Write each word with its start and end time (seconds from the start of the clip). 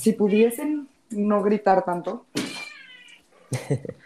Si 0.00 0.12
pudiesen 0.12 0.88
no 1.10 1.42
gritar 1.42 1.84
tanto. 1.84 2.24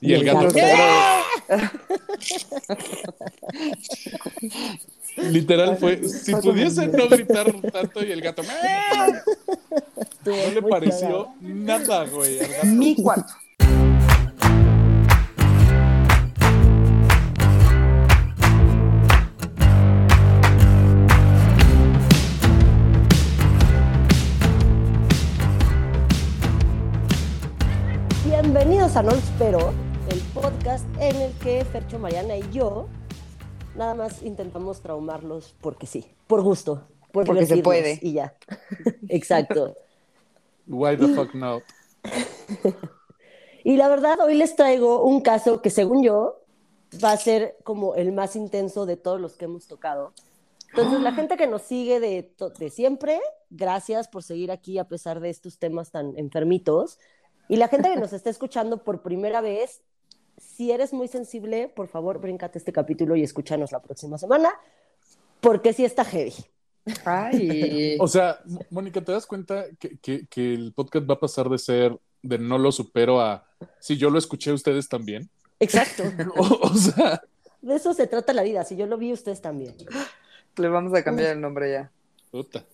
Y 0.00 0.12
el 0.12 0.24
gato. 0.24 0.46
Literal 5.16 5.76
fue, 5.76 6.04
si 6.08 6.32
pudiesen 6.36 6.92
no 6.92 7.08
gritar 7.08 7.52
tanto 7.72 8.06
y 8.06 8.12
el 8.12 8.20
gato. 8.20 8.44
No 10.24 10.32
le 10.54 10.62
pareció 10.62 11.34
nada, 11.40 12.04
güey. 12.04 12.38
gato. 12.38 12.66
Mi 12.66 12.94
cuarto. 12.94 13.34
Bienvenidos 28.88 28.96
a 28.96 29.02
No 29.02 29.10
Lo 29.10 29.18
Espero, 29.18 29.74
el 30.10 30.20
podcast 30.32 30.86
en 30.98 31.16
el 31.16 31.32
que 31.40 31.62
Fercho, 31.66 31.98
Mariana 31.98 32.38
y 32.38 32.50
yo 32.50 32.88
nada 33.76 33.94
más 33.94 34.22
intentamos 34.22 34.80
traumarlos 34.80 35.54
porque 35.60 35.86
sí, 35.86 36.06
por 36.26 36.40
gusto, 36.40 36.86
por 37.12 37.26
Porque 37.26 37.44
se 37.44 37.58
puede. 37.58 37.98
Y 38.00 38.14
ya. 38.14 38.34
Exacto. 39.10 39.76
Why 40.66 40.96
the 40.96 41.08
fuck 41.08 41.34
no? 41.34 41.60
Y 43.62 43.76
la 43.76 43.88
verdad, 43.88 44.20
hoy 44.20 44.34
les 44.34 44.56
traigo 44.56 45.02
un 45.02 45.20
caso 45.20 45.60
que 45.60 45.68
según 45.68 46.02
yo 46.02 46.40
va 47.04 47.12
a 47.12 47.16
ser 47.18 47.58
como 47.64 47.94
el 47.94 48.12
más 48.12 48.36
intenso 48.36 48.86
de 48.86 48.96
todos 48.96 49.20
los 49.20 49.36
que 49.36 49.44
hemos 49.44 49.66
tocado. 49.66 50.14
Entonces, 50.70 51.00
la 51.02 51.12
gente 51.14 51.36
que 51.36 51.46
nos 51.46 51.60
sigue 51.60 52.00
de, 52.00 52.32
de 52.58 52.70
siempre, 52.70 53.20
gracias 53.50 54.08
por 54.08 54.22
seguir 54.22 54.50
aquí 54.50 54.78
a 54.78 54.88
pesar 54.88 55.20
de 55.20 55.28
estos 55.28 55.58
temas 55.58 55.90
tan 55.90 56.16
enfermitos. 56.16 56.98
Y 57.48 57.56
la 57.56 57.68
gente 57.68 57.88
que 57.90 57.96
nos 57.96 58.12
está 58.12 58.30
escuchando 58.30 58.82
por 58.84 59.02
primera 59.02 59.40
vez, 59.40 59.80
si 60.36 60.70
eres 60.70 60.92
muy 60.92 61.08
sensible, 61.08 61.68
por 61.74 61.88
favor, 61.88 62.20
bríncate 62.20 62.58
este 62.58 62.72
capítulo 62.72 63.16
y 63.16 63.22
escúchanos 63.22 63.72
la 63.72 63.80
próxima 63.80 64.18
semana, 64.18 64.50
porque 65.40 65.72
sí 65.72 65.84
está 65.84 66.04
heavy. 66.04 66.34
Ay. 67.04 67.96
O 68.00 68.06
sea, 68.08 68.38
Mónica, 68.70 69.00
¿te 69.02 69.12
das 69.12 69.26
cuenta 69.26 69.64
que, 69.78 69.98
que- 69.98 70.26
que 70.26 70.54
el 70.54 70.72
podcast 70.72 71.08
va 71.08 71.14
a 71.14 71.20
pasar 71.20 71.48
de 71.48 71.58
ser 71.58 71.98
de 72.22 72.38
no 72.38 72.58
lo 72.58 72.72
supero 72.72 73.20
a 73.20 73.46
si 73.80 73.96
yo 73.96 74.10
lo 74.10 74.18
escuché 74.18 74.52
ustedes 74.52 74.88
también? 74.88 75.28
Exacto. 75.60 76.02
O, 76.36 76.68
o 76.68 76.74
sea, 76.74 77.20
De 77.60 77.74
eso 77.76 77.92
se 77.94 78.06
trata 78.06 78.32
la 78.32 78.42
vida. 78.42 78.64
Si 78.64 78.76
yo 78.76 78.86
lo 78.86 78.96
vi, 78.98 79.12
ustedes 79.12 79.40
también. 79.40 79.74
Le 80.56 80.68
vamos 80.68 80.94
a 80.94 81.02
cambiar 81.04 81.32
el 81.32 81.40
nombre 81.40 81.72
ya. 81.72 81.90
puta. 82.30 82.64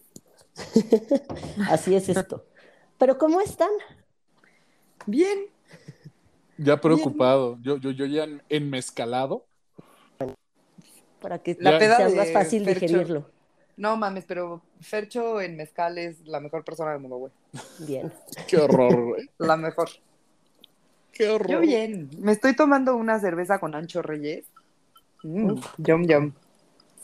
Así 1.70 1.94
es 1.94 2.08
esto. 2.08 2.44
Pero 2.98 3.18
¿cómo 3.18 3.40
están? 3.40 3.70
Bien. 5.06 5.38
Ya 6.58 6.80
preocupado. 6.80 7.58
Yo, 7.62 7.76
yo, 7.78 7.90
yo 7.90 8.06
ya 8.06 8.24
en- 8.24 8.42
enmezcalado. 8.48 9.44
Para 11.20 11.38
que 11.38 11.56
La 11.58 11.78
peda 11.78 11.96
sea 11.96 12.08
más 12.10 12.32
fácil 12.32 12.64
Fercho. 12.64 12.80
digerirlo. 12.86 13.30
No 13.76 13.96
mames, 13.96 14.24
pero 14.26 14.62
Fercho 14.80 15.40
en 15.40 15.56
mezcal 15.56 15.98
es 15.98 16.24
la 16.26 16.38
mejor 16.38 16.64
persona 16.64 16.92
del 16.92 17.00
mundo, 17.00 17.16
güey. 17.16 17.32
Bien. 17.80 18.12
Qué 18.46 18.58
horror, 18.58 19.04
güey. 19.08 19.28
La 19.38 19.56
mejor. 19.56 19.88
Qué 21.12 21.28
horror. 21.30 21.50
Yo 21.50 21.60
bien. 21.60 22.10
Me 22.18 22.32
estoy 22.32 22.54
tomando 22.54 22.94
una 22.94 23.18
cerveza 23.18 23.58
con 23.58 23.74
Ancho 23.74 24.02
Reyes. 24.02 24.44
Mm, 25.22 25.54
yum, 25.78 26.06
yum. 26.06 26.32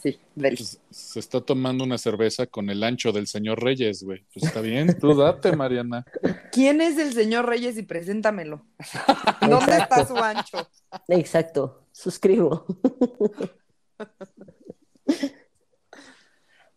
Sí. 0.02 0.18
Pues, 0.34 0.80
se 0.90 1.18
está 1.20 1.40
tomando 1.40 1.84
una 1.84 1.98
cerveza 1.98 2.46
con 2.46 2.70
el 2.70 2.82
ancho 2.82 3.12
del 3.12 3.26
señor 3.26 3.62
Reyes, 3.62 4.02
güey. 4.02 4.24
Pues 4.32 4.46
está 4.46 4.60
bien, 4.60 4.98
tú 4.98 5.14
date, 5.14 5.54
Mariana. 5.54 6.04
¿Quién 6.52 6.80
es 6.80 6.98
el 6.98 7.12
señor 7.12 7.46
Reyes 7.46 7.76
y 7.76 7.82
preséntamelo? 7.82 8.64
¿Dónde 9.40 9.76
está 9.76 10.06
su 10.06 10.16
ancho? 10.16 10.68
Exacto. 11.08 11.86
Suscribo. 11.92 12.64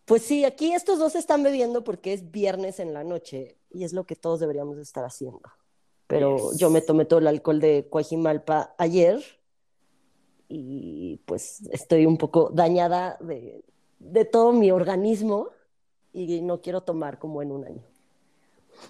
Pues 0.05 0.23
sí, 0.23 0.43
aquí 0.43 0.73
estos 0.73 0.99
dos 0.99 1.15
están 1.15 1.43
bebiendo 1.43 1.83
porque 1.83 2.11
es 2.13 2.29
viernes 2.29 2.79
en 2.79 2.93
la 2.93 3.03
noche 3.05 3.57
y 3.69 3.85
es 3.85 3.93
lo 3.93 4.05
que 4.05 4.15
todos 4.17 4.39
deberíamos 4.41 4.77
estar 4.77 5.05
haciendo. 5.05 5.41
Pero 6.07 6.49
Yes. 6.51 6.59
yo 6.59 6.69
me 6.69 6.81
tomé 6.81 7.05
todo 7.05 7.19
el 7.19 7.27
alcohol 7.27 7.61
de 7.61 7.87
Coajimalpa 7.89 8.75
ayer 8.77 9.23
y 10.55 11.19
pues 11.25 11.61
estoy 11.71 12.05
un 12.05 12.17
poco 12.17 12.49
dañada 12.53 13.17
de, 13.19 13.63
de 13.99 14.25
todo 14.25 14.51
mi 14.53 14.71
organismo 14.71 15.47
y 16.13 16.41
no 16.41 16.61
quiero 16.61 16.81
tomar 16.81 17.17
como 17.17 17.41
en 17.41 17.51
un 17.51 17.65
año. 17.65 17.81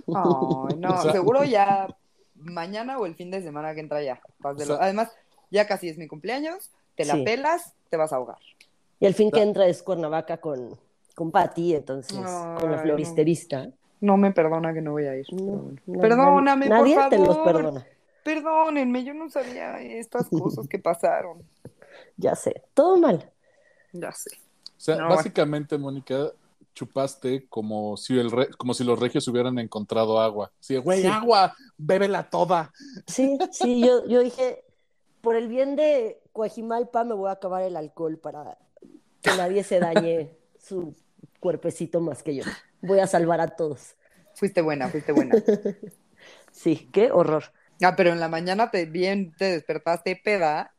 Ay, 0.08 0.76
no, 0.80 0.94
O 0.96 1.02
sea- 1.02 1.12
seguro 1.12 1.44
ya 1.46 1.88
mañana 2.36 2.98
o 3.00 3.06
el 3.06 3.16
fin 3.16 3.32
de 3.32 3.42
semana 3.42 3.74
que 3.74 3.80
entra 3.80 4.02
ya. 4.04 4.20
vas 4.40 4.58
de 4.58 4.64
O 4.64 4.66
sea- 4.68 4.76
lo- 4.76 4.82
Además, 4.82 5.12
ya 5.52 5.68
casi 5.68 5.90
es 5.90 5.98
mi 5.98 6.08
cumpleaños, 6.08 6.70
te 6.96 7.06
la 7.06 7.14
Sí. 7.16 7.24
pelas, 7.24 7.74
te 7.90 7.98
vas 7.98 8.12
a 8.12 8.18
ahogar. 8.18 8.38
Y 9.00 9.06
el 9.06 9.14
fin 9.14 9.32
que 9.32 9.40
Ta- 9.40 9.44
entra 9.44 9.68
es 9.68 9.84
Cuernavaca 9.84 10.38
con, 10.38 10.78
con 11.16 11.32
Patty, 11.32 11.76
entonces 11.76 12.18
con 12.18 12.72
la 12.72 12.80
floristerista. 12.80 13.70
No 14.02 14.18
me 14.18 14.32
perdona 14.32 14.74
que 14.74 14.82
no 14.82 14.92
voy 14.92 15.06
a 15.06 15.16
ir. 15.16 15.26
No, 15.34 15.38
pero 15.38 15.56
bueno. 15.56 15.76
no, 15.86 16.02
Perdóname, 16.02 16.68
nadie, 16.70 16.96
por 16.96 17.04
nadie 17.06 17.18
te 17.18 17.26
los 17.26 17.38
perdona. 17.40 17.86
Perdónenme, 18.24 19.04
yo 19.04 19.14
no 19.14 19.30
sabía 19.30 19.80
estas 19.82 20.28
cosas 20.30 20.68
que 20.68 20.80
pasaron. 20.80 21.44
Ya 22.18 22.36
sé, 22.36 22.64
todo 22.74 22.98
mal. 22.98 23.32
Ya 23.92 24.12
sé. 24.12 24.30
O 24.66 24.80
sea, 24.80 24.96
No, 24.96 25.10
básicamente, 25.10 25.78
Mónica, 25.78 26.32
chupaste 26.74 27.48
como 27.48 27.98
si, 27.98 28.18
el 28.20 28.32
re- 28.32 28.50
como 28.58 28.74
si 28.74 28.84
los 28.84 29.00
regios 29.00 29.28
hubieran 29.28 29.60
encontrado 29.60 30.20
agua. 30.20 30.52
Sí, 30.60 30.76
güey, 30.78 31.02
Sí. 31.02 31.08
agua, 31.08 31.56
bébela 31.78 32.30
toda. 32.30 32.72
Sí, 33.08 33.38
sí, 33.52 33.80
yo, 33.86 34.08
yo 34.08 34.22
dije, 34.22 34.64
por 35.22 35.36
el 35.36 35.48
bien 35.48 35.76
de 35.76 36.20
Coajimalpa 36.34 37.04
me 37.04 37.14
voy 37.14 37.30
a 37.30 37.34
acabar 37.34 37.62
el 37.64 37.76
alcohol 37.78 38.18
para 38.18 38.58
que 39.22 39.32
nadie 39.38 39.64
se 39.64 39.80
dañe 39.80 40.36
su 40.60 40.96
cuerpecito 41.40 42.00
más 42.02 42.24
que 42.24 42.36
yo. 42.36 42.44
Voy 42.82 43.00
a 43.00 43.08
salvar 43.08 43.40
a 43.40 43.56
todos. 43.56 43.96
Fuiste 44.36 44.62
buena, 44.62 44.88
fuiste 44.90 45.12
buena. 45.12 45.36
Sí, 46.52 46.90
qué 46.94 47.12
horror. 47.12 47.46
Ah, 47.86 47.96
pero 47.96 48.12
en 48.12 48.20
la 48.20 48.30
mañana 48.30 48.72
te 48.72 48.86
bien 48.86 49.34
te 49.38 49.46
despertaste 49.46 50.16
peda. 50.24 50.74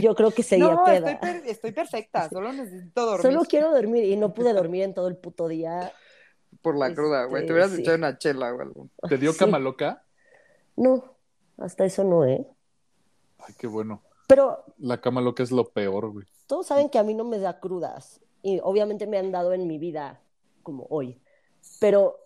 Yo 0.00 0.14
creo 0.14 0.30
que 0.30 0.42
seguía 0.42 0.70
no, 0.74 0.84
peda. 0.84 1.10
Estoy, 1.12 1.30
per- 1.32 1.46
estoy 1.48 1.72
perfecta, 1.72 2.28
solo 2.28 2.52
necesito 2.52 3.04
dormir 3.06 3.22
Solo 3.22 3.44
quiero 3.44 3.72
dormir 3.72 4.04
y 4.04 4.16
no 4.16 4.32
pude 4.34 4.52
dormir 4.52 4.82
en 4.82 4.94
todo 4.94 5.08
el 5.08 5.16
puto 5.16 5.48
día. 5.48 5.92
por 6.62 6.76
la 6.76 6.92
cruda, 6.94 7.24
güey. 7.24 7.46
Te 7.46 7.52
hubieras 7.52 7.70
Este, 7.70 7.82
echado 7.82 7.96
sí. 7.96 8.00
una 8.00 8.18
chela 8.18 8.54
o 8.54 8.60
algo. 8.60 8.88
¿Te 9.08 9.16
dio 9.18 9.32
Sí. 9.32 9.38
cama 9.38 9.58
loca? 9.58 10.04
No, 10.76 11.16
hasta 11.58 11.84
eso 11.84 12.04
no, 12.04 12.24
¿eh? 12.24 12.46
Ay, 13.38 13.54
qué 13.58 13.66
bueno. 13.66 14.02
Pero 14.26 14.64
La 14.78 15.00
cama 15.00 15.20
loca 15.20 15.42
es 15.42 15.50
lo 15.50 15.64
peor, 15.68 16.10
güey. 16.12 16.26
todos 16.46 16.66
saben 16.66 16.88
que 16.90 16.98
a 16.98 17.02
mí 17.02 17.14
no 17.14 17.24
me 17.24 17.38
da 17.38 17.58
crudas 17.60 18.20
y 18.42 18.60
obviamente 18.62 19.06
me 19.06 19.18
han 19.18 19.32
dado 19.32 19.52
en 19.52 19.66
mi 19.66 19.78
vida 19.78 20.20
como 20.62 20.86
hoy. 20.90 21.20
Pero 21.80 22.16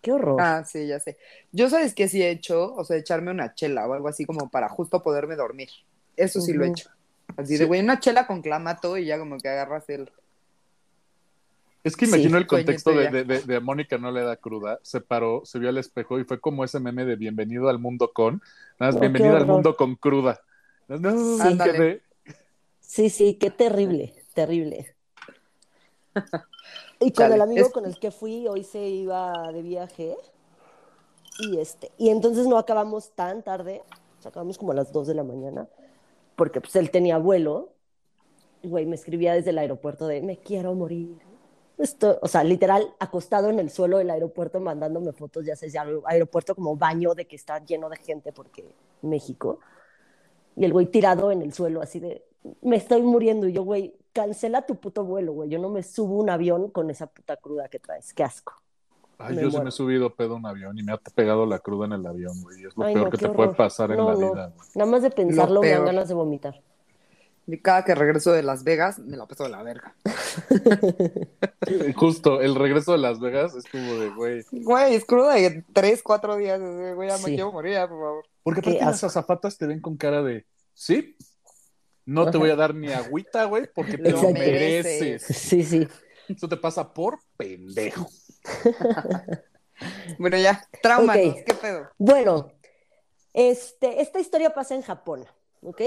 qué 0.00 0.12
horror. 0.12 0.40
Ah, 0.40 0.64
sí, 0.64 0.86
ya 0.86 1.00
sé. 1.00 1.16
Yo 1.52 1.68
sabes 1.70 1.94
que 1.94 2.08
sí 2.08 2.22
he 2.22 2.30
hecho, 2.30 2.74
o 2.74 2.84
sea, 2.84 2.96
echarme 2.96 3.30
una 3.30 3.54
chela 3.54 3.86
o 3.86 3.92
algo 3.94 4.08
así 4.08 4.24
como 4.24 4.48
para 4.48 4.68
justo 4.68 5.02
poderme 5.02 5.36
dormir. 5.36 5.68
Eso 6.16 6.40
sí 6.40 6.52
lo 6.52 6.64
he 6.64 6.68
hecho. 6.68 6.90
Así 7.36 7.54
Sí. 7.54 7.58
de, 7.58 7.64
güey, 7.66 7.80
una 7.80 8.00
chela 8.00 8.26
con 8.26 8.42
clamato 8.42 8.96
y 8.96 9.04
ya 9.06 9.18
como 9.18 9.38
que 9.38 9.48
agarras 9.48 9.88
el... 9.90 10.10
Es 11.84 11.96
que 11.96 12.06
Sí, 12.06 12.12
imagino 12.12 12.38
el 12.38 12.46
contexto 12.46 12.90
de, 12.92 13.08
de, 13.24 13.40
de- 13.40 13.60
Mónica 13.60 13.98
no 13.98 14.10
le 14.10 14.22
da 14.22 14.36
cruda, 14.36 14.78
se 14.82 15.00
paró, 15.00 15.42
se 15.44 15.58
vio 15.58 15.68
al 15.68 15.78
espejo 15.78 16.18
y 16.18 16.24
fue 16.24 16.40
como 16.40 16.64
ese 16.64 16.80
meme 16.80 17.04
de 17.04 17.14
bienvenido 17.16 17.68
al 17.68 17.78
mundo 17.78 18.12
con, 18.12 18.42
nada 18.80 18.92
más 18.92 18.94
No, 18.96 19.00
bienvenido 19.00 19.32
qué 19.34 19.38
al 19.38 19.46
mundo 19.46 19.76
con 19.76 19.94
cruda. 19.94 20.40
No, 20.88 21.38
Sí. 21.38 22.00
Sí, 22.80 23.10
sí, 23.10 23.34
qué 23.34 23.50
terrible, 23.50 24.14
terrible. 24.34 24.94
Y 27.00 27.12
con 27.12 27.24
Chale, 27.24 27.34
el 27.36 27.40
amigo 27.42 27.66
es- 27.66 27.72
con 27.72 27.86
el 27.86 27.98
que 27.98 28.10
fui, 28.10 28.46
hoy 28.48 28.64
se 28.64 28.80
iba 28.88 29.32
de 29.52 29.62
viaje. 29.62 30.16
Y 31.40 31.58
este, 31.58 31.92
y 31.98 32.08
entonces 32.10 32.46
no 32.46 32.58
acabamos 32.58 33.10
tan 33.12 33.42
tarde, 33.42 33.82
o 34.18 34.22
sea, 34.22 34.30
acabamos 34.30 34.58
como 34.58 34.72
a 34.72 34.74
las 34.74 34.92
2 34.92 35.06
de 35.06 35.14
la 35.14 35.22
mañana, 35.22 35.68
porque 36.34 36.60
pues 36.60 36.74
él 36.76 36.90
tenía 36.90 37.18
vuelo. 37.18 37.70
Y 38.62 38.68
güey, 38.68 38.86
me 38.86 38.96
escribía 38.96 39.34
desde 39.34 39.50
el 39.50 39.58
aeropuerto 39.58 40.08
de 40.08 40.20
me 40.20 40.38
quiero 40.38 40.74
morir. 40.74 41.16
Esto, 41.78 42.18
o 42.22 42.26
sea, 42.26 42.42
literal, 42.42 42.92
acostado 42.98 43.50
en 43.50 43.60
el 43.60 43.70
suelo 43.70 43.98
del 43.98 44.10
aeropuerto, 44.10 44.58
mandándome 44.58 45.12
fotos, 45.12 45.46
ya 45.46 45.54
sé, 45.54 45.70
ya 45.70 45.86
aeropuerto 46.06 46.56
como 46.56 46.74
baño 46.76 47.14
de 47.14 47.26
que 47.28 47.36
está 47.36 47.64
lleno 47.64 47.88
de 47.88 47.96
gente 47.98 48.32
porque 48.32 48.74
México. 49.02 49.60
Y 50.56 50.64
el 50.64 50.72
güey 50.72 50.86
tirado 50.86 51.30
en 51.30 51.40
el 51.42 51.52
suelo, 51.52 51.80
así 51.80 52.00
de, 52.00 52.24
me 52.62 52.74
estoy 52.74 53.02
muriendo. 53.02 53.46
Y 53.46 53.52
yo, 53.52 53.62
güey, 53.62 53.94
cancela 54.18 54.66
tu 54.66 54.74
puto 54.76 55.04
vuelo, 55.04 55.32
güey. 55.32 55.48
Yo 55.48 55.58
no 55.60 55.68
me 55.70 55.82
subo 55.84 56.16
un 56.16 56.28
avión 56.28 56.70
con 56.70 56.90
esa 56.90 57.06
puta 57.06 57.36
cruda 57.36 57.68
que 57.68 57.78
traes. 57.78 58.12
Qué 58.12 58.24
asco. 58.24 58.52
Ay, 59.16 59.36
Me 59.36 59.42
yo 59.42 59.50
sí 59.50 59.60
me 59.60 59.68
he 59.68 59.72
subido 59.72 60.14
pedo 60.14 60.34
a 60.34 60.36
un 60.36 60.46
avión 60.46 60.76
y 60.78 60.82
me 60.82 60.92
ha 60.92 60.96
pegado 60.96 61.46
la 61.46 61.60
cruda 61.60 61.86
en 61.86 61.92
el 61.92 62.06
avión, 62.06 62.40
güey. 62.42 62.64
Es 62.64 62.76
lo 62.76 62.84
Ay, 62.84 62.94
peor 62.94 63.06
no, 63.06 63.10
que 63.10 63.18
te 63.18 63.28
puede 63.28 63.48
horror. 63.50 63.56
pasar 63.56 63.90
en 63.92 63.98
la 63.98 64.12
no. 64.14 64.18
vida. 64.18 64.52
güey. 64.56 64.68
Nada 64.74 64.90
más 64.90 65.02
de 65.02 65.10
pensarlo 65.10 65.60
me 65.60 65.70
dan 65.70 65.84
ganas 65.84 66.08
de 66.08 66.14
vomitar. 66.14 66.60
Y 67.46 67.58
cada 67.62 67.82
que 67.84 67.94
regreso 67.94 68.32
de 68.32 68.42
Las 68.42 68.62
Vegas, 68.62 68.98
me 68.98 69.16
la 69.16 69.26
paso 69.26 69.44
de 69.44 69.50
la 69.50 69.62
verga. 69.62 69.94
Justo, 71.96 72.40
el 72.40 72.54
regreso 72.54 72.92
de 72.92 72.98
Las 72.98 73.20
Vegas 73.20 73.54
es 73.54 73.64
como 73.66 73.94
de, 73.94 74.10
güey. 74.10 74.44
Güey, 74.52 74.94
es 74.94 75.04
crudo 75.04 75.30
de 75.30 75.64
tres, 75.72 76.02
cuatro 76.02 76.36
días. 76.36 76.60
Güey, 76.60 77.08
ya 77.08 77.16
me 77.18 77.24
quiero 77.24 77.50
morir, 77.52 77.72
ya, 77.74 77.88
por 77.88 77.98
favor. 78.00 78.24
Porque 78.42 78.60
aparte 78.60 78.84
las 78.84 79.02
azafatas 79.04 79.56
te 79.56 79.66
ven 79.66 79.80
con 79.80 79.96
cara 79.96 80.22
de, 80.22 80.44
¿sí? 80.74 81.16
No 82.08 82.30
te 82.30 82.38
voy 82.38 82.48
a 82.48 82.56
dar 82.56 82.74
ni 82.74 82.90
agüita, 82.90 83.44
güey, 83.44 83.68
porque 83.74 83.98
te 83.98 84.10
lo 84.10 84.30
mereces. 84.30 85.22
Sí, 85.24 85.62
sí. 85.62 85.86
Eso 86.26 86.48
te 86.48 86.56
pasa 86.56 86.92
por 86.92 87.18
pendejo. 87.36 88.08
Bueno, 90.18 90.36
ya, 90.36 90.60
traumanos, 90.82 91.36
Ok. 91.36 91.44
¿qué 91.46 91.54
pedo? 91.54 91.88
Bueno, 91.98 92.50
este, 93.32 94.02
esta 94.02 94.18
historia 94.18 94.52
pasa 94.52 94.74
en 94.74 94.82
Japón, 94.82 95.24
¿ok? 95.62 95.82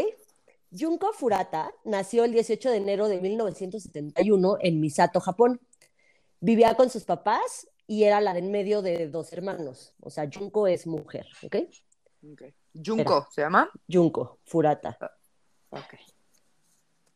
Junko 0.72 1.12
Furata 1.12 1.74
nació 1.84 2.24
el 2.24 2.32
18 2.32 2.70
de 2.72 2.78
enero 2.78 3.10
de 3.10 3.20
1971 3.20 4.58
en 4.62 4.80
Misato, 4.80 5.20
Japón. 5.20 5.60
Vivía 6.40 6.76
con 6.76 6.90
sus 6.90 7.04
papás 7.04 7.68
y 7.86 8.04
era 8.04 8.22
la 8.22 8.32
de 8.32 8.40
en 8.40 8.52
medio 8.52 8.82
de 8.82 9.10
dos 9.10 9.34
hermanos. 9.34 9.94
O 10.00 10.10
sea, 10.10 10.30
Junko 10.34 10.68
es 10.68 10.88
mujer, 10.88 11.28
¿ok? 11.44 11.58
Ok. 12.32 12.44
Junko, 12.74 13.28
¿se 13.30 13.42
llama? 13.42 13.70
Junko 13.92 14.40
Furata. 14.46 14.98
Ok. 15.72 15.96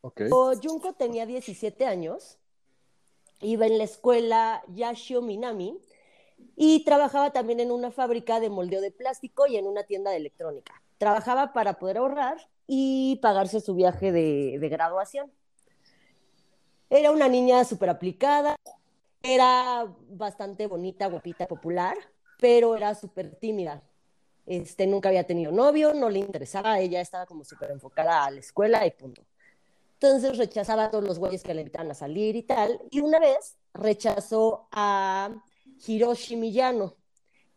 Ok. 0.05 0.21
O 0.29 0.53
Junko 0.61 0.93
tenía 0.93 1.25
17 1.25 1.83
años, 1.87 2.37
iba 3.41 3.65
en 3.65 3.79
la 3.79 3.85
escuela 3.85 4.63
Yashio 4.67 5.23
Minami 5.23 5.79
y 6.55 6.85
trabajaba 6.85 7.31
también 7.31 7.59
en 7.59 7.71
una 7.71 7.89
fábrica 7.89 8.39
de 8.39 8.51
moldeo 8.51 8.81
de 8.81 8.91
plástico 8.91 9.47
y 9.47 9.57
en 9.57 9.65
una 9.65 9.83
tienda 9.83 10.11
de 10.11 10.17
electrónica. 10.17 10.79
Trabajaba 10.99 11.53
para 11.53 11.79
poder 11.79 11.97
ahorrar 11.97 12.37
y 12.67 13.15
pagarse 13.15 13.59
su 13.61 13.73
viaje 13.73 14.11
de, 14.11 14.59
de 14.59 14.69
graduación. 14.69 15.31
Era 16.91 17.09
una 17.09 17.27
niña 17.27 17.63
súper 17.63 17.89
aplicada, 17.89 18.55
era 19.23 19.91
bastante 20.09 20.67
bonita, 20.67 21.07
guapita, 21.07 21.47
popular, 21.47 21.97
pero 22.39 22.75
era 22.75 22.93
súper 22.93 23.33
tímida. 23.37 23.81
Este, 24.45 24.85
nunca 24.85 25.09
había 25.09 25.25
tenido 25.25 25.51
novio, 25.51 25.95
no 25.95 26.11
le 26.11 26.19
interesaba, 26.19 26.79
ella 26.79 27.01
estaba 27.01 27.25
como 27.25 27.43
súper 27.43 27.71
enfocada 27.71 28.23
a 28.23 28.29
la 28.29 28.39
escuela 28.39 28.85
y 28.85 28.91
punto. 28.91 29.25
Entonces 30.05 30.37
rechazaba 30.37 30.85
a 30.85 30.91
todos 30.91 31.03
los 31.03 31.17
güeyes 31.17 31.41
que 31.41 31.55
le 31.55 31.61
invitaban 31.61 31.89
a 31.89 31.95
salir 31.95 32.35
y 32.35 32.43
tal. 32.43 32.79
Y 32.91 33.01
una 33.01 33.19
vez 33.19 33.57
rechazó 33.73 34.67
a 34.71 35.33
Hiroshi 35.87 36.35
Miyano, 36.35 36.95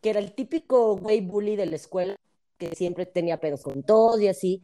que 0.01 0.09
era 0.09 0.19
el 0.19 0.33
típico 0.33 0.97
güey 0.97 1.21
bully 1.21 1.55
de 1.55 1.67
la 1.67 1.75
escuela, 1.75 2.15
que 2.57 2.75
siempre 2.75 3.05
tenía 3.05 3.39
pedos 3.39 3.61
con 3.61 3.83
todos 3.83 4.19
y 4.19 4.29
así. 4.29 4.63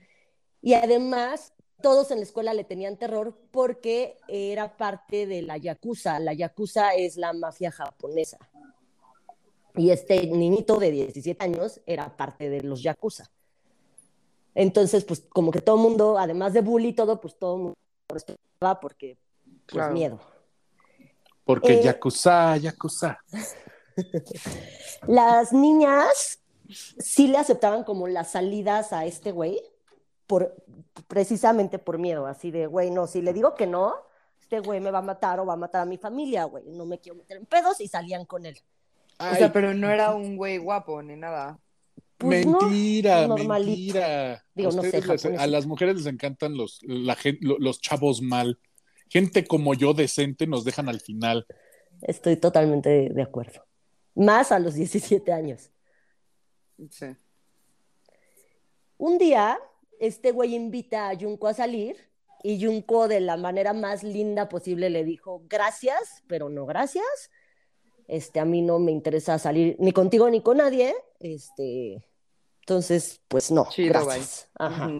Y 0.63 0.73
además, 0.73 1.53
todos 1.79 2.09
en 2.09 2.17
la 2.17 2.23
escuela 2.23 2.55
le 2.55 2.63
tenían 2.63 2.97
terror 2.97 3.37
porque 3.51 4.17
era 4.27 4.77
parte 4.77 5.27
de 5.27 5.43
la 5.43 5.57
Yakuza. 5.57 6.17
La 6.19 6.33
Yakuza 6.33 6.95
es 6.95 7.17
la 7.17 7.33
mafia 7.33 7.69
japonesa. 7.69 8.39
Y 9.75 9.91
este 9.91 10.25
niñito 10.25 10.79
de 10.79 10.89
17 10.89 11.45
años 11.45 11.81
era 11.85 12.17
parte 12.17 12.49
de 12.49 12.61
los 12.61 12.81
Yakuza. 12.81 13.29
Entonces, 14.55 15.03
pues 15.03 15.21
como 15.29 15.51
que 15.51 15.61
todo 15.61 15.75
el 15.75 15.81
mundo, 15.81 16.17
además 16.17 16.53
de 16.53 16.61
bully 16.61 16.89
y 16.89 16.93
todo, 16.93 17.19
pues 17.21 17.37
todo 17.37 17.55
el 17.55 17.61
mundo 17.61 17.77
respetaba 18.07 18.79
porque, 18.79 19.17
pues 19.65 19.73
Claro. 19.73 19.93
miedo. 19.93 20.19
Porque 21.43 21.73
Eh, 21.73 21.83
Yakuza, 21.83 22.57
Yakuza. 22.57 23.19
Las 25.07 25.53
niñas 25.53 26.39
sí 26.69 27.27
le 27.27 27.37
aceptaban 27.37 27.83
como 27.83 28.07
las 28.07 28.31
salidas 28.31 28.93
a 28.93 29.05
este 29.05 29.31
güey, 29.31 29.61
por, 30.25 30.55
precisamente 31.07 31.77
por 31.77 31.99
miedo, 31.99 32.25
así 32.25 32.49
de, 32.49 32.65
güey, 32.65 32.89
no, 32.89 33.05
si 33.07 33.21
le 33.21 33.33
digo 33.33 33.53
que 33.53 33.67
no, 33.67 33.93
este 34.41 34.59
güey 34.59 34.79
me 34.79 34.89
va 34.91 34.99
a 34.99 35.03
matar 35.03 35.39
o 35.39 35.45
va 35.45 35.53
a 35.53 35.57
matar 35.57 35.81
a 35.81 35.85
mi 35.85 35.97
familia, 35.97 36.45
güey, 36.45 36.63
no 36.65 36.85
me 36.85 36.99
quiero 36.99 37.17
meter 37.17 37.37
en 37.37 37.45
pedos 37.45 37.79
y 37.81 37.87
salían 37.87 38.25
con 38.25 38.45
él. 38.45 38.57
O 39.19 39.35
sea, 39.35 39.51
pero 39.53 39.73
no 39.73 39.89
era 39.89 40.13
un 40.13 40.35
güey 40.35 40.57
guapo 40.57 41.01
ni 41.01 41.15
nada. 41.15 41.59
Pues 42.25 42.45
no, 42.45 42.59
mentira, 42.61 43.27
normalito. 43.27 43.69
mentira. 43.71 44.45
Digo, 44.53 44.69
a, 44.69 44.73
no 44.73 44.81
sé, 44.81 44.87
ustedes 44.87 45.07
les- 45.07 45.21
japonés. 45.21 45.41
a 45.41 45.47
las 45.47 45.65
mujeres 45.65 45.95
les 45.95 46.05
encantan 46.07 46.57
los, 46.57 46.79
la 46.83 47.17
los 47.39 47.79
chavos 47.81 48.21
mal. 48.21 48.59
Gente 49.09 49.45
como 49.45 49.73
yo 49.73 49.93
decente 49.93 50.47
nos 50.47 50.65
dejan 50.65 50.89
al 50.89 50.99
final. 50.99 51.45
Estoy 52.01 52.37
totalmente 52.37 52.89
de, 52.89 53.09
de 53.09 53.21
acuerdo. 53.21 53.65
Más 54.15 54.51
a 54.51 54.59
los 54.59 54.73
17 54.75 55.31
años. 55.31 55.71
Sí. 56.89 57.05
Un 58.97 59.17
día, 59.17 59.57
este 59.99 60.31
güey 60.31 60.55
invita 60.55 61.09
a 61.09 61.17
Junko 61.17 61.47
a 61.47 61.53
salir 61.53 61.97
y 62.43 62.63
Junko 62.63 63.07
de 63.07 63.19
la 63.19 63.37
manera 63.37 63.73
más 63.73 64.03
linda 64.03 64.49
posible 64.49 64.89
le 64.89 65.03
dijo, 65.03 65.43
gracias, 65.49 66.23
pero 66.27 66.49
no 66.49 66.65
gracias. 66.65 67.05
Este, 68.07 68.39
a 68.39 68.45
mí 68.45 68.61
no 68.61 68.77
me 68.79 68.91
interesa 68.91 69.39
salir 69.39 69.75
ni 69.79 69.91
contigo 69.91 70.29
ni 70.29 70.41
con 70.41 70.57
nadie. 70.57 70.93
Este, 71.19 72.05
entonces, 72.65 73.21
pues 73.27 73.51
no, 73.51 73.67
Chido, 73.69 73.89
gracias. 73.93 74.49
Ajá. 74.57 74.91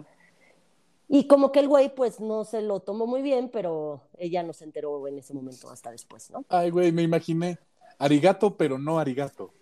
Y 1.08 1.26
como 1.26 1.50
que 1.50 1.58
el 1.58 1.66
güey, 1.66 1.92
pues 1.92 2.20
no 2.20 2.44
se 2.44 2.62
lo 2.62 2.78
tomó 2.78 3.08
muy 3.08 3.22
bien, 3.22 3.48
pero 3.48 4.02
ella 4.18 4.44
no 4.44 4.52
se 4.52 4.62
enteró 4.62 5.08
en 5.08 5.18
ese 5.18 5.34
momento 5.34 5.68
hasta 5.68 5.90
después, 5.90 6.30
¿no? 6.30 6.44
Ay, 6.48 6.70
güey, 6.70 6.92
me 6.92 7.02
imaginé. 7.02 7.58
Arigato, 7.98 8.56
pero 8.56 8.78
no 8.78 9.00
arigato. 9.00 9.52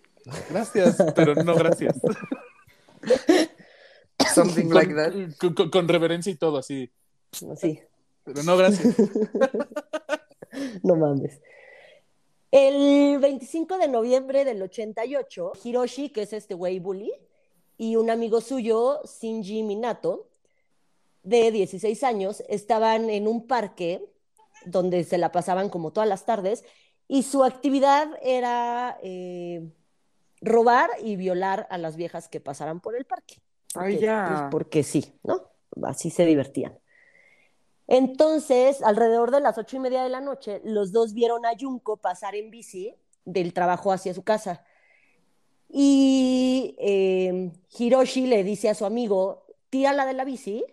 Gracias, 0.50 0.98
pero 1.16 1.34
no 1.34 1.54
gracias. 1.54 1.98
Something 4.34 4.64
con, 4.66 4.74
like 4.74 4.94
that. 4.94 5.12
con- 5.40 5.54
con- 5.54 5.70
con 5.70 5.88
reverencia 5.88 6.30
y 6.30 6.36
todo 6.36 6.58
así. 6.58 6.90
Así. 7.50 7.80
Pero 8.24 8.42
no 8.42 8.56
gracias. 8.56 8.94
No 10.84 10.94
mames. 10.94 11.40
El 12.52 13.18
25 13.18 13.76
de 13.78 13.88
noviembre 13.88 14.44
del 14.44 14.62
88, 14.62 15.52
Hiroshi, 15.64 16.10
que 16.10 16.22
es 16.22 16.32
este 16.32 16.54
güey 16.54 16.78
bully, 16.78 17.12
y 17.76 17.97
un 17.97 18.11
amigo 18.11 18.41
suyo, 18.41 19.00
Shinji 19.05 19.62
Minato, 19.62 20.29
de 21.23 21.50
16 21.50 22.03
años, 22.05 22.43
estaban 22.49 23.11
en 23.11 23.26
un 23.26 23.47
parque 23.47 24.05
donde 24.67 25.05
se 25.05 25.19
la 25.19 25.32
pasaban 25.32 25.69
como 25.69 25.93
todas 25.93 26.09
las 26.09 26.25
tardes, 26.25 26.65
y 27.09 27.23
su 27.23 27.44
actividad 27.44 28.09
era 28.23 28.99
eh, 29.03 29.71
robar 30.41 30.91
y 31.03 31.17
violar 31.17 31.67
a 31.71 31.79
las 31.79 31.97
viejas 31.97 32.29
que 32.29 32.41
pasaran 32.41 32.81
por 32.81 32.97
el 32.97 33.05
parque. 33.05 33.43
Ay, 33.75 33.94
Porque, 33.94 34.06
ya. 34.06 34.26
pues, 34.29 34.41
porque 34.50 34.82
sí, 34.82 35.19
¿no? 35.23 35.50
Así 35.82 36.11
se 36.11 36.25
divertían. 36.25 36.79
Entonces, 37.87 38.82
alrededor 38.82 39.31
de 39.31 39.41
las 39.41 39.59
ocho 39.59 39.76
y 39.76 39.81
media 39.81 40.03
de 40.03 40.09
la 40.09 40.21
noche, 40.21 40.61
los 40.65 40.93
dos 40.93 41.12
vieron 41.12 41.44
a 41.44 41.50
Junko 41.59 41.99
pasar 41.99 42.35
en 42.35 42.50
bici 42.50 42.94
del 43.25 43.53
trabajo 43.53 43.93
hacia 43.93 44.15
su 44.15 44.23
casa. 44.23 44.65
Y 45.76 46.76
eh, 46.79 47.50
Hiroshi 47.76 48.28
le 48.28 48.45
dice 48.45 48.69
a 48.69 48.75
su 48.75 48.85
amigo, 48.85 49.45
tírala 49.71 50.07
de 50.07 50.12
la 50.12 50.25
bici 50.25 50.64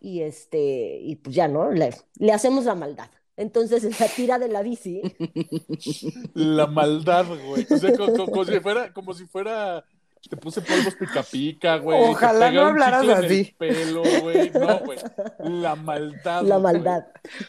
y 0.00 0.20
este, 0.20 1.00
y 1.02 1.16
pues 1.16 1.34
ya, 1.34 1.48
¿no? 1.48 1.72
Le, 1.72 1.90
hacemos 2.32 2.64
la 2.64 2.76
maldad. 2.76 3.10
Entonces 3.36 3.98
la 3.98 4.06
tira 4.06 4.38
de 4.38 4.46
la 4.46 4.62
bici. 4.62 5.02
La 6.34 6.68
maldad, 6.68 7.26
güey. 7.26 7.66
Como, 7.66 8.44
si 8.44 8.60
fuera, 8.60 8.92
como 8.92 9.14
si 9.14 9.26
fuera. 9.26 9.84
Te 10.28 10.36
puse 10.38 10.62
polvos 10.62 10.94
pica 10.94 11.22
pica, 11.22 11.76
güey. 11.76 12.02
Ojalá 12.02 12.50
no 12.50 12.66
hablaras 12.66 13.06
así. 13.08 13.54
pelo, 13.58 14.02
güey. 14.22 14.50
No, 14.50 14.78
güey. 14.80 14.98
La 15.38 15.76
maldad. 15.76 16.42
La 16.42 16.56
güey. 16.56 16.74
maldad. 16.74 17.06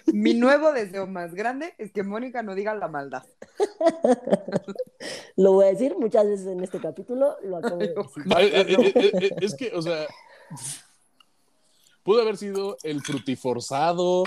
Mi 0.08 0.34
nuevo 0.34 0.74
deseo 0.74 1.08
más 1.08 1.34
grande 1.34 1.74
es 1.78 1.92
que 1.92 2.04
Mónica 2.04 2.44
no 2.44 2.54
diga 2.54 2.76
la 2.76 2.88
maldad. 2.88 3.24
Lo 5.38 5.54
voy 5.54 5.66
a 5.66 5.70
decir 5.70 5.96
muchas 5.98 6.26
veces 6.28 6.48
en 6.48 6.64
este 6.64 6.80
capítulo, 6.80 7.38
lo 7.44 7.58
acabo 7.58 7.78
de 7.78 7.88
decir. 7.88 8.04
Eh, 8.38 8.66
eh, 8.68 8.94
eh, 9.22 9.36
es 9.42 9.56
que, 9.56 9.72
o 9.74 9.82
sea. 9.82 10.06
Pudo 12.04 12.22
haber 12.22 12.38
sido 12.38 12.78
el 12.84 13.02
frutiforzado. 13.02 14.24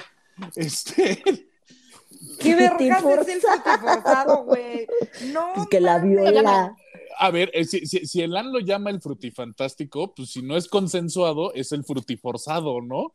Este. 0.56 1.48
¿Qué 2.40 2.54
vergas 2.54 3.04
es 3.04 3.28
el 3.28 3.40
Frutiforzado. 3.40 4.44
güey? 4.44 4.86
No, 5.32 5.52
Pues 5.54 5.68
que 5.68 5.80
la 5.80 5.98
viola. 5.98 6.76
A 7.20 7.30
ver, 7.30 7.50
eh, 7.52 7.64
si, 7.64 7.86
si, 7.86 8.06
si 8.06 8.22
el 8.22 8.36
AN 8.36 8.52
lo 8.52 8.60
llama 8.60 8.90
el 8.90 9.00
frutifantástico, 9.00 10.14
pues 10.14 10.30
si 10.30 10.42
no 10.42 10.56
es 10.56 10.68
consensuado, 10.68 11.52
es 11.54 11.72
el 11.72 11.84
frutiforzado, 11.84 12.80
¿no? 12.80 13.12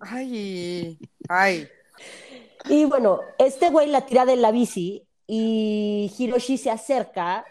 Ay, 0.00 0.98
ay. 1.28 1.68
Y 2.68 2.84
bueno, 2.84 3.20
este 3.38 3.70
güey 3.70 3.88
la 3.88 4.06
tira 4.06 4.24
de 4.24 4.36
la 4.36 4.50
bici 4.50 5.04
y 5.26 6.12
Hiroshi 6.18 6.58
se 6.58 6.70
acerca 6.70 7.44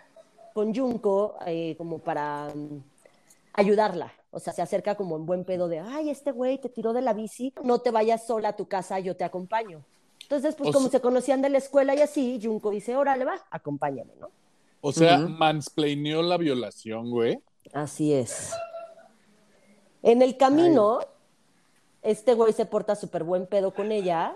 con 0.53 0.75
Junko 0.75 1.35
eh, 1.45 1.75
como 1.77 1.99
para 1.99 2.51
mm, 2.53 2.83
ayudarla. 3.53 4.13
O 4.31 4.39
sea, 4.39 4.53
se 4.53 4.61
acerca 4.61 4.95
como 4.95 5.15
en 5.15 5.25
buen 5.25 5.43
pedo 5.43 5.67
de, 5.67 5.79
ay, 5.79 6.09
este 6.09 6.31
güey 6.31 6.59
te 6.59 6.69
tiró 6.69 6.93
de 6.93 7.01
la 7.01 7.13
bici, 7.13 7.53
no 7.63 7.79
te 7.79 7.89
vayas 7.91 8.27
sola 8.27 8.49
a 8.49 8.55
tu 8.55 8.67
casa, 8.67 8.99
yo 8.99 9.15
te 9.15 9.23
acompaño. 9.23 9.83
Entonces, 10.23 10.53
pues 10.55 10.69
O 10.69 10.73
como 10.73 10.89
sea- 10.89 10.99
se 10.99 11.01
conocían 11.01 11.41
de 11.41 11.49
la 11.49 11.57
escuela 11.57 11.95
y 11.95 12.01
así, 12.01 12.39
Junko 12.43 12.69
dice, 12.69 12.95
órale, 12.95 13.25
va, 13.25 13.43
acompáñame, 13.49 14.13
¿no? 14.19 14.29
O 14.81 14.91
sea, 14.91 15.17
mansplaineó 15.17 16.21
la 16.21 16.38
violación, 16.38 17.09
güey. 17.09 17.39
Así 17.74 18.13
es. 18.13 18.53
En 20.01 20.21
el 20.21 20.38
camino, 20.38 21.00
este 22.01 22.33
güey 22.33 22.53
se 22.53 22.65
porta 22.65 22.95
súper 22.95 23.24
buen 23.24 23.45
pedo 23.48 23.74
con 23.74 23.91
ella 23.91 24.36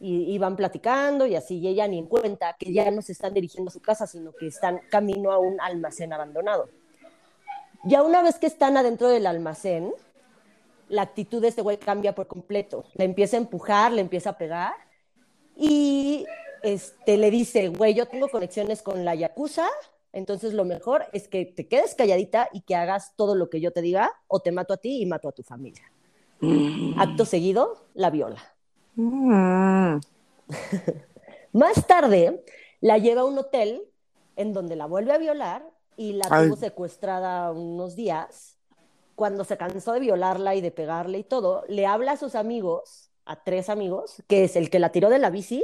y, 0.00 0.34
y 0.34 0.38
van 0.38 0.56
platicando 0.56 1.26
y 1.26 1.36
así, 1.36 1.58
y 1.58 1.68
ella 1.68 1.86
ni 1.86 1.98
en 1.98 2.06
cuenta 2.06 2.56
que 2.58 2.72
ya 2.72 2.90
no 2.90 3.00
se 3.00 3.12
están 3.12 3.32
dirigiendo 3.32 3.68
a 3.68 3.72
su 3.72 3.80
casa, 3.80 4.06
sino 4.06 4.32
que 4.32 4.48
están 4.48 4.80
camino 4.90 5.30
a 5.30 5.38
un 5.38 5.60
almacén 5.60 6.12
abandonado. 6.12 6.68
Ya 7.84 8.02
una 8.02 8.22
vez 8.22 8.38
que 8.38 8.46
están 8.46 8.76
adentro 8.76 9.08
del 9.08 9.26
almacén, 9.26 9.92
la 10.88 11.02
actitud 11.02 11.40
de 11.40 11.48
este 11.48 11.62
güey 11.62 11.76
cambia 11.76 12.14
por 12.14 12.26
completo. 12.26 12.84
Le 12.94 13.04
empieza 13.04 13.36
a 13.36 13.40
empujar, 13.40 13.92
le 13.92 14.00
empieza 14.00 14.30
a 14.30 14.38
pegar 14.38 14.74
y 15.56 16.24
este, 16.64 17.18
le 17.18 17.30
dice, 17.30 17.68
güey, 17.68 17.92
yo 17.94 18.06
tengo 18.06 18.28
conexiones 18.28 18.80
con 18.80 19.04
la 19.04 19.14
Yakuza, 19.14 19.68
entonces 20.12 20.54
lo 20.54 20.64
mejor 20.64 21.04
es 21.12 21.28
que 21.28 21.44
te 21.44 21.68
quedes 21.68 21.94
calladita 21.94 22.48
y 22.52 22.62
que 22.62 22.74
hagas 22.74 23.14
todo 23.16 23.34
lo 23.34 23.50
que 23.50 23.60
yo 23.60 23.70
te 23.70 23.82
diga 23.82 24.10
o 24.28 24.40
te 24.40 24.50
mato 24.50 24.72
a 24.72 24.78
ti 24.78 25.02
y 25.02 25.06
mato 25.06 25.28
a 25.28 25.32
tu 25.32 25.42
familia. 25.42 25.82
Acto 26.96 27.26
seguido, 27.26 27.84
la 27.92 28.10
viola. 28.10 28.42
Mm. 28.96 29.98
Más 31.52 31.86
tarde, 31.86 32.42
la 32.80 32.96
lleva 32.96 33.22
a 33.22 33.26
un 33.26 33.38
hotel 33.38 33.82
en 34.36 34.52
donde 34.52 34.74
la 34.74 34.86
vuelve 34.86 35.12
a 35.12 35.18
violar 35.18 35.68
y 35.96 36.14
la 36.14 36.26
Ay. 36.30 36.48
tuvo 36.48 36.56
secuestrada 36.56 37.52
unos 37.52 37.94
días. 37.94 38.56
Cuando 39.16 39.44
se 39.44 39.58
cansó 39.58 39.92
de 39.92 40.00
violarla 40.00 40.54
y 40.54 40.62
de 40.62 40.70
pegarle 40.70 41.18
y 41.18 41.24
todo, 41.24 41.64
le 41.68 41.86
habla 41.86 42.12
a 42.12 42.16
sus 42.16 42.34
amigos, 42.34 43.10
a 43.26 43.44
tres 43.44 43.68
amigos, 43.68 44.22
que 44.28 44.44
es 44.44 44.56
el 44.56 44.70
que 44.70 44.78
la 44.78 44.92
tiró 44.92 45.10
de 45.10 45.18
la 45.18 45.30
bici 45.30 45.62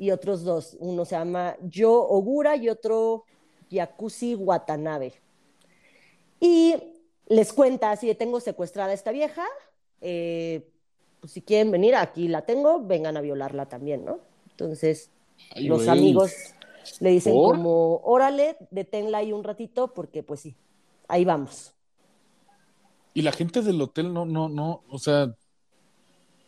y 0.00 0.12
otros 0.12 0.44
dos. 0.44 0.76
Uno 0.80 1.04
se 1.04 1.16
llama 1.16 1.56
Yo 1.62 1.92
Ogura 2.08 2.56
y 2.56 2.68
otro 2.70 3.26
Yakushi 3.70 4.34
Watanabe. 4.36 5.14
Y 6.40 6.76
les 7.26 7.52
cuenta 7.52 7.90
así 7.92 8.06
de 8.06 8.14
tengo 8.14 8.40
secuestrada 8.40 8.90
a 8.90 8.94
esta 8.94 9.12
vieja, 9.12 9.44
eh, 10.00 10.72
pues 11.20 11.32
si 11.32 11.42
quieren 11.42 11.70
venir, 11.70 11.94
aquí 11.96 12.28
la 12.28 12.46
tengo, 12.46 12.80
vengan 12.84 13.16
a 13.16 13.20
violarla 13.20 13.68
también, 13.68 14.04
¿no? 14.04 14.20
Entonces, 14.50 15.12
Ay, 15.50 15.66
los 15.66 15.88
amigos 15.88 16.56
le 16.98 17.10
dicen 17.10 17.40
¿Por? 17.42 17.42
como, 17.42 17.98
órale, 18.04 18.56
deténla 18.70 19.18
ahí 19.18 19.32
un 19.32 19.44
ratito, 19.44 19.94
porque 19.94 20.22
pues 20.22 20.40
sí, 20.40 20.56
ahí 21.08 21.24
vamos. 21.24 21.74
Y 23.14 23.22
la 23.22 23.30
gente 23.32 23.62
del 23.62 23.80
hotel 23.80 24.12
no, 24.12 24.24
no, 24.26 24.48
no, 24.48 24.84
o 24.88 24.98
sea, 24.98 25.34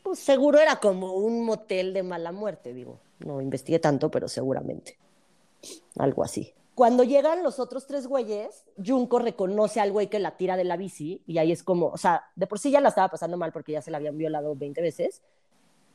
Pues 0.04 0.20
seguro 0.20 0.60
era 0.60 0.76
como 0.80 1.12
un 1.14 1.44
motel 1.44 1.92
de 1.94 2.02
mala 2.04 2.30
muerte, 2.32 2.72
digo. 2.72 3.01
No 3.24 3.40
investigué 3.40 3.78
tanto, 3.78 4.10
pero 4.10 4.28
seguramente. 4.28 4.98
Algo 5.96 6.24
así. 6.24 6.54
Cuando 6.74 7.04
llegan 7.04 7.42
los 7.42 7.58
otros 7.58 7.86
tres 7.86 8.06
güeyes, 8.06 8.64
Junko 8.84 9.18
reconoce 9.18 9.78
al 9.80 9.92
güey 9.92 10.08
que 10.08 10.18
la 10.18 10.36
tira 10.36 10.56
de 10.56 10.64
la 10.64 10.78
bici 10.78 11.22
y 11.26 11.36
ahí 11.38 11.52
es 11.52 11.62
como, 11.62 11.88
o 11.88 11.98
sea, 11.98 12.24
de 12.34 12.46
por 12.46 12.58
sí 12.58 12.70
ya 12.70 12.80
la 12.80 12.88
estaba 12.88 13.08
pasando 13.08 13.36
mal 13.36 13.52
porque 13.52 13.72
ya 13.72 13.82
se 13.82 13.90
la 13.90 13.98
habían 13.98 14.16
violado 14.16 14.56
20 14.56 14.80
veces. 14.80 15.22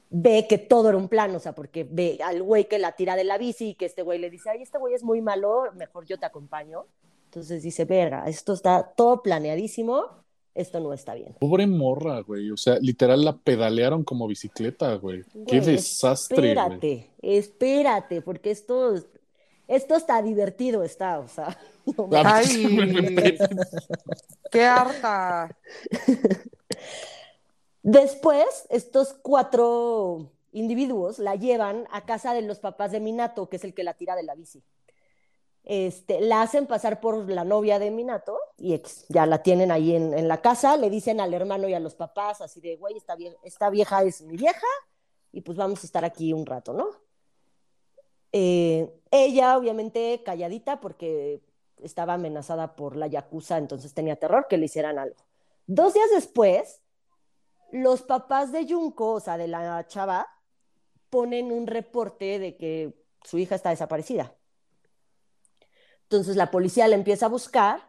Ve 0.10 0.46
que 0.48 0.58
todo 0.58 0.90
era 0.90 0.98
un 0.98 1.10
plan, 1.10 1.36
o 1.36 1.40
sea, 1.40 1.54
porque 1.54 1.84
ve 1.84 2.20
al 2.24 2.44
güey 2.44 2.68
que 2.68 2.78
la 2.78 2.92
tira 2.94 3.16
de 3.16 3.24
la 3.24 3.38
bici 3.38 3.70
y 3.70 3.76
que 3.76 3.86
este 3.86 4.04
güey 4.04 4.20
le 4.20 4.30
dice, 4.30 4.52
ay, 4.52 4.62
este 4.62 4.78
güey 4.78 4.94
es 4.94 5.04
muy 5.04 5.20
malo, 5.20 5.64
mejor 5.74 6.06
yo 6.06 6.20
te 6.20 6.28
acompaño. 6.28 6.86
Entonces 7.26 7.64
dice, 7.64 7.86
verga, 7.86 8.24
esto 8.28 8.54
está 8.54 8.94
todo 8.96 9.22
planeadísimo, 9.22 10.24
esto 10.58 10.80
no 10.80 10.92
está 10.92 11.14
bien. 11.14 11.36
pobre 11.40 11.68
morra, 11.68 12.22
güey. 12.22 12.50
O 12.52 12.58
sea, 12.58 12.80
literal 12.80 13.24
la 13.24 13.38
pedalearon 13.38 14.04
como 14.04 14.28
bicicleta, 14.28 14.96
güey. 14.96 15.24
Qué 15.48 15.62
desastre, 15.62 16.38
güey. 16.38 16.50
Espérate, 16.50 17.10
espérate, 17.22 18.22
porque 18.22 18.52
esto, 18.52 18.96
esto 19.68 19.96
está 19.96 20.22
divertido, 20.22 20.84
está, 20.84 21.20
o 21.20 21.28
sea. 21.28 21.58
no 21.98 22.08
mames. 22.08 22.50
Ay, 22.50 23.38
qué 24.52 24.66
harta. 24.66 25.56
Después, 27.84 28.66
estos 28.70 29.14
cuatro 29.22 30.32
individuos 30.52 31.20
la 31.20 31.36
llevan 31.36 31.86
a 31.92 32.06
casa 32.06 32.34
de 32.34 32.42
los 32.42 32.60
papás 32.60 32.92
de 32.92 33.00
Minato, 33.00 33.48
que 33.48 33.58
es 33.58 33.64
el 33.64 33.76
que 33.76 33.84
la 33.84 33.94
tira 33.94 34.16
de 34.16 34.24
la 34.24 34.34
bici. 34.34 34.64
Este, 35.70 36.22
la 36.22 36.44
hacen 36.44 36.66
pasar 36.66 37.02
por 37.02 37.30
la 37.30 37.44
novia 37.44 37.78
de 37.78 37.92
Minato 37.92 38.40
y 38.58 38.82
ya 39.10 39.26
la 39.26 39.44
tienen 39.44 39.70
ahí 39.70 39.94
en, 39.94 40.26
la 40.30 40.42
casa, 40.42 40.78
le 40.78 40.90
dicen 40.90 41.20
al 41.20 41.34
hermano 41.34 41.68
y 41.68 41.74
a 41.74 41.82
los 41.82 41.94
papás 41.94 42.40
así 42.40 42.62
de, 42.62 42.78
güey, 42.78 42.96
esta, 42.96 43.18
vie- 43.18 43.38
esta 43.44 43.70
vieja 43.70 44.02
es 44.04 44.22
mi 44.22 44.38
vieja 44.38 44.66
y 45.34 45.42
pues 45.42 45.58
vamos 45.58 45.84
a 45.84 45.86
estar 45.86 46.06
aquí 46.06 46.32
un 46.32 46.46
rato, 46.46 46.72
¿no? 46.72 46.88
Eh, 48.32 48.90
ella, 49.12 49.58
obviamente, 49.58 50.24
calladita 50.24 50.80
porque 50.80 51.42
estaba 51.84 52.14
amenazada 52.14 52.78
por 52.78 52.96
la 52.96 53.08
Yakuza, 53.08 53.58
entonces 53.58 53.94
tenía 53.94 54.16
terror 54.16 54.48
que 54.50 54.58
le 54.58 54.68
hicieran 54.68 54.98
algo. 54.98 55.18
Dos 55.66 55.94
días 55.94 56.10
después, 56.16 56.82
los 57.74 58.04
papás 58.04 58.54
de 58.54 58.66
Junko, 58.66 59.16
o 59.16 59.20
sea, 59.20 59.38
de 59.38 59.50
la 59.50 59.86
chava, 59.88 60.28
ponen 61.10 61.52
un 61.52 61.68
reporte 61.68 62.40
de 62.40 62.56
que 62.56 62.94
su 63.22 63.38
hija 63.38 63.56
está 63.56 63.72
desaparecida. 63.72 64.34
Entonces 66.10 66.36
la 66.36 66.52
policía 66.52 66.88
la 66.88 66.96
empieza 66.96 67.26
a 67.26 67.30
buscar 67.30 67.82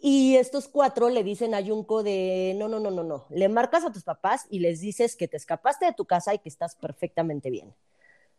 y 0.00 0.36
estos 0.36 0.68
cuatro 0.68 1.10
le 1.10 1.24
dicen 1.24 1.54
a 1.54 1.64
Junko 1.64 2.02
de, 2.02 2.54
no, 2.56 2.68
no, 2.68 2.78
no, 2.78 2.90
no, 2.90 3.02
no, 3.02 3.26
le 3.30 3.48
marcas 3.48 3.84
a 3.84 3.92
tus 3.92 4.04
papás 4.04 4.46
y 4.48 4.60
les 4.60 4.80
dices 4.80 5.16
que 5.16 5.28
te 5.28 5.36
escapaste 5.36 5.84
de 5.84 5.92
tu 5.92 6.06
casa 6.06 6.32
y 6.32 6.38
que 6.38 6.48
estás 6.48 6.74
perfectamente 6.74 7.50
bien. 7.50 7.74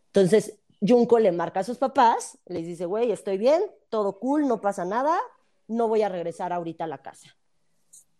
Entonces 0.06 0.58
Junko 0.80 1.18
le 1.18 1.30
marca 1.30 1.60
a 1.60 1.64
sus 1.64 1.78
papás, 1.78 2.38
les 2.46 2.66
dice, 2.66 2.86
güey, 2.86 3.12
estoy 3.12 3.38
bien, 3.38 3.62
todo 3.88 4.18
cool, 4.18 4.48
no 4.48 4.60
pasa 4.60 4.84
nada, 4.84 5.16
no 5.68 5.86
voy 5.88 6.02
a 6.02 6.08
regresar 6.08 6.52
ahorita 6.52 6.84
a 6.84 6.88
la 6.88 7.02
casa. 7.02 7.36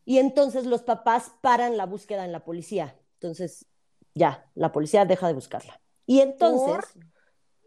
Y 0.04 0.18
entonces 0.18 0.66
los 0.66 0.82
papás 0.82 1.32
paran 1.40 1.76
la 1.76 1.86
búsqueda 1.86 2.24
en 2.24 2.32
la 2.32 2.44
policía. 2.44 2.96
Entonces, 3.14 3.66
ya, 4.14 4.48
la 4.54 4.72
policía 4.72 5.04
deja 5.04 5.26
de 5.26 5.34
buscarla. 5.34 5.80
Y 6.06 6.20
entonces, 6.20 6.84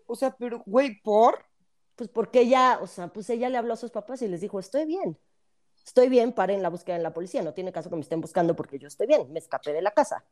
O 0.08 0.16
sea, 0.16 0.36
pero, 0.38 0.62
güey, 0.66 1.02
¿por? 1.02 1.46
Pues 1.96 2.10
porque 2.10 2.42
ella, 2.42 2.80
o 2.82 2.88
sea, 2.88 3.08
pues 3.08 3.30
ella 3.30 3.50
le 3.50 3.58
habló 3.58 3.74
a 3.74 3.78
sus 3.78 3.92
papás 3.92 4.22
y 4.22 4.28
les 4.28 4.42
dijo, 4.42 4.60
estoy 4.60 4.86
bien, 4.86 5.18
estoy 5.86 6.10
bien, 6.10 6.34
paren 6.34 6.62
la 6.62 6.70
búsqueda 6.70 6.96
en 6.96 7.04
la 7.04 7.14
policía, 7.14 7.42
no 7.42 7.54
tiene 7.54 7.72
caso 7.72 7.90
que 7.90 7.96
me 7.96 8.02
estén 8.02 8.22
buscando 8.22 8.56
porque 8.56 8.78
yo 8.80 8.88
estoy 8.88 9.08
bien, 9.08 9.32
me 9.32 9.40
escapé 9.40 9.72
de 9.74 9.82
la 9.82 9.92
casa. 9.92 10.24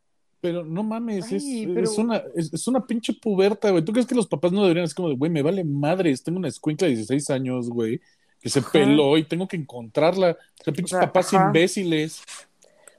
Pero 0.41 0.65
no 0.65 0.84
mames, 0.84 1.32
es, 1.32 1.41
Ay, 1.43 1.63
es 1.63 1.70
pero- 1.74 1.91
una, 2.03 2.17
es, 2.36 2.53
es 2.53 2.67
una 2.67 2.86
pinche 2.86 3.13
puberta, 3.13 3.70
güey. 3.72 3.84
¿Tú 3.86 3.93
crees 3.93 4.05
que 4.05 4.13
los 4.15 4.27
papás 4.27 4.51
no 4.51 4.62
deberían 4.63 4.84
así 4.86 4.93
como 4.93 5.08
de, 5.08 5.15
güey, 5.15 5.32
me 5.32 5.41
vale 5.41 5.63
madres, 5.63 6.22
tengo 6.22 6.38
una 6.38 6.50
escuincla 6.50 6.88
de 6.88 6.96
16 6.96 7.29
años, 7.29 7.70
güey, 7.70 8.01
que 8.41 8.50
se 8.50 8.60
Ajá. 8.60 8.70
peló 8.74 9.17
y 9.17 9.24
tengo 9.24 9.48
que 9.48 9.55
encontrarla? 9.55 10.38
O 10.60 10.63
sea, 10.65 10.74
pinches 10.74 10.96
O 10.96 10.98
sea, 11.00 11.08
papás 11.08 11.34
ajá. 11.34 11.46
imbéciles. 11.46 12.22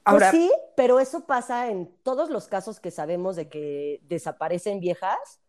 Ahora, 0.03 0.31
Pues 0.31 0.41
sí, 0.43 0.51
pero 0.75 0.99
eso 0.99 1.25
pasa 1.27 1.69
en 1.69 1.87
todos 2.01 2.31
los 2.31 2.47
casos 2.47 2.79
que 2.79 2.89
sabemos 2.89 3.35
de 3.35 3.47
que 3.47 4.01
desaparecen 4.07 4.79
viejas. 4.79 5.39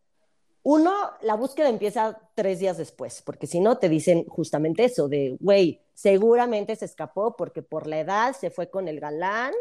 Uno, 0.69 0.93
la 1.21 1.37
búsqueda 1.37 1.69
empieza 1.69 2.19
tres 2.35 2.59
días 2.59 2.77
después, 2.77 3.23
porque 3.23 3.47
si 3.47 3.61
no 3.61 3.79
te 3.79 3.89
dicen 3.89 4.25
justamente 4.27 4.83
eso, 4.83 5.07
de, 5.07 5.37
güey, 5.39 5.81
seguramente 5.95 6.75
se 6.75 6.87
escapó 6.87 7.37
porque 7.37 7.63
por 7.63 7.87
la 7.87 8.01
edad 8.01 8.35
se 8.35 8.51
fue 8.51 8.69
con 8.69 8.89
el 8.89 8.99
galán 8.99 9.53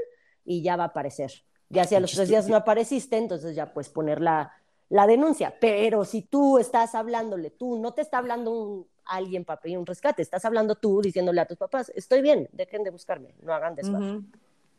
y 0.43 0.63
ya 0.63 0.77
va 0.77 0.85
a 0.85 0.87
aparecer. 0.87 1.31
Ya 1.69 1.83
si 1.83 1.93
a 1.93 1.99
los 1.99 2.11
tres 2.11 2.29
días 2.29 2.47
no 2.47 2.55
apareciste, 2.55 3.17
entonces 3.17 3.55
ya 3.55 3.71
puedes 3.71 3.89
poner 3.89 4.19
la, 4.19 4.51
la 4.89 5.05
denuncia. 5.05 5.53
Pero 5.61 6.05
si 6.05 6.23
tú 6.23 6.57
estás 6.57 6.95
hablándole, 6.95 7.51
tú 7.51 7.77
no 7.77 7.93
te 7.93 8.01
está 8.01 8.17
hablando 8.17 8.49
un, 8.49 8.87
alguien 9.05 9.45
para 9.45 9.61
pedir 9.61 9.77
un 9.77 9.85
rescate, 9.85 10.23
estás 10.23 10.43
hablando 10.43 10.73
tú 10.73 11.03
diciéndole 11.03 11.39
a 11.39 11.45
tus 11.45 11.57
papás, 11.57 11.91
estoy 11.93 12.23
bien, 12.23 12.49
dejen 12.51 12.83
de 12.83 12.89
buscarme, 12.89 13.35
no 13.43 13.53
hagan 13.53 13.75
desmadre. 13.75 14.23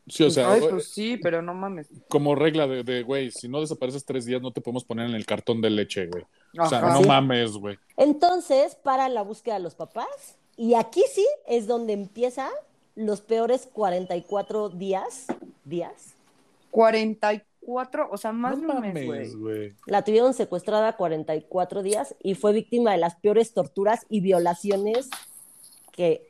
Sí, 0.07 0.23
o 0.23 0.29
sea, 0.29 0.53
Ay, 0.53 0.59
güey, 0.61 0.71
pues 0.71 0.87
sí, 0.89 1.17
pero 1.17 1.41
no 1.41 1.53
mames. 1.53 1.87
como 2.07 2.33
regla 2.33 2.65
de, 2.67 3.03
güey, 3.03 3.29
si 3.31 3.47
no 3.49 3.59
desapareces 3.59 4.05
tres 4.05 4.25
días, 4.25 4.41
no 4.41 4.51
te 4.51 4.61
podemos 4.61 4.85
poner 4.85 5.07
en 5.09 5.15
el 5.15 5.25
cartón 5.25 5.61
de 5.61 5.69
leche, 5.69 6.07
güey. 6.07 6.23
O 6.59 6.65
sea, 6.69 6.77
Ajá. 6.79 6.93
no 6.93 7.01
Sí. 7.01 7.07
mames, 7.07 7.51
güey. 7.57 7.77
Entonces, 7.97 8.75
para 8.75 9.09
la 9.09 9.21
búsqueda 9.21 9.55
de 9.55 9.61
los 9.61 9.75
papás, 9.75 10.37
y 10.55 10.75
aquí 10.75 11.03
sí 11.11 11.27
es 11.45 11.67
donde 11.67 11.93
empieza 11.93 12.49
los 12.95 13.21
peores 13.21 13.67
44 13.73 14.69
días, 14.69 15.25
días. 15.65 16.15
44, 16.71 18.07
o 18.11 18.17
sea, 18.17 18.31
más 18.31 18.57
no 18.59 18.67
de 18.67 18.73
un 18.75 18.81
mes, 18.81 18.93
güey. 18.93 19.07
mames, 19.07 19.35
güey. 19.35 19.73
La 19.87 20.03
tuvieron 20.03 20.33
secuestrada 20.33 20.95
44 20.95 21.83
días 21.83 22.15
y 22.23 22.35
fue 22.35 22.53
víctima 22.53 22.91
de 22.91 22.97
las 22.97 23.15
peores 23.15 23.53
torturas 23.53 24.05
y 24.09 24.21
violaciones 24.21 25.09
que 25.91 26.26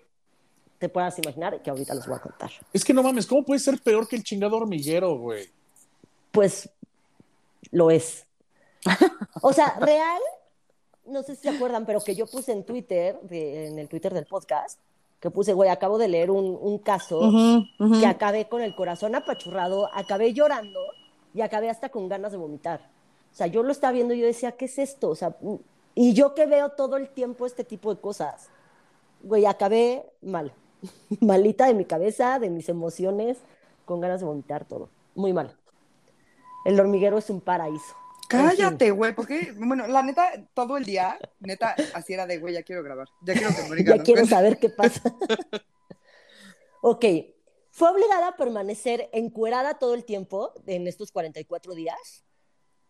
te 0.79 0.89
puedas 0.89 1.17
imaginar, 1.19 1.61
que 1.61 1.69
ahorita 1.69 1.93
les 1.95 2.05
voy 2.07 2.15
a 2.15 2.19
contar. 2.19 2.51
Es 2.73 2.85
que 2.85 2.93
no 2.93 3.01
mames, 3.03 3.25
¿cómo 3.25 3.43
puede 3.43 3.59
ser 3.59 3.79
peor 3.81 4.07
que 4.07 4.15
el 4.15 4.23
chingado 4.23 4.57
hormiguero, 4.57 5.17
güey? 5.17 5.49
Pues 6.31 6.69
lo 7.71 7.89
es. 7.91 8.25
O 9.41 9.53
sea, 9.53 9.77
real, 9.79 10.21
no 11.05 11.23
sé 11.23 11.35
si 11.35 11.43
se 11.43 11.49
acuerdan, 11.49 11.85
pero 11.85 11.99
que 12.01 12.15
yo 12.15 12.25
puse 12.27 12.51
en 12.51 12.63
Twitter, 12.63 13.19
de- 13.21 13.67
en 13.67 13.79
el 13.79 13.87
Twitter 13.87 14.13
del 14.13 14.25
podcast, 14.25 14.79
que 15.19 15.31
puse, 15.31 15.53
güey, 15.53 15.69
acabo 15.69 15.97
de 15.97 16.07
leer 16.07 16.29
un, 16.31 16.57
un 16.61 16.77
caso 16.79 17.19
ujú. 17.19 17.99
que 17.99 18.05
acabé 18.05 18.47
con 18.47 18.61
el 18.61 18.75
corazón 18.75 19.15
apachurrado, 19.15 19.89
acabé 19.93 20.33
llorando 20.33 20.79
y 21.33 21.41
acabé 21.41 21.69
hasta 21.69 21.89
con 21.89 22.07
ganas 22.07 22.31
de 22.31 22.37
vomitar. 22.37 22.81
O 23.31 23.35
sea, 23.35 23.47
yo 23.47 23.63
lo 23.63 23.71
estaba 23.71 23.93
viendo 23.93 24.13
y 24.13 24.19
yo 24.19 24.25
decía, 24.27 24.51
¿qué 24.53 24.65
es 24.65 24.77
esto? 24.77 25.09
O 25.09 25.15
sea, 25.15 25.35
y 25.95 26.13
yo 26.13 26.35
que 26.35 26.45
veo 26.45 26.69
todo 26.69 26.97
el 26.97 27.09
tiempo 27.09 27.45
este 27.47 27.63
tipo 27.63 27.93
de 27.93 27.99
cosas, 27.99 28.49
güey, 29.23 29.45
acabé 29.45 30.05
mal, 30.21 30.53
malita 31.21 31.67
de 31.67 31.73
mi 31.73 31.85
cabeza, 31.85 32.39
de 32.39 32.49
mis 32.49 32.69
emociones, 32.69 33.37
con 33.85 34.01
ganas 34.01 34.19
de 34.19 34.25
vomitar 34.25 34.65
todo. 34.65 34.89
muy 35.15 35.33
mal. 35.33 35.55
El 36.65 36.79
hormiguero 36.79 37.17
es 37.17 37.29
un 37.29 37.39
paraíso. 37.41 37.95
Cállate, 38.27 38.91
güey, 38.91 39.15
porque, 39.15 39.53
bueno, 39.55 39.87
la 39.87 40.03
neta, 40.03 40.29
todo 40.53 40.75
el 40.75 40.83
día, 40.83 41.17
neta, 41.39 41.75
así 41.93 42.13
era 42.13 42.27
de, 42.27 42.39
güey, 42.39 42.53
ya 42.53 42.63
quiero 42.63 42.83
grabar, 42.83 43.07
ya 43.21 43.33
quiero 43.33 43.55
que 43.55 43.63
Mónica 43.63 43.95
Ya 43.97 44.03
quiero 44.03 44.25
saber 44.27 44.59
qué 44.59 44.69
pasa. 44.69 45.01
ok, 46.81 47.05
fue 47.71 47.89
obligada 47.89 48.29
a 48.29 48.35
permanecer 48.35 49.09
encuerada 49.13 49.75
todo 49.79 49.93
el 49.93 50.03
tiempo 50.03 50.51
en 50.65 50.87
estos 50.87 51.11
44 51.13 51.73
días. 51.73 52.25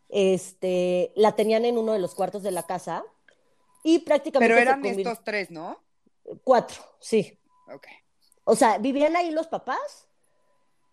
Este, 0.09 1.11
la 1.15 1.35
tenían 1.35 1.65
en 1.65 1.77
uno 1.77 1.93
de 1.93 1.99
los 1.99 2.15
cuartos 2.15 2.41
de 2.41 2.51
la 2.51 2.63
casa 2.63 3.03
y 3.83 3.99
prácticamente 3.99 4.55
Pero 4.55 4.61
eran 4.61 4.85
estos 4.85 5.23
tres, 5.23 5.51
¿no? 5.51 5.77
cuatro, 6.43 6.81
sí. 6.99 7.37
Ok. 7.73 7.87
O 8.43 8.55
sea, 8.55 8.77
vivían 8.77 9.15
ahí 9.15 9.31
los 9.31 9.47
papás 9.47 10.07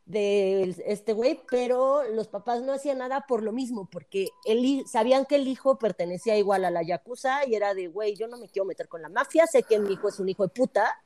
de 0.06 0.74
este 0.86 1.14
güey, 1.14 1.40
pero 1.50 2.02
los 2.02 2.28
papás 2.28 2.60
no 2.62 2.72
hacían 2.72 2.98
nada 2.98 3.24
por 3.26 3.42
lo 3.42 3.52
mismo, 3.52 3.88
porque 3.90 4.28
el, 4.44 4.84
sabían 4.86 5.24
que 5.24 5.36
el 5.36 5.48
hijo 5.48 5.78
pertenecía 5.78 6.36
igual 6.36 6.64
a 6.66 6.70
la 6.70 6.82
yakuza 6.82 7.46
y 7.46 7.54
era 7.54 7.72
de, 7.72 7.86
güey, 7.88 8.14
yo 8.14 8.28
no 8.28 8.36
me 8.36 8.48
quiero 8.48 8.66
meter 8.66 8.86
con 8.88 9.00
la 9.00 9.08
mafia, 9.08 9.46
sé 9.46 9.62
que 9.62 9.78
mi 9.78 9.94
hijo 9.94 10.08
es 10.08 10.20
un 10.20 10.28
hijo 10.28 10.42
de 10.42 10.50
puta, 10.50 11.00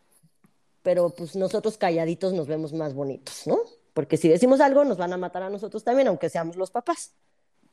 pero 0.82 1.10
pues 1.10 1.36
nosotros 1.36 1.78
calladitos 1.78 2.32
nos 2.32 2.48
vemos 2.48 2.72
más 2.72 2.92
bonitos, 2.94 3.46
¿no? 3.46 3.58
Porque 3.94 4.16
si 4.16 4.28
decimos 4.28 4.60
algo 4.60 4.84
nos 4.84 4.96
van 4.96 5.12
a 5.12 5.16
matar 5.16 5.44
a 5.44 5.50
nosotros 5.50 5.84
también, 5.84 6.08
aunque 6.08 6.28
seamos 6.28 6.56
los 6.56 6.70
papás. 6.70 7.12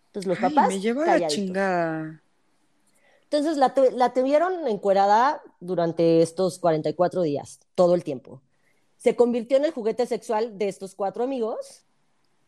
Entonces 0.07 0.27
los 0.27 0.37
Ay, 0.43 0.49
papás 0.53 0.67
me 0.69 0.79
lleva 0.79 1.05
la 1.17 1.27
chingada. 1.27 2.21
Entonces 3.23 3.57
la, 3.57 3.73
tu- 3.73 3.89
la 3.91 4.13
tuvieron 4.13 4.67
encuerada 4.67 5.41
durante 5.65 6.22
estos 6.22 6.60
44 6.60 7.22
días, 7.24 7.60
todo 7.75 7.95
el 7.95 8.03
tiempo. 8.03 8.41
Se 8.98 9.15
convirtió 9.15 9.57
en 9.57 9.65
el 9.65 9.72
juguete 9.72 10.05
sexual 10.05 10.57
de 10.57 10.67
estos 10.67 10.95
cuatro 10.95 11.24
amigos. 11.24 11.84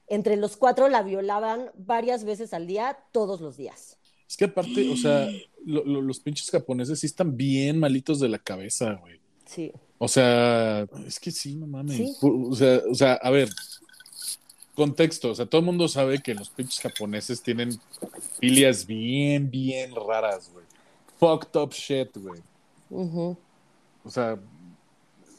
Entre 0.08 0.38
los 0.38 0.56
cuatro 0.58 0.88
la 0.88 1.04
violaban 1.04 1.70
varias 1.76 2.24
veces 2.24 2.54
al 2.54 2.66
día, 2.68 2.98
todos 3.12 3.42
los 3.42 3.58
días. 3.58 3.98
Es 4.28 4.38
que 4.38 4.46
aparte, 4.46 4.90
o 4.90 4.96
sea, 4.98 5.30
lo- 5.66 5.84
lo- 5.86 6.02
los 6.02 6.20
pinches 6.20 6.50
japoneses 6.50 7.00
sí 7.02 7.06
están 7.08 7.36
bien 7.38 7.80
malitos 7.80 8.20
de 8.20 8.30
la 8.30 8.40
cabeza, 8.40 8.94
güey. 9.02 9.20
Sí. 9.46 9.72
O 10.00 10.08
sea, 10.08 10.88
es 11.06 11.20
que 11.20 11.32
sí, 11.32 11.56
no 11.56 11.68
mames. 11.68 11.96
Sí. 11.98 12.16
O 12.22 12.56
sea, 12.56 12.82
o 12.90 12.96
sea, 12.96 13.14
a 13.14 13.30
ver, 13.32 13.50
contexto, 14.76 15.32
o 15.32 15.36
sea, 15.36 15.46
todo 15.46 15.60
el 15.60 15.66
mundo 15.66 15.88
sabe 15.88 16.20
que 16.22 16.36
los 16.36 16.50
pinches 16.50 16.80
japoneses 16.82 17.42
tienen 17.42 17.80
filias 18.40 18.86
bien, 18.86 19.50
bien 19.50 19.94
raras, 19.96 20.50
güey. 20.54 20.66
Fucked 21.20 21.60
up 21.60 21.72
shit, 21.74 22.16
güey. 22.18 22.42
Ujú. 22.90 23.38
O 24.04 24.10
sea, 24.10 24.40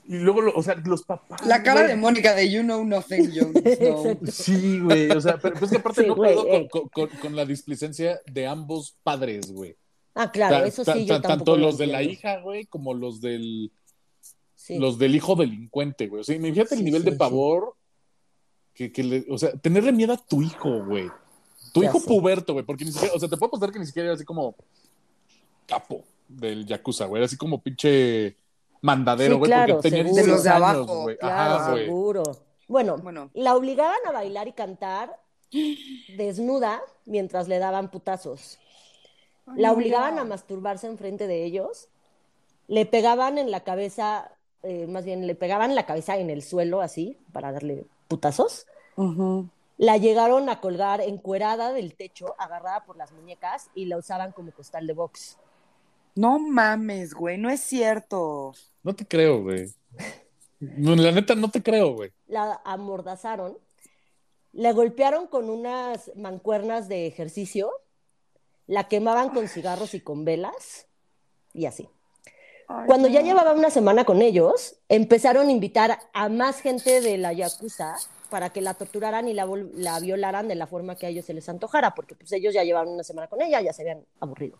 y 0.06 0.16
luego, 0.18 0.40
o 0.54 0.62
sea, 0.62 0.74
los 0.84 1.02
papás. 1.04 1.44
La 1.46 1.62
cara 1.62 1.80
güey. 1.82 1.92
de 1.92 1.96
Mónica 1.96 2.34
de 2.34 2.50
You 2.50 2.62
Know 2.62 2.84
Nothing, 2.84 3.30
Jones. 3.34 3.80
No. 3.80 4.18
Sí, 4.32 4.80
güey, 4.80 5.10
o 5.10 5.20
sea, 5.20 5.38
pero, 5.38 5.54
pero 5.54 5.66
es 5.66 5.70
que 5.72 5.78
aparte 5.78 6.02
Sí, 6.02 6.08
no 6.08 6.16
güey, 6.16 6.34
puedo 6.34 6.48
eh. 6.54 6.68
con, 6.70 6.88
con- 6.88 7.08
con 7.20 7.36
la 7.36 7.44
displicencia 7.44 8.20
de 8.30 8.46
ambos 8.46 8.96
padres, 9.02 9.52
güey. 9.52 9.76
Ah, 10.14 10.30
claro, 10.32 10.60
Ta- 10.62 10.66
eso 10.66 10.84
ta- 10.84 10.94
sí, 10.94 11.04
yo 11.06 11.16
ta- 11.16 11.28
tampoco 11.28 11.36
Tanto 11.36 11.56
lo 11.56 11.66
los 11.66 11.78
de 11.78 11.86
la 11.86 12.02
hija, 12.02 12.40
güey, 12.40 12.66
como 12.66 12.94
los 12.94 13.20
del, 13.20 13.70
Sí. 14.54 14.78
los 14.78 14.98
del 14.98 15.14
hijo 15.14 15.34
delincuente, 15.36 16.08
güey. 16.08 16.20
O 16.20 16.24
sea, 16.24 16.34
imagínate 16.36 16.74
el 16.74 16.78
Sí, 16.80 16.84
nivel 16.84 17.02
sí, 17.04 17.10
de 17.10 17.16
pavor 17.16 17.74
que, 18.74 18.90
que 18.92 19.02
le, 19.02 19.26
o 19.30 19.38
sea, 19.38 19.52
tenerle 19.52 19.92
miedo 19.92 20.12
a 20.12 20.16
tu 20.16 20.42
hijo, 20.42 20.84
güey. 20.84 21.08
Tu 21.72 21.82
Ya 21.82 21.88
hijo 21.90 22.00
sé. 22.00 22.06
puberto, 22.08 22.52
güey, 22.54 22.64
porque 22.64 22.84
ni 22.84 22.92
siquiera, 22.92 23.14
o 23.14 23.18
sea, 23.20 23.28
te 23.28 23.36
puedo 23.36 23.48
apostar 23.48 23.70
que 23.72 23.78
ni 23.78 23.86
siquiera 23.86 24.06
era 24.08 24.14
así 24.14 24.24
como 24.24 24.54
capo 25.66 26.02
del 26.28 26.66
Yakuza, 26.66 27.06
güey. 27.06 27.20
Era 27.20 27.26
así 27.26 27.36
como 27.36 27.60
pinche 27.62 28.36
mandadero, 28.82 29.34
Sí, 29.34 29.38
güey, 29.38 29.48
claro, 29.50 29.74
porque 29.74 29.90
tenía 29.90 30.04
seguro. 30.04 30.22
16 30.24 30.26
De 30.26 30.32
los 30.32 30.44
de 30.44 30.50
años, 30.50 30.62
abajo, 30.88 31.02
güey. 31.02 31.18
Claro, 31.18 31.54
Ajá, 31.54 31.70
güey. 31.72 31.84
seguro. 31.86 32.22
Bueno, 32.68 32.98
Bueno. 32.98 33.30
la 33.34 33.56
obligaban 33.56 33.98
a 34.06 34.12
bailar 34.12 34.46
y 34.48 34.52
cantar 34.52 35.18
desnuda 36.16 36.80
mientras 37.06 37.48
le 37.48 37.58
daban 37.58 37.90
putazos. 37.90 38.58
La 39.56 39.72
obligaban 39.72 40.18
a 40.18 40.24
masturbarse 40.24 40.86
enfrente 40.86 41.26
de 41.26 41.44
ellos, 41.44 41.88
le 42.66 42.84
pegaban 42.84 43.38
en 43.38 43.50
la 43.50 43.60
cabeza, 43.64 44.30
eh, 44.62 44.86
más 44.86 45.06
bien 45.06 45.26
le 45.26 45.34
pegaban 45.34 45.74
la 45.74 45.86
cabeza 45.86 46.18
en 46.18 46.28
el 46.28 46.42
suelo 46.42 46.82
así 46.82 47.16
para 47.32 47.50
darle 47.52 47.86
putazos. 48.08 48.66
La 49.78 49.96
llegaron 49.96 50.48
a 50.50 50.60
colgar 50.60 51.00
encuerada 51.00 51.72
del 51.72 51.94
techo, 51.94 52.34
agarrada 52.38 52.84
por 52.84 52.96
las 52.98 53.12
muñecas 53.12 53.70
y 53.74 53.86
la 53.86 53.96
usaban 53.96 54.32
como 54.32 54.50
costal 54.52 54.86
de 54.86 54.92
box. 54.92 55.38
No 56.18 56.40
mames, 56.40 57.14
güey, 57.14 57.38
no 57.38 57.48
es 57.48 57.60
cierto. 57.60 58.52
No 58.82 58.92
te 58.92 59.06
creo, 59.06 59.40
güey. 59.40 59.72
No, 60.58 60.96
la 60.96 61.12
neta, 61.12 61.36
no 61.36 61.48
te 61.48 61.62
creo, 61.62 61.94
güey. 61.94 62.10
La 62.26 62.60
amordazaron, 62.64 63.56
la 64.52 64.72
golpearon 64.72 65.28
con 65.28 65.48
unas 65.48 66.10
mancuernas 66.16 66.88
de 66.88 67.06
ejercicio, 67.06 67.70
la 68.66 68.88
quemaban 68.88 69.28
con 69.28 69.46
cigarros 69.46 69.94
y 69.94 70.00
con 70.00 70.24
velas 70.24 70.88
y 71.54 71.66
así. 71.66 71.88
Ay, 72.66 72.86
Cuando 72.88 73.06
ya 73.06 73.22
llevaba 73.22 73.52
una 73.52 73.70
semana 73.70 74.04
con 74.04 74.20
ellos, 74.20 74.74
empezaron 74.88 75.46
a 75.46 75.52
invitar 75.52 76.00
a 76.12 76.28
más 76.28 76.60
gente 76.60 77.00
de 77.00 77.16
la 77.16 77.32
Yakuza 77.32 77.94
para 78.28 78.50
que 78.50 78.60
la 78.60 78.74
torturaran 78.74 79.28
y 79.28 79.34
la, 79.34 79.46
la 79.74 80.00
violaran 80.00 80.48
de 80.48 80.56
la 80.56 80.66
forma 80.66 80.96
que 80.96 81.06
a 81.06 81.10
ellos 81.10 81.26
se 81.26 81.34
les 81.34 81.48
antojara, 81.48 81.94
porque 81.94 82.16
pues 82.16 82.32
ellos 82.32 82.52
ya 82.52 82.64
llevaban 82.64 82.88
una 82.88 83.04
semana 83.04 83.28
con 83.28 83.40
ella, 83.40 83.60
ya 83.60 83.72
se 83.72 83.82
habían 83.82 84.04
aburrido. 84.18 84.58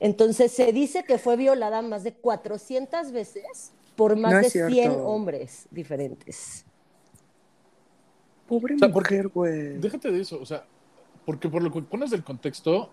Entonces 0.00 0.50
se 0.52 0.72
dice 0.72 1.04
que 1.04 1.18
fue 1.18 1.36
violada 1.36 1.82
más 1.82 2.02
de 2.04 2.14
400 2.14 3.12
veces 3.12 3.72
por 3.96 4.16
más 4.16 4.32
No 4.32 4.38
de 4.40 4.46
es 4.46 4.52
cierto. 4.52 4.72
100 4.72 4.92
hombres 5.04 5.66
diferentes. 5.70 6.64
Pobre 8.48 8.74
O 8.74 8.78
sea, 8.78 8.88
porque- 8.90 9.14
mujer, 9.14 9.28
güey. 9.28 9.78
Déjate 9.78 10.10
de 10.10 10.20
eso, 10.22 10.40
o 10.40 10.46
sea, 10.46 10.64
porque 11.24 11.48
por 11.48 11.62
lo 11.62 11.70
que 11.70 11.82
pones 11.82 12.10
del 12.10 12.24
contexto, 12.24 12.90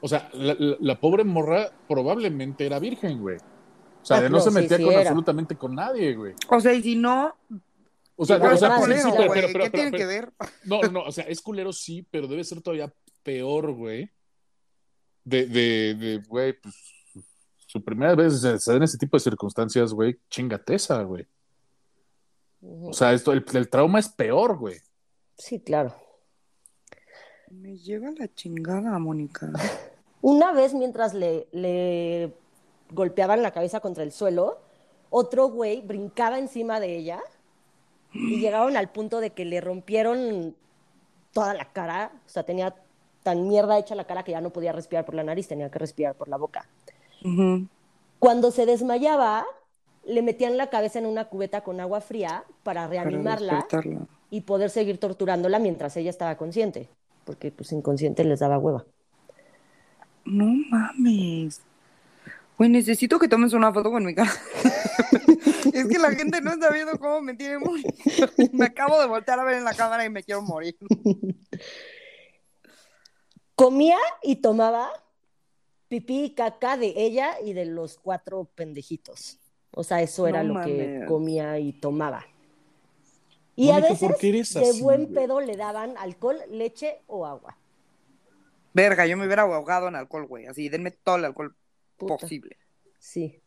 o 0.00 0.08
sea, 0.08 0.28
la, 0.34 0.54
la- 0.58 0.76
la 0.80 1.00
pobre 1.00 1.24
morra 1.24 1.70
probablemente 1.88 2.66
era 2.66 2.78
virgen, 2.78 3.20
güey. 3.20 3.36
O 3.36 4.06
sea, 4.06 4.18
Ah, 4.18 4.20
de 4.22 4.28
no 4.28 4.36
no, 4.36 4.42
se 4.42 4.50
sí, 4.50 4.56
metía 4.56 4.76
sí 4.76 4.82
con 4.82 4.92
era. 4.92 5.00
absolutamente 5.02 5.56
con 5.56 5.74
nadie, 5.74 6.14
güey. 6.14 6.34
O 6.50 6.60
sea, 6.60 6.74
y 6.74 6.82
si 6.82 6.96
no, 6.96 7.34
O 8.16 8.26
sea, 8.26 8.36
o 8.36 8.56
sea, 8.56 8.68
más, 8.68 8.84
sí, 8.84 8.92
sí, 8.92 8.98
sí, 8.98 9.02
claro, 9.02 9.16
pero, 9.16 9.26
güey, 9.28 9.40
pero, 9.40 9.52
pero- 9.52 9.64
¿qué 9.64 9.70
pero- 9.70 9.82
tienen 9.90 9.92
que 9.92 10.06
ver? 10.06 10.32
no, 10.64 10.82
no, 10.82 11.02
o 11.04 11.12
sea, 11.12 11.24
es 11.24 11.40
culero 11.40 11.72
sí, 11.72 12.06
pero 12.10 12.26
debe 12.26 12.44
ser 12.44 12.60
todavía 12.60 12.92
peor, 13.22 13.72
güey. 13.72 14.10
De, 15.24 15.46
de, 15.46 15.94
de, 15.94 16.18
güey, 16.28 16.52
pues, 16.60 16.74
su 17.66 17.82
primera 17.82 18.14
vez 18.14 18.44
en 18.44 18.82
ese 18.82 18.98
tipo 18.98 19.16
de 19.16 19.22
circunstancias, 19.22 19.92
güey, 19.92 20.18
chingate 20.28 20.74
esa, 20.74 21.02
güey. 21.02 21.26
O 22.60 22.92
sea, 22.92 23.12
esto, 23.12 23.32
el, 23.32 23.44
el 23.52 23.68
trauma 23.68 23.98
es 23.98 24.08
peor, 24.08 24.56
güey. 24.56 24.78
Sí, 25.36 25.60
claro. 25.60 25.94
Me 27.50 27.76
lleva 27.76 28.10
la 28.18 28.32
chingada, 28.32 28.98
Mónica. 28.98 29.50
Una 30.22 30.52
vez 30.52 30.72
mientras 30.72 31.14
le, 31.14 31.48
le 31.52 32.32
golpeaban 32.90 33.42
la 33.42 33.52
cabeza 33.52 33.80
contra 33.80 34.02
el 34.02 34.12
suelo, 34.12 34.60
otro 35.10 35.48
güey 35.48 35.82
brincaba 35.82 36.38
encima 36.38 36.80
de 36.80 36.96
ella 36.96 37.20
y 38.12 38.40
llegaron 38.40 38.76
al 38.76 38.90
punto 38.90 39.20
de 39.20 39.30
que 39.30 39.44
le 39.44 39.60
rompieron 39.60 40.56
toda 41.32 41.54
la 41.54 41.72
cara. 41.72 42.12
O 42.26 42.28
sea, 42.28 42.44
tenía 42.44 42.74
tan 43.24 43.48
mierda 43.48 43.78
hecha 43.78 43.96
la 43.96 44.04
cara 44.04 44.22
que 44.22 44.30
ya 44.30 44.40
no 44.40 44.50
podía 44.50 44.70
respirar 44.70 45.04
por 45.04 45.16
la 45.16 45.24
nariz, 45.24 45.48
tenía 45.48 45.70
que 45.70 45.78
respirar 45.80 46.14
por 46.14 46.28
la 46.28 46.36
boca. 46.36 46.68
Cuando 48.18 48.50
se 48.50 48.66
desmayaba, 48.66 49.46
le 50.04 50.22
metían 50.22 50.58
la 50.58 50.68
cabeza 50.68 50.98
en 50.98 51.06
una 51.06 51.24
cubeta 51.24 51.62
con 51.62 51.80
agua 51.80 52.02
fría 52.02 52.44
para 52.62 52.86
reanimarla 52.86 53.66
y 54.30 54.42
poder 54.42 54.68
seguir 54.68 54.98
torturándola 54.98 55.58
mientras 55.58 55.96
ella 55.96 56.10
estaba 56.10 56.36
consciente, 56.36 56.88
porque 57.24 57.50
pues 57.50 57.72
inconsciente 57.72 58.24
les 58.24 58.40
daba 58.40 58.58
hueva. 58.58 58.84
No 60.26 60.46
mames. 60.70 61.62
Güey, 62.58 62.70
necesito 62.70 63.18
que 63.18 63.26
tomes 63.26 63.52
una 63.54 63.72
foto 63.72 63.90
con 63.90 64.04
mi 64.04 64.14
cara. 64.14 64.30
es 65.72 65.86
que 65.86 65.98
la 65.98 66.12
gente 66.12 66.40
no 66.40 66.52
está 66.52 66.70
viendo 66.70 66.98
cómo 66.98 67.22
me 67.22 67.34
tiene 67.34 67.58
morir. 67.58 67.86
me 68.52 68.66
acabo 68.66 69.00
de 69.00 69.06
voltear 69.06 69.40
a 69.40 69.44
ver 69.44 69.56
en 69.56 69.64
la 69.64 69.74
cámara 69.74 70.04
y 70.04 70.10
me 70.10 70.22
quiero 70.22 70.42
morir. 70.42 70.76
Comía 73.54 73.98
y 74.22 74.36
tomaba 74.36 74.90
pipí 75.88 76.24
y 76.24 76.30
caca 76.34 76.76
de 76.76 76.92
ella 76.96 77.40
y 77.44 77.52
de 77.52 77.66
los 77.66 77.98
cuatro 77.98 78.44
pendejitos. 78.54 79.38
O 79.70 79.84
sea, 79.84 80.02
eso 80.02 80.26
era 80.26 80.42
No 80.42 80.54
lo 80.60 80.64
que 80.64 81.04
comía 81.06 81.58
y 81.58 81.72
tomaba. 81.72 82.24
Y 83.56 83.66
Mónica, 83.66 83.86
a 83.86 83.90
veces 83.90 84.08
¿por 84.08 84.18
qué 84.18 84.28
eres 84.30 84.54
de 84.54 84.60
así, 84.68 84.82
buen 84.82 85.04
güey? 85.06 85.14
pedo 85.14 85.40
le 85.40 85.56
daban 85.56 85.94
alcohol, 85.98 86.38
leche 86.50 87.02
o 87.06 87.26
agua. 87.26 87.56
Verga, 88.72 89.06
yo 89.06 89.16
me 89.16 89.26
hubiera 89.26 89.42
ahogado 89.42 89.86
en 89.86 89.94
alcohol, 89.94 90.26
güey. 90.26 90.46
Así, 90.46 90.68
denme 90.68 90.90
todo 90.90 91.16
el 91.16 91.24
alcohol 91.26 91.54
Puta. 91.96 92.16
posible. 92.16 92.56
Sí. 92.98 93.40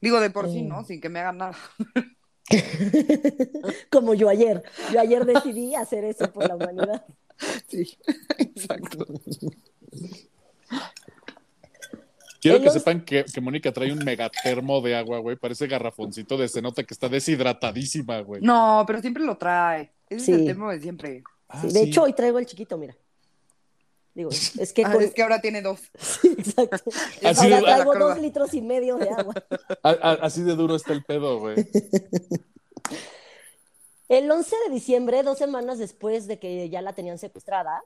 Digo, 0.00 0.18
de 0.18 0.30
por 0.30 0.48
sí, 0.50 0.60
Eh. 0.60 0.62
¿no? 0.62 0.82
Sin 0.82 1.00
que 1.00 1.08
me 1.08 1.20
hagan 1.20 1.38
nada. 1.38 1.56
Como 3.90 4.14
yo 4.14 4.28
ayer. 4.28 4.62
Yo 4.92 5.00
ayer 5.00 5.24
decidí 5.24 5.74
hacer 5.76 6.04
eso 6.04 6.32
por 6.32 6.48
la 6.48 6.56
humanidad. 6.56 7.04
Sí, 7.68 7.96
exacto. 8.38 9.06
Quiero 12.40 12.56
En 12.56 12.62
que 12.62 12.66
los- 12.66 12.74
sepan 12.74 13.04
que, 13.04 13.24
que 13.24 13.40
Mónica 13.40 13.70
trae 13.72 13.92
un 13.92 13.98
megatermo 14.04 14.80
de 14.80 14.96
agua, 14.96 15.18
güey. 15.18 15.36
Parece 15.36 15.66
garrafoncito 15.66 16.36
de 16.38 16.48
se 16.48 16.62
nota 16.62 16.82
que 16.84 16.94
está 16.94 17.08
deshidratadísima, 17.08 18.20
güey. 18.20 18.40
No, 18.42 18.84
pero 18.86 19.00
siempre 19.00 19.24
lo 19.24 19.36
trae. 19.36 19.92
Ese 20.08 20.24
Sí. 20.26 20.32
es 20.32 20.38
el 20.38 20.46
tema 20.46 20.72
de 20.72 20.80
siempre. 20.80 21.22
Ah, 21.48 21.60
Sí, 21.60 21.66
de 21.68 21.72
sí. 21.74 21.88
hecho, 21.88 22.02
hoy 22.04 22.12
traigo 22.14 22.38
el 22.38 22.46
chiquito, 22.46 22.78
mira. 22.78 22.96
Digo, 24.20 24.30
es 24.30 24.72
que 24.72 24.84
Ah, 24.84 24.92
con- 24.92 25.02
es 25.02 25.14
que 25.14 25.22
ahora 25.22 25.40
tiene 25.40 25.62
dos. 25.62 25.80
Sí, 25.98 26.34
exacto. 26.36 26.90
Así 27.24 27.44
Ahora 27.44 27.56
de- 27.56 27.62
traigo 27.62 27.94
dos 27.94 28.18
litros 28.18 28.52
y 28.54 28.60
medio 28.62 28.96
de 28.96 29.08
agua. 29.10 29.34
Así 30.22 30.42
de 30.42 30.54
duro 30.56 30.74
está 30.76 30.92
el 30.92 31.04
pedo, 31.04 31.38
güey. 31.40 31.56
El 34.08 34.30
11 34.30 34.56
de 34.66 34.74
diciembre, 34.74 35.22
dos 35.22 35.38
semanas 35.38 35.78
después 35.78 36.26
de 36.26 36.38
que 36.38 36.68
ya 36.68 36.82
la 36.82 36.94
tenían 36.94 37.18
secuestrada, 37.18 37.82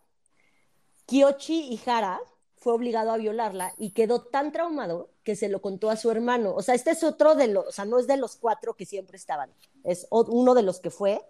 Kiyoshi 1.07 1.69
Ihara 1.75 2.19
fue 2.57 2.73
obligado 2.73 3.13
a 3.13 3.19
violarla 3.19 3.75
y 3.77 3.91
quedó 3.91 4.23
tan 4.23 4.51
traumado 4.51 5.11
que 5.23 5.37
se 5.37 5.51
lo 5.51 5.61
contó 5.61 5.91
a 5.91 5.97
su 5.97 6.11
hermano. 6.11 6.55
O 6.55 6.63
sea, 6.63 6.75
este 6.75 6.93
es 6.93 7.05
otro 7.05 7.35
de 7.35 7.49
los, 7.49 7.67
o 7.67 7.73
sea, 7.73 7.85
no 7.85 7.99
es 7.99 8.07
de 8.07 8.17
los 8.17 8.37
cuatro 8.37 8.75
que 8.75 8.87
siempre 8.87 9.17
estaban, 9.19 9.53
es 9.85 10.07
uno 10.11 10.55
de 10.55 10.63
los 10.63 10.81
que 10.81 10.91
fue. 10.91 11.21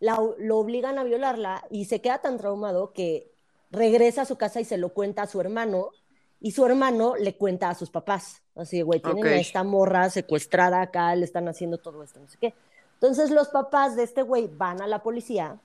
La- 0.00 0.20
lo 0.38 0.58
obligan 0.58 0.98
a 0.98 1.04
violarla 1.04 1.64
y 1.70 1.84
se 1.84 2.00
queda 2.00 2.20
tan 2.20 2.36
traumado 2.36 2.92
que 2.92 3.31
regresa 3.72 4.22
a 4.22 4.26
su 4.26 4.36
casa 4.36 4.60
y 4.60 4.64
se 4.64 4.76
lo 4.76 4.90
cuenta 4.90 5.22
a 5.22 5.26
su 5.26 5.40
hermano 5.40 5.88
y 6.40 6.52
su 6.52 6.64
hermano 6.64 7.16
le 7.16 7.36
cuenta 7.36 7.70
a 7.70 7.74
sus 7.74 7.90
papás. 7.90 8.42
Así, 8.54 8.82
güey, 8.82 9.00
tienen 9.00 9.26
a 9.26 9.36
esta 9.36 9.64
morra 9.64 10.10
secuestrada 10.10 10.82
acá, 10.82 11.14
le 11.16 11.24
están 11.24 11.48
haciendo 11.48 11.78
todo 11.78 12.02
esto, 12.02 12.20
no 12.20 12.28
sé 12.28 12.36
qué. 12.38 12.54
Entonces 12.94 13.30
los 13.30 13.48
papás 13.48 13.96
de 13.96 14.04
este 14.04 14.22
güey 14.22 14.46
van 14.46 14.82
a 14.82 14.86
la 14.86 15.02
policía, 15.02 15.58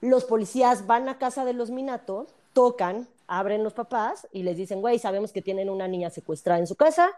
los 0.00 0.24
policías 0.24 0.86
van 0.86 1.08
a 1.08 1.18
casa 1.18 1.44
de 1.44 1.52
los 1.52 1.70
Minato, 1.70 2.26
tocan, 2.54 3.08
abren 3.26 3.64
los 3.64 3.74
papás 3.74 4.26
y 4.32 4.44
les 4.44 4.56
dicen, 4.56 4.80
güey, 4.80 4.98
sabemos 4.98 5.32
que 5.32 5.42
tienen 5.42 5.68
una 5.68 5.88
niña 5.88 6.08
secuestrada 6.08 6.60
en 6.60 6.66
su 6.66 6.76
casa, 6.76 7.10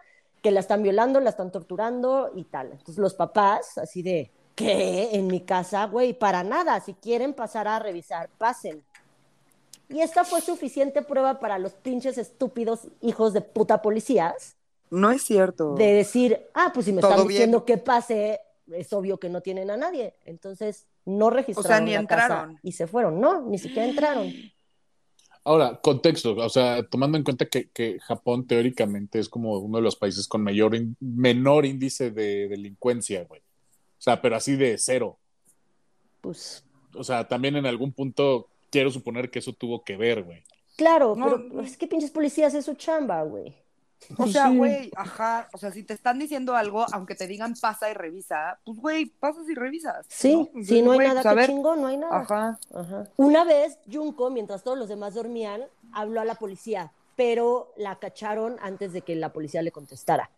que 0.43 0.51
la 0.51 0.61
están 0.61 0.83
violando, 0.83 1.21
la 1.21 1.31
están 1.31 1.53
torturando 1.53 2.33
y 2.35 2.45
tal. 2.45 2.73
Entonces 2.73 2.99
los 2.99 3.15
papás, 3.15 3.79
así 3.79 4.03
de, 4.03 4.31
¿qué? 4.57 5.11
En 5.13 5.29
mi 5.29 5.43
casa, 5.43 5.87
güey, 5.87 6.13
para 6.13 6.43
nada, 6.43 6.81
si 6.81 6.95
quieren 6.95 7.35
pasar 7.35 7.69
a 7.69 7.79
revisar, 7.79 8.29
pasen. 8.39 8.83
Y 9.93 10.01
esta 10.01 10.25
fue 10.25 10.41
suficiente 10.41 11.03
prueba 11.03 11.39
para 11.41 11.59
los 11.59 11.73
pinches 11.73 12.19
estúpidos 12.19 12.89
hijos 13.01 13.33
de 13.33 13.41
puta 13.43 13.83
policías 13.83 14.57
No 14.91 15.11
es 15.11 15.23
cierto. 15.23 15.75
de 15.75 15.93
decir, 15.95 16.41
ah, 16.55 16.71
pues 16.73 16.87
si 16.87 16.93
me 16.93 17.01
están 17.01 17.17
bien. 17.19 17.29
diciendo 17.29 17.65
que 17.65 17.79
pase, 17.79 18.41
es 18.71 18.93
obvio 18.93 19.19
que 19.19 19.29
no 19.29 19.41
tienen 19.41 19.71
a 19.71 19.77
nadie. 19.77 20.15
Entonces, 20.25 20.87
no 21.05 21.31
registraron 21.31 21.85
ni 21.85 21.93
la 21.95 22.07
casa 22.07 22.23
entraron. 22.25 22.59
y 22.63 22.73
se 22.73 22.87
fueron. 22.87 23.21
No, 23.21 23.43
ni 23.43 23.59
siquiera 23.59 23.87
entraron. 23.89 24.33
Ahora, 25.45 25.81
contexto, 25.83 26.37
o 26.37 26.49
sea, 26.49 26.85
tomando 26.89 27.19
en 27.19 27.25
cuenta 27.25 27.47
que, 27.47 27.69
que 27.71 27.99
Japón 27.99 28.47
teóricamente 28.47 29.19
es 29.19 29.29
como 29.29 29.59
uno 29.59 29.79
de 29.79 29.83
los 29.83 29.97
países 29.97 30.29
con 30.29 30.41
mayor 30.45 30.77
in- 30.77 30.97
menor 31.01 31.67
índice 31.67 32.13
de 32.13 32.47
delincuencia, 32.47 33.25
güey. 33.25 33.41
O 33.41 34.01
sea, 34.03 34.23
pero 34.23 34.37
así 34.37 34.55
de 34.55 34.79
cero. 34.79 35.19
Pues, 36.21 36.65
O 36.95 37.03
sea, 37.03 37.27
también 37.27 37.57
en 37.57 37.67
algún 37.67 37.93
punto 37.93 38.49
quiero 38.73 38.91
suponer 38.91 39.31
que 39.31 39.39
eso 39.39 39.53
tuvo 39.53 39.85
que 39.85 39.97
ver, 39.97 40.25
güey. 40.25 40.43
claro, 40.77 41.15
No, 41.15 41.27
pero 41.27 41.61
es 41.61 41.77
que 41.77 41.87
pinches 41.87 42.11
policías 42.11 42.55
es 42.55 42.65
su 42.65 42.75
chamba, 42.75 43.23
güey. 43.23 43.55
O 44.19 44.27
sea, 44.27 44.49
Sí. 44.51 44.57
güey, 44.57 44.91
ajá. 44.97 45.49
O 45.53 45.59
sea, 45.59 45.71
si 45.71 45.85
te 45.85 45.95
están 45.95 46.19
diciendo 46.19 46.57
algo, 46.57 46.85
aunque 46.93 47.15
te 47.15 47.29
digan 47.29 47.55
pasa 47.61 47.89
y 47.89 47.95
revisa, 47.95 48.59
pues, 48.65 48.79
güey, 48.79 49.05
pasas 49.07 49.49
y 49.49 49.55
revisas. 49.55 50.05
Sí, 50.09 50.49
Pues, 50.53 50.67
si 50.67 50.83
no 50.83 50.91
hay 50.93 50.99
nada 50.99 51.23
pues, 51.23 51.47
que 51.47 51.53
chingo, 51.53 51.77
no 51.77 51.87
hay 51.87 51.99
nada. 51.99 52.17
Ajá. 52.23 52.59
Ajá. 52.75 53.05
Una 53.17 53.45
vez, 53.45 53.79
Junko, 53.93 54.31
mientras 54.31 54.65
todos 54.65 54.77
los 54.77 54.89
demás 54.89 55.15
dormían, 55.15 55.63
habló 55.93 56.21
a 56.21 56.25
la 56.25 56.35
policía, 56.35 56.93
pero 57.15 57.73
la 57.77 58.01
cacharon 58.01 58.57
antes 58.61 58.93
de 58.93 59.03
que 59.03 59.15
la 59.15 59.33
policía 59.33 59.63
le 59.63 59.71
contestara. 59.71 60.31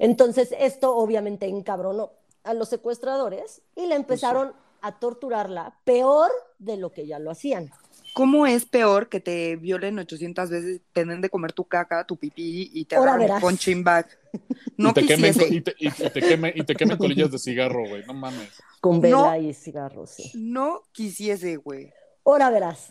Entonces, 0.00 0.52
esto 0.58 0.96
obviamente 0.96 1.46
encabronó 1.46 2.10
a 2.42 2.54
los 2.54 2.68
secuestradores 2.70 3.62
y 3.76 3.86
le 3.86 3.94
empezaron 3.94 4.52
a 4.86 4.98
torturarla 4.98 5.76
peor 5.84 6.30
de 6.58 6.76
lo 6.76 6.90
que 6.92 7.06
ya 7.06 7.18
lo 7.18 7.30
hacían. 7.30 7.70
¿Cómo 8.14 8.46
es 8.46 8.64
peor 8.64 9.08
que 9.10 9.20
te 9.20 9.56
violen 9.56 9.98
800 9.98 10.48
veces, 10.48 10.80
te 10.94 11.04
den 11.04 11.20
de 11.20 11.28
comer 11.28 11.52
tu 11.52 11.64
caca, 11.64 12.06
tu 12.06 12.16
pipí 12.16 12.70
y 12.72 12.84
te 12.86 12.96
Ahora 12.96 13.10
hagan 13.12 13.20
un 13.22 13.26
verás. 13.26 13.40
punching 13.42 13.84
bag? 13.84 14.06
No 14.78 14.90
y, 14.90 14.92
te 14.92 15.06
quemen, 15.06 15.32
quisiese. 15.32 15.54
y, 15.54 15.60
te, 15.62 15.74
y 15.78 15.90
te 15.90 16.20
quemen, 16.20 16.52
y 16.54 16.62
te 16.62 16.74
quemen 16.74 16.98
colillas 16.98 17.30
de 17.30 17.38
cigarro, 17.38 17.88
güey. 17.88 18.04
No 18.06 18.12
mames. 18.12 18.50
Con 18.82 19.00
vela 19.00 19.16
No. 19.16 19.36
y 19.36 19.54
cigarros, 19.54 20.10
sí. 20.10 20.30
No 20.34 20.82
quisiese, 20.92 21.56
güey. 21.56 21.90
Ahora 22.24 22.50
verás. 22.50 22.88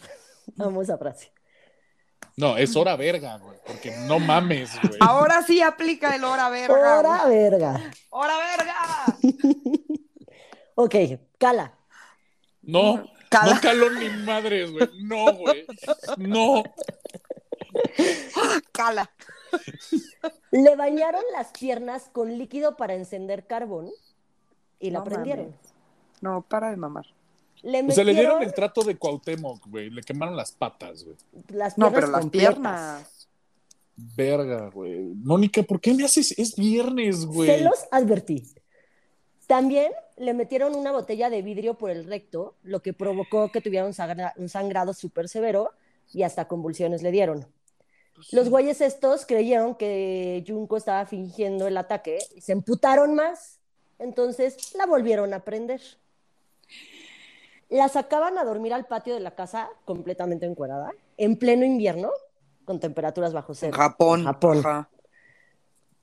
Amo 0.57 0.81
esa 0.81 0.97
frase. 0.97 1.31
No, 2.37 2.57
es 2.57 2.75
hora 2.75 2.95
verga, 2.95 3.37
güey. 3.37 3.57
Porque 3.67 3.95
no 4.07 4.17
mames, 4.17 4.71
güey. 4.81 4.97
Ahora 4.99 5.43
sí 5.43 5.61
aplica 5.61 6.15
el 6.15 6.23
hora 6.23 6.49
verga. 6.49 6.97
Hora 6.99 7.21
güey. 7.25 7.37
verga. 7.37 7.91
¡Hora 8.09 8.33
verga! 8.37 9.17
Ok, 10.77 10.93
cala. 11.37 11.73
No, 12.65 13.05
Cala. 13.29 13.55
no 13.55 13.61
caló 13.61 13.89
ni 13.91 14.09
madres, 14.23 14.71
güey. 14.71 14.89
No, 15.03 15.33
güey. 15.33 15.65
No. 16.17 16.63
Cala. 18.71 19.09
Le 20.51 20.75
bañaron 20.75 21.23
las 21.33 21.51
piernas 21.51 22.09
con 22.11 22.37
líquido 22.37 22.75
para 22.77 22.93
encender 22.95 23.45
carbón 23.47 23.89
y 24.79 24.89
la 24.91 24.99
No 24.99 25.05
prendieron. 25.05 25.45
mames. 25.47 25.59
No, 26.21 26.41
para 26.41 26.69
de 26.71 26.77
mamar. 26.77 27.05
Le 27.61 27.81
O 27.83 27.91
sea, 27.91 28.03
le 28.03 28.13
dieron 28.13 28.43
el 28.43 28.53
trato 28.53 28.83
de 28.83 28.95
Cuauhtémoc, 28.97 29.65
güey. 29.67 29.89
Le 29.89 30.01
quemaron 30.03 30.35
las 30.35 30.51
patas, 30.51 31.03
güey. 31.03 31.15
las 31.49 31.77
No, 31.77 31.91
pero 31.91 32.07
las 32.07 32.27
piernas. 32.27 33.27
Verga, 33.95 34.69
güey. 34.69 34.99
Mónica, 35.15 35.63
¿por 35.63 35.79
qué 35.79 35.93
me 35.93 36.03
haces? 36.03 36.37
Es 36.37 36.55
viernes, 36.55 37.25
güey. 37.25 37.49
Se 37.49 37.61
los 37.63 37.85
advertí. 37.91 38.43
También 39.47 39.91
le 40.17 40.33
metieron 40.33 40.75
una 40.75 40.91
botella 40.91 41.29
de 41.29 41.41
vidrio 41.41 41.75
por 41.75 41.91
el 41.91 42.05
recto, 42.05 42.55
lo 42.63 42.81
que 42.81 42.93
provocó 42.93 43.51
que 43.51 43.61
tuviera 43.61 43.85
un, 43.85 43.93
sangra- 43.93 44.33
un 44.37 44.49
sangrado 44.49 44.93
súper 44.93 45.29
severo 45.29 45.71
y 46.13 46.23
hasta 46.23 46.47
convulsiones 46.47 47.03
le 47.03 47.11
dieron. 47.11 47.45
Los 48.31 48.49
güeyes 48.49 48.79
estos 48.81 49.25
creyeron 49.25 49.75
que 49.75 50.43
Junko 50.47 50.77
estaba 50.77 51.05
fingiendo 51.05 51.67
el 51.67 51.77
ataque 51.77 52.19
y 52.33 52.41
se 52.41 52.53
emputaron 52.53 53.13
más. 53.13 53.59
Entonces 53.99 54.73
la 54.75 54.85
volvieron 54.85 55.33
a 55.33 55.43
prender. 55.43 55.81
La 57.69 57.89
sacaban 57.89 58.37
a 58.37 58.43
dormir 58.43 58.73
al 58.73 58.85
patio 58.85 59.13
de 59.13 59.19
la 59.19 59.31
casa 59.31 59.69
completamente 59.85 60.45
encuerada, 60.45 60.91
en 61.17 61.37
pleno 61.37 61.65
invierno, 61.65 62.11
con 62.63 62.79
temperaturas 62.79 63.33
bajo 63.33 63.51
En 63.53 63.57
cero. 63.57 63.73
Japón. 63.75 64.23
Japón. 64.23 64.59
Ajá. 64.59 64.89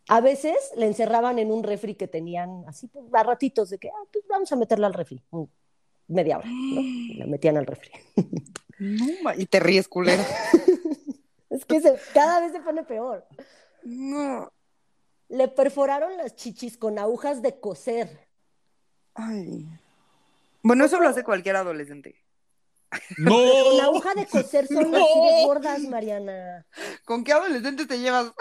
A 0.08 0.20
veces 0.20 0.56
le 0.76 0.86
encerraban 0.86 1.38
en 1.38 1.50
un 1.52 1.62
refri 1.62 1.94
que 1.94 2.08
tenían 2.08 2.64
así 2.66 2.88
pues, 2.88 3.04
a 3.12 3.22
ratitos 3.22 3.70
de 3.70 3.78
que 3.78 3.88
ah, 3.88 4.04
pues 4.12 4.24
vamos 4.28 4.50
a 4.52 4.56
meterla 4.56 4.86
al 4.88 4.94
refri. 4.94 5.22
Media 6.08 6.38
hora, 6.38 6.48
¿no? 6.48 6.80
La 7.18 7.26
metían 7.26 7.56
al 7.56 7.66
refri. 7.66 7.90
No, 8.78 9.32
y 9.36 9.46
te 9.46 9.60
ríes, 9.60 9.88
culero. 9.88 10.22
Es 11.50 11.66
que 11.66 11.80
se- 11.82 11.98
cada 12.14 12.40
vez 12.40 12.50
se 12.52 12.60
pone 12.60 12.82
peor. 12.82 13.26
No. 13.84 14.50
Le 15.28 15.48
perforaron 15.48 16.16
las 16.16 16.34
chichis 16.34 16.78
con 16.78 16.98
agujas 16.98 17.42
de 17.42 17.60
coser. 17.60 18.26
Ay. 19.14 19.68
Bueno, 20.62 20.86
eso 20.86 20.98
lo 20.98 21.08
hace 21.08 21.22
cualquier 21.22 21.56
adolescente. 21.56 22.16
No. 23.18 23.30
Con 23.70 23.80
aguja 23.80 24.14
de 24.14 24.26
coser 24.26 24.66
son 24.68 24.90
No. 24.90 24.96
así 24.98 25.20
de 25.36 25.44
gordas, 25.46 25.80
Mariana. 25.82 26.66
¿Con 27.04 27.24
qué 27.24 27.32
adolescente 27.32 27.86
te 27.86 27.98
llevas? 27.98 28.32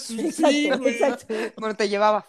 Sí, 0.00 0.20
Exacto, 0.26 0.78
güey. 0.78 0.94
exacto. 0.94 1.34
Bueno, 1.58 1.76
te 1.76 1.88
llevaba. 1.88 2.26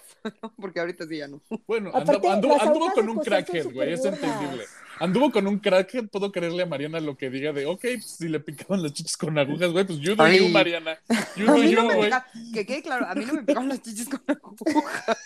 Porque 0.60 0.80
ahorita 0.80 1.06
sí 1.08 1.18
ya 1.18 1.28
no. 1.28 1.40
Bueno, 1.68 1.90
Aparte, 1.94 2.28
anduvo, 2.28 2.56
anduvo- 2.56 2.62
anduvo 2.62 2.86
agujas 2.86 2.94
con 2.96 3.10
un 3.10 3.20
crackhead, 3.20 3.72
güey, 3.72 3.94
es 3.94 4.04
entendible. 4.06 4.66
Anduvo 5.00 5.32
con 5.32 5.46
un 5.46 5.60
crackhead, 5.60 6.08
puedo 6.08 6.32
creerle 6.32 6.64
a 6.64 6.66
Mariana 6.66 7.00
lo 7.00 7.16
que 7.16 7.30
diga 7.30 7.52
de, 7.54 7.66
ok, 7.68 7.82
pues, 7.82 8.06
si 8.18 8.28
le 8.30 8.40
picaban 8.40 8.82
las 8.82 8.94
chichis 8.94 9.18
con 9.18 9.38
agujas, 9.38 9.72
güey, 9.72 9.86
pues 9.86 10.00
you 10.00 10.16
do 10.16 10.28
you, 10.28 10.48
Mariana. 10.50 10.98
You 11.36 11.48
A 11.50 11.52
do 11.52 11.58
mí 11.60 11.70
you, 11.70 11.76
no 11.76 11.86
me 11.88 11.96
güey. 11.96 12.08
pica- 12.10 12.26
que 12.54 12.66
quede 12.66 12.82
claro, 12.82 13.06
a 13.08 13.14
mí 13.14 13.24
no 13.26 13.34
me 13.34 13.44
picaban 13.44 13.70
las 13.70 13.82
chichis 13.84 14.10
con 14.10 14.24
aguja. 14.28 15.18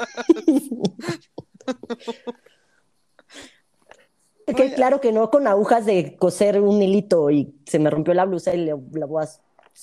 Que 4.55 4.73
claro 4.73 4.99
que 5.01 5.12
no 5.12 5.29
con 5.29 5.47
agujas 5.47 5.85
de 5.85 6.15
coser 6.17 6.59
un 6.62 6.81
hilito 6.81 7.29
y 7.29 7.53
se 7.65 7.79
me 7.79 7.89
rompió 7.89 8.13
la 8.13 8.25
blusa 8.25 8.53
y 8.53 8.57
le, 8.65 8.75
la 8.93 9.05
voy 9.05 9.23
a... 9.23 9.29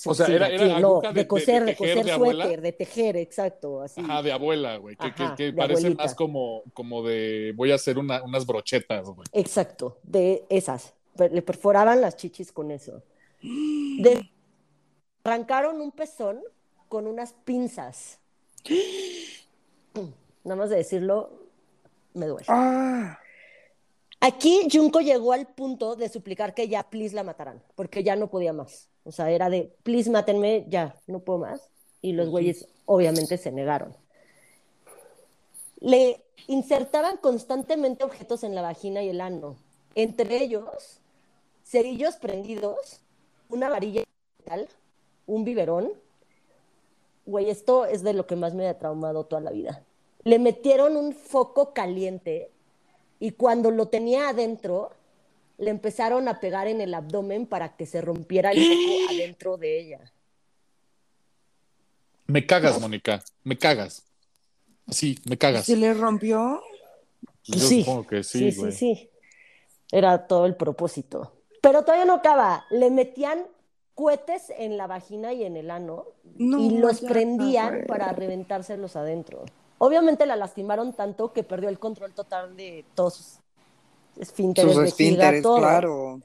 O 0.05 0.13
sea, 0.13 0.27
era- 0.27 0.47
era 0.47 0.79
no, 0.79 0.97
aguja 0.97 1.11
de- 1.11 1.27
coser, 1.27 1.65
de 1.65 1.75
coser 1.75 2.05
de 2.05 2.11
abuela. 2.11 2.43
suéter, 2.43 2.61
de 2.61 2.71
tejer, 2.71 3.17
exacto, 3.17 3.81
así. 3.81 3.99
Ajá, 4.01 4.21
de 4.21 4.31
abuela, 4.31 4.77
güey, 4.77 4.95
que, 4.95 5.07
Ajá, 5.07 5.35
parece 5.35 5.53
abuelita. 5.79 6.03
más 6.03 6.13
como, 6.13 6.61
como 6.73 7.01
de, 7.03 7.51
voy 7.55 7.71
a 7.71 7.75
hacer 7.75 7.97
una- 7.97 8.21
unas 8.23 8.45
brochetas, 8.45 9.07
güey. 9.07 9.25
Exacto, 9.33 9.97
de 10.03 10.45
esas. 10.49 10.93
Le 11.31 11.41
perforaban 11.41 11.99
las 11.99 12.15
chichis 12.15 12.51
con 12.51 12.69
eso. 12.69 13.01
De- 13.41 14.29
Arrancaron 15.23 15.81
un 15.81 15.91
pezón 15.91 16.41
con 16.87 17.07
unas 17.07 17.33
pinzas. 17.33 18.19
Nada 20.43 20.55
más 20.55 20.69
de 20.69 20.77
decirlo, 20.77 21.31
me 22.13 22.27
duele. 22.27 22.45
Ah. 22.47 23.17
Aquí 24.19 24.67
Junko 24.71 25.01
llegó 25.01 25.33
al 25.33 25.47
punto 25.47 25.95
de 25.95 26.09
suplicar 26.09 26.53
que 26.53 26.67
ya, 26.67 26.83
please, 26.83 27.15
la 27.15 27.23
mataran, 27.23 27.61
porque 27.75 28.03
ya 28.03 28.15
no 28.15 28.29
podía 28.29 28.51
más. 28.51 28.89
O 29.03 29.11
sea, 29.11 29.29
era 29.29 29.49
de, 29.49 29.73
please, 29.83 30.09
mátenme, 30.09 30.65
ya, 30.67 30.95
no 31.05 31.19
puedo 31.19 31.39
más. 31.39 31.69
Y 32.01 32.13
los 32.13 32.29
güeyes 32.29 32.67
obviamente 32.85 33.37
se 33.37 33.51
negaron. 33.51 33.95
Le 35.79 36.23
insertaban 36.47 37.17
constantemente 37.17 38.03
objetos 38.03 38.43
en 38.43 38.55
la 38.55 38.61
vagina 38.61 39.03
y 39.03 39.09
el 39.09 39.21
ano, 39.21 39.55
entre 39.95 40.41
ellos 40.41 41.01
cerillos 41.63 42.15
prendidos, 42.15 43.01
una 43.49 43.69
varilla 43.69 44.03
metal, 44.39 44.67
un 45.25 45.43
biberón. 45.43 45.91
Güey, 47.25 47.49
esto 47.49 47.85
es 47.85 48.03
de 48.03 48.13
lo 48.13 48.25
que 48.25 48.37
más 48.37 48.53
me 48.53 48.67
ha 48.67 48.77
traumado 48.77 49.25
toda 49.25 49.41
la 49.41 49.51
vida. 49.51 49.83
Le 50.23 50.39
metieron 50.39 50.95
un 50.95 51.13
foco 51.13 51.73
caliente 51.73 52.51
y 53.19 53.31
cuando 53.31 53.71
lo 53.71 53.87
tenía 53.87 54.29
adentro, 54.29 54.91
le 55.57 55.71
empezaron 55.71 56.27
a 56.27 56.39
pegar 56.39 56.67
en 56.67 56.81
el 56.81 56.93
abdomen 56.93 57.45
para 57.47 57.75
que 57.75 57.85
se 57.85 58.01
rompiera 58.01 58.51
el 58.51 58.59
foco 58.59 59.13
adentro 59.13 59.57
de 59.57 59.79
ella. 59.79 60.13
Me 62.27 62.45
cagas, 62.45 62.79
Mónica. 62.79 63.23
Me 63.43 63.57
cagas. 63.57 64.03
Sí, 64.89 65.19
me 65.25 65.37
cagas. 65.37 65.65
¿Se 65.65 65.75
le 65.75 65.93
rompió? 65.93 66.61
Yo 67.45 67.59
sí. 67.59 67.83
supongo 67.83 68.05
que 68.07 68.23
Sí, 68.23 68.39
sí, 68.39 68.51
sí, 68.51 68.59
güey. 68.59 68.71
sí. 68.71 69.09
Era 69.91 70.27
todo 70.27 70.45
el 70.45 70.55
propósito. 70.55 71.33
Pero 71.61 71.83
todavía 71.83 72.05
no 72.05 72.15
acaba. 72.15 72.65
Le 72.69 72.89
metían 72.89 73.45
cohetes 73.95 74.51
en 74.57 74.77
la 74.77 74.85
vagina 74.85 75.33
y 75.33 75.43
en 75.43 75.57
el 75.57 75.71
ano 75.71 76.05
No, 76.35 76.59
y 76.59 76.77
los 76.77 77.01
prendían 77.01 77.85
para 77.87 78.11
reventárselos 78.11 78.95
adentro. 78.95 79.45
Obviamente 79.79 80.25
la 80.25 80.35
lastimaron 80.35 80.93
tanto 80.93 81.33
que 81.33 81.43
perdió 81.43 81.69
el 81.69 81.79
control 81.79 82.13
total 82.13 82.55
de 82.55 82.85
todos 82.95 83.13
sus 83.15 83.39
esfínteres, 84.19 84.73
Sus 84.73 84.83
esfínteres, 84.85 85.43
todo. 85.43 85.57
claro. 85.57 86.21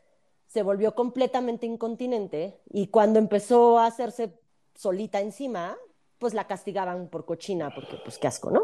Se 0.49 0.63
volvió 0.63 0.95
completamente 0.95 1.67
incontinente 1.67 2.59
y 2.71 2.89
cuando 2.89 3.19
empezó 3.19 3.79
a 3.79 3.87
hacerse 3.87 4.39
solita 4.75 5.21
encima, 5.21 5.77
pues 6.19 6.35
la 6.35 6.47
castigaban 6.47 7.09
por 7.09 7.25
cochina, 7.25 7.75
porque 7.75 7.97
pues 8.05 8.19
qué 8.19 8.27
asco, 8.29 8.51
¿no? 8.51 8.63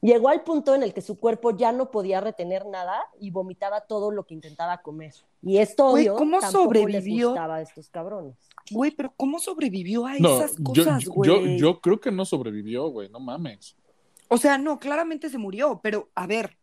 Llegó 0.00 0.28
al 0.28 0.44
punto 0.44 0.74
en 0.76 0.84
el 0.84 0.94
que 0.94 1.00
su 1.02 1.18
cuerpo 1.18 1.50
ya 1.50 1.72
no 1.72 1.90
podía 1.90 2.20
retener 2.20 2.66
nada 2.66 3.00
y 3.18 3.30
vomitaba 3.30 3.80
todo 3.80 4.12
lo 4.12 4.24
que 4.24 4.34
intentaba 4.34 4.78
comer. 4.80 5.12
Y 5.42 5.58
esto, 5.58 5.90
Güey, 5.90 6.04
obvio, 6.08 6.16
¿cómo 6.18 6.38
tampoco 6.38 6.72
les 6.72 6.82
sobrevivió? 6.84 7.28
gustaba 7.30 7.56
a 7.56 7.62
estos 7.62 7.88
cabrones. 7.90 8.36
Güey, 8.70 8.92
pero 8.92 9.12
¿cómo 9.16 9.40
sobrevivió 9.40 10.06
a 10.06 10.14
No, 10.18 10.36
esas 10.36 10.56
yo, 10.56 10.62
cosas, 10.62 11.04
yo, 11.04 11.12
güey? 11.12 11.58
yo 11.58 11.80
creo 11.80 12.00
que 12.00 12.12
no 12.12 12.24
sobrevivió, 12.24 12.88
güey. 12.90 13.08
No 13.08 13.18
mames. 13.18 13.74
O 14.28 14.36
sea, 14.38 14.58
no, 14.58 14.78
claramente 14.78 15.30
se 15.30 15.38
murió, 15.38 15.80
pero 15.82 16.10
a 16.14 16.26
ver, 16.26 16.56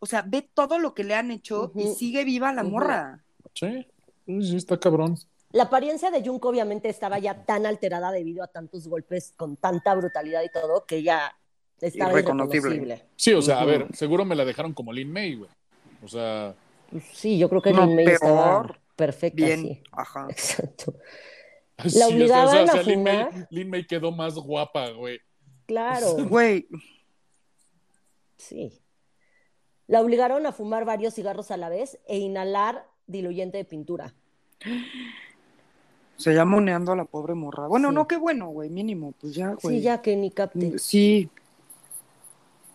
o 0.00 0.06
sea, 0.06 0.22
ve 0.26 0.42
todo 0.52 0.78
lo 0.78 0.94
que 0.94 1.04
le 1.04 1.14
han 1.14 1.30
hecho 1.30 1.72
y 1.76 1.88
sigue 1.94 2.24
viva 2.24 2.52
la 2.52 2.62
morra. 2.64 3.24
Sí, 3.54 3.86
sí, 4.26 4.42
sí, 4.42 4.56
está 4.56 4.78
cabrón. 4.78 5.16
La 5.52 5.64
apariencia 5.64 6.10
de 6.10 6.24
Junko 6.26 6.48
obviamente 6.48 6.88
estaba 6.88 7.18
ya 7.20 7.44
tan 7.44 7.64
alterada 7.66 8.10
debido 8.10 8.42
a 8.42 8.48
tantos 8.48 8.88
golpes 8.88 9.32
con 9.36 9.56
tanta 9.56 9.94
brutalidad 9.94 10.42
y 10.42 10.48
todo 10.50 10.84
que 10.84 11.02
ya 11.04 11.36
estaba 11.80 12.10
Irreconocible. 12.10 12.74
irreconocible. 12.76 13.08
Sí, 13.14 13.32
o 13.32 13.40
sea, 13.42 13.60
a 13.60 13.64
ver, 13.64 13.86
seguro 13.94 14.24
me 14.24 14.34
la 14.34 14.44
dejaron 14.44 14.72
como 14.72 14.92
Lin 14.92 15.12
May, 15.12 15.36
güey. 15.36 15.50
O 16.02 16.08
sea, 16.08 16.54
Pues 16.90 17.04
sí, 17.12 17.38
yo 17.38 17.48
creo 17.48 17.62
que 17.62 17.72
No, 17.72 17.86
Lin 17.86 17.94
May 17.94 18.06
estaba 18.06 18.62
peor. 18.62 18.80
perfecta, 18.96 19.36
Bien, 19.46 19.60
sí. 19.60 19.82
ajá. 19.92 20.26
Exacto. 20.30 20.94
sí, 21.78 21.86
o 21.86 21.90
sea, 21.90 22.08
obligaban 22.08 22.46
o 22.48 22.50
sea, 22.50 22.60
a 22.60 22.64
o 22.64 22.66
sea, 22.66 22.82
Lin 22.82 23.02
May. 23.04 23.26
Lin 23.50 23.70
May 23.70 23.86
quedó 23.86 24.10
más 24.10 24.34
guapa, 24.34 24.90
güey. 24.90 25.20
Claro, 25.66 26.16
Güey, 26.26 26.66
sí. 28.44 28.80
La 29.86 30.00
obligaron 30.00 30.46
a 30.46 30.52
fumar 30.52 30.84
varios 30.84 31.14
cigarros 31.14 31.50
a 31.50 31.56
la 31.56 31.68
vez 31.68 31.98
e 32.06 32.18
inhalar 32.18 32.86
diluyente 33.06 33.58
de 33.58 33.64
pintura. 33.64 34.14
se 36.16 36.32
llama 36.32 36.52
moneando 36.52 36.92
a 36.92 36.96
la 36.96 37.04
pobre 37.04 37.34
morra. 37.34 37.66
Bueno, 37.66 37.88
Sí. 37.88 37.94
no, 37.96 38.06
qué 38.06 38.16
bueno, 38.16 38.48
güey, 38.48 38.70
mínimo, 38.70 39.12
pues 39.20 39.34
ya, 39.34 39.54
güey. 39.60 39.76
Sí, 39.78 39.82
ya 39.82 40.00
que 40.00 40.16
ni 40.16 40.30
capte. 40.30 40.78
Sí, 40.78 41.28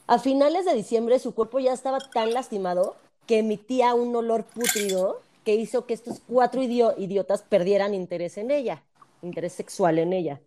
A 0.07 0.17
finales 0.17 0.65
de 0.65 0.73
diciembre 0.73 1.19
su 1.19 1.35
cuerpo 1.35 1.59
ya 1.59 1.71
estaba 1.71 1.99
tan 1.99 2.33
lastimado 2.33 2.95
que 3.27 3.39
emitía 3.39 3.93
un 3.93 4.15
olor 4.15 4.43
pútrido 4.43 5.21
que 5.45 5.53
hizo 5.53 5.85
que 5.85 5.93
estos 5.93 6.19
cuatro 6.27 6.61
idio- 6.63 6.95
idiotas 6.97 7.43
perdieran 7.43 7.93
interés 7.93 8.37
en 8.39 8.49
ella, 8.49 8.83
interés 9.21 9.53
sexual 9.53 9.99
en 9.99 10.13
ella. 10.13 10.41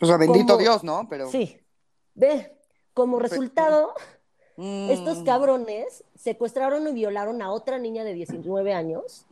o 0.00 0.06
sea, 0.06 0.16
bendito 0.16 0.54
Como- 0.54 0.58
Dios, 0.58 0.82
¿no? 0.84 1.06
Pero... 1.08 1.28
Sí. 1.30 1.56
Ve, 2.14 2.52
como 2.98 3.18
resultado, 3.20 3.94
Mm. 4.56 4.90
estos 4.90 5.18
cabrones 5.22 6.02
secuestraron 6.16 6.88
y 6.88 6.92
violaron 6.92 7.40
a 7.42 7.52
otra 7.52 7.78
niña 7.78 8.02
de 8.02 8.12
19 8.12 8.74
años, 8.74 9.24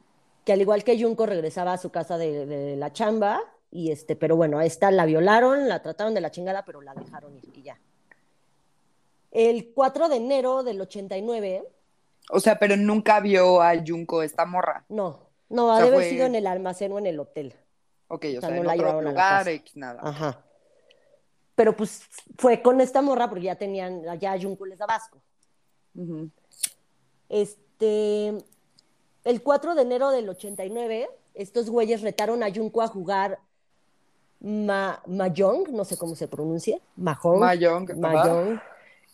que 0.44 0.52
al 0.52 0.60
igual 0.60 0.84
que 0.84 1.02
Junko 1.02 1.26
regresaba 1.26 1.72
a 1.72 1.78
su 1.78 1.90
casa 1.90 2.16
de, 2.16 2.46
de 2.46 2.76
la 2.76 2.92
chamba, 2.92 3.40
y 3.72 3.90
este, 3.90 4.14
pero 4.14 4.36
bueno, 4.36 4.58
a 4.60 4.64
esta 4.64 4.90
la 4.92 5.04
violaron, 5.04 5.68
la 5.68 5.82
trataron 5.82 6.14
de 6.14 6.20
la 6.20 6.30
chingada, 6.30 6.64
pero 6.64 6.80
la 6.80 6.94
dejaron 6.94 7.36
ir 7.36 7.50
y 7.54 7.62
ya. 7.62 7.76
El 9.32 9.72
4 9.74 10.08
de 10.08 10.16
enero 10.16 10.62
del 10.62 10.80
89, 10.80 11.64
O 12.30 12.38
sea, 12.40 12.58
pero 12.58 12.76
nunca 12.76 13.18
vio 13.20 13.60
a 13.60 13.74
Junko 13.84 14.22
esta 14.22 14.46
morra. 14.46 14.84
no, 14.88 15.26
no, 15.48 15.72
ha 15.72 15.76
sea, 15.78 15.86
de 15.86 15.88
haber 15.90 16.00
fue- 16.02 16.10
sido 16.10 16.26
en 16.26 16.34
el 16.36 16.46
almacén 16.46 16.92
o 16.92 16.98
en 16.98 17.06
el 17.06 17.18
hotel. 17.20 17.54
Ok, 18.08 18.24
o 18.24 18.40
sea, 18.40 18.40
sea, 18.42 18.50
no 18.50 18.56
en 18.56 18.66
la 18.66 18.72
otro 18.74 18.86
llevaron 18.86 19.00
a 19.00 19.04
la 19.04 19.10
lugar, 19.42 19.62
nada. 19.74 20.00
Ajá. 20.02 20.44
Pero 21.56 21.76
pues 21.76 22.02
fue 22.38 22.62
con 22.62 22.80
esta 22.80 23.02
morra 23.02 23.28
porque 23.28 23.46
ya 23.46 23.56
tenían, 23.56 24.02
ya 24.20 24.32
a 24.32 24.40
Junko 24.40 24.66
les 24.66 24.78
daba 24.78 24.94
asco. 24.94 25.20
Ujú. 25.94 26.30
Este, 27.28 28.28
el 29.24 29.42
4 29.42 29.74
de 29.74 29.82
enero 29.82 30.10
del 30.10 30.28
89, 30.28 31.08
estos 31.34 31.68
güeyes 31.68 32.02
retaron 32.02 32.42
a 32.42 32.54
Junko 32.54 32.82
a 32.82 32.88
jugar 32.88 33.40
ma 34.38 35.02
Mahjong, 35.06 35.72
no 35.72 35.84
sé 35.84 35.96
cómo 35.96 36.14
se 36.14 36.28
pronuncia, 36.28 36.78
Mahjong, 36.96 37.40
Mahjong. 37.40 37.98
Mahjong, 37.98 38.60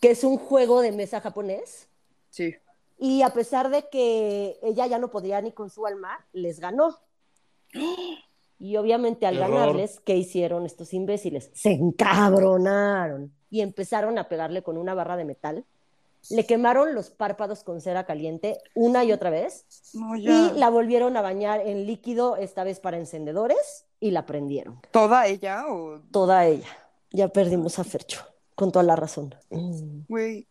que 0.01 0.11
es 0.11 0.23
un 0.23 0.37
juego 0.37 0.81
de 0.81 0.91
mesa 0.91 1.21
japonés. 1.21 1.87
Sí. 2.29 2.55
Y 2.99 3.21
a 3.21 3.29
pesar 3.29 3.69
de 3.69 3.87
que 3.89 4.59
ella 4.61 4.85
ya 4.87 4.99
no 4.99 5.09
podía 5.09 5.41
ni 5.41 5.51
con 5.51 5.69
su 5.69 5.85
alma, 5.85 6.25
les 6.33 6.59
ganó. 6.59 6.99
Y 8.59 8.77
obviamente 8.77 9.25
al 9.25 9.37
Error. 9.37 9.49
ganarles, 9.49 9.99
¿qué 9.99 10.15
hicieron 10.15 10.65
estos 10.65 10.93
imbéciles? 10.93 11.49
Se 11.53 11.71
encabronaron 11.71 13.33
y 13.49 13.61
empezaron 13.61 14.17
a 14.17 14.29
pegarle 14.29 14.63
con 14.63 14.77
una 14.77 14.93
barra 14.93 15.17
de 15.17 15.25
metal. 15.25 15.65
Le 16.29 16.45
quemaron 16.45 16.95
los 16.95 17.09
párpados 17.09 17.65
con 17.65 17.81
cera 17.81 18.05
caliente 18.05 18.57
una 18.75 19.03
y 19.03 19.11
otra 19.11 19.29
vez 19.29 19.65
No, 19.93 20.15
y 20.15 20.25
la 20.57 20.69
volvieron 20.69 21.17
a 21.17 21.21
bañar 21.21 21.59
en 21.59 21.85
líquido, 21.85 22.37
esta 22.37 22.63
vez 22.63 22.79
para 22.79 22.97
encendedores, 22.97 23.85
y 23.99 24.11
la 24.11 24.25
prendieron. 24.25 24.79
¿Toda 24.91 25.27
ella 25.27 25.65
o...? 25.67 25.99
Toda 26.11 26.45
ella. 26.47 26.67
Ya 27.11 27.27
perdimos 27.27 27.77
a 27.77 27.83
Fercho, 27.83 28.21
con 28.55 28.71
toda 28.71 28.83
la 28.83 28.95
razón. 28.95 29.35
Güey, 30.07 30.47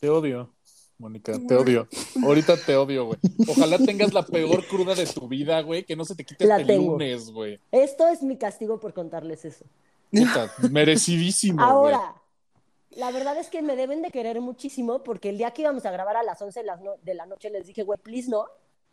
Te 0.00 0.08
odio, 0.08 0.54
Mónica, 1.02 1.32
te 1.48 1.56
odio. 1.56 1.88
Ahorita 2.22 2.56
te 2.56 2.76
odio, 2.76 3.06
güey. 3.06 3.18
Ojalá 3.48 3.76
tengas 3.78 4.12
la 4.14 4.24
peor 4.24 4.64
cruda 4.68 4.94
de 4.94 5.04
tu 5.04 5.26
vida, 5.26 5.60
güey, 5.62 5.82
que 5.84 5.96
no 5.96 6.04
se 6.04 6.14
te 6.14 6.24
quite 6.24 6.46
La 6.46 6.54
hasta 6.54 6.62
el 6.72 6.78
tengo. 6.78 6.92
lunes, 6.92 7.30
güey. 7.32 7.58
Esto 7.72 8.06
es 8.06 8.22
mi 8.22 8.36
castigo 8.36 8.78
por 8.78 8.94
contarles 8.94 9.44
eso. 9.44 9.64
Puta, 10.12 10.52
merecidísimo, 10.70 11.56
güey. 11.56 11.68
Ahora, 11.94 12.14
la 12.90 13.10
verdad 13.10 13.36
es 13.36 13.48
que 13.48 13.62
me 13.62 13.74
deben 13.74 14.00
de 14.00 14.10
querer 14.12 14.40
muchísimo 14.40 15.02
porque 15.02 15.30
el 15.30 15.38
día 15.38 15.50
que 15.50 15.62
íbamos 15.62 15.84
a 15.86 15.90
grabar 15.90 16.16
a 16.16 16.22
las 16.22 16.40
11 16.40 16.60
de 16.60 16.66
la, 16.66 16.76
no- 16.76 16.96
de 17.02 17.14
la 17.14 17.26
noche 17.26 17.50
les 17.50 17.66
dije, 17.66 17.82
güey, 17.82 17.98
please 17.98 18.30
no, 18.30 18.46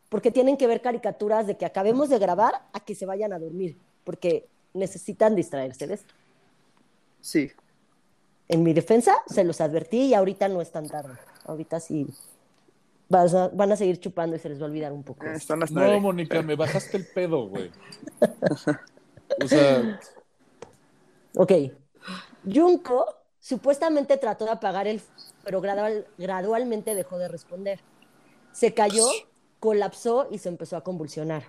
porque 0.10 0.32
tienen 0.32 0.58
que 0.58 0.66
ver 0.66 0.82
caricaturas 0.82 1.46
de 1.46 1.58
que 1.58 1.66
acabemos 1.68 2.10
de 2.10 2.18
grabar 2.18 2.56
a 2.74 2.80
que 2.80 2.96
se 2.96 3.06
vayan 3.06 3.34
a 3.34 3.40
dormir, 3.40 3.78
porque 4.04 4.48
necesitan 4.74 5.36
distraerse 5.36 5.86
de 5.86 5.94
esto. 5.94 6.14
sí. 7.22 7.52
En 8.52 8.64
mi 8.64 8.74
defensa, 8.74 9.14
se 9.28 9.44
los 9.44 9.62
advertí 9.62 10.06
y 10.08 10.14
ahorita 10.16 10.48
no 10.48 10.60
es 10.60 10.72
tan 10.72 10.90
tarde. 10.90 11.14
Ahorita 11.50 11.80
sí 11.80 12.08
vas 13.10 13.34
a- 13.34 13.50
van 13.50 13.72
a 13.72 13.76
seguir 13.76 14.00
chupando 14.00 14.36
y 14.36 14.40
se 14.40 14.50
les 14.50 14.60
va 14.60 14.66
a 14.66 14.70
olvidar 14.70 14.92
un 14.94 15.04
poco. 15.04 15.26
Eh, 15.26 15.38
No. 15.72 16.00
Mónica, 16.00 16.42
me 16.42 16.56
bajaste 16.56 16.98
el 16.98 17.06
pedo, 17.08 17.48
güey. 17.48 17.72
O 19.44 19.48
sea, 19.48 20.00
Ok. 21.36 21.52
Junko 22.52 23.06
supuestamente 23.40 24.18
trató 24.18 24.46
de 24.46 24.52
apagar 24.52 24.88
el 24.88 25.00
fuego, 25.00 25.22
pero 25.44 25.62
gradual- 25.62 26.06
gradualmente 26.18 26.96
dejó 26.96 27.18
de 27.20 27.28
responder. 27.28 27.80
Se 28.52 28.74
cayó, 28.74 29.06
colapsó 29.60 30.28
y 30.32 30.40
se 30.40 30.50
empezó 30.50 30.78
a 30.78 30.84
convulsionar. 30.84 31.44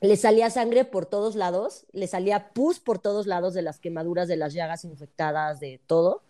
Le 0.00 0.16
salía 0.16 0.50
sangre 0.50 0.84
por 0.84 1.06
todos 1.06 1.34
lados, 1.36 1.86
le 1.92 2.06
salía 2.06 2.50
pus 2.52 2.78
por 2.78 2.98
todos 2.98 3.26
lados 3.26 3.54
de 3.54 3.62
las 3.62 3.78
quemaduras, 3.80 4.28
de 4.28 4.36
las 4.36 4.52
llagas 4.52 4.84
infectadas, 4.84 5.58
de 5.58 5.80
todo. 5.86 6.22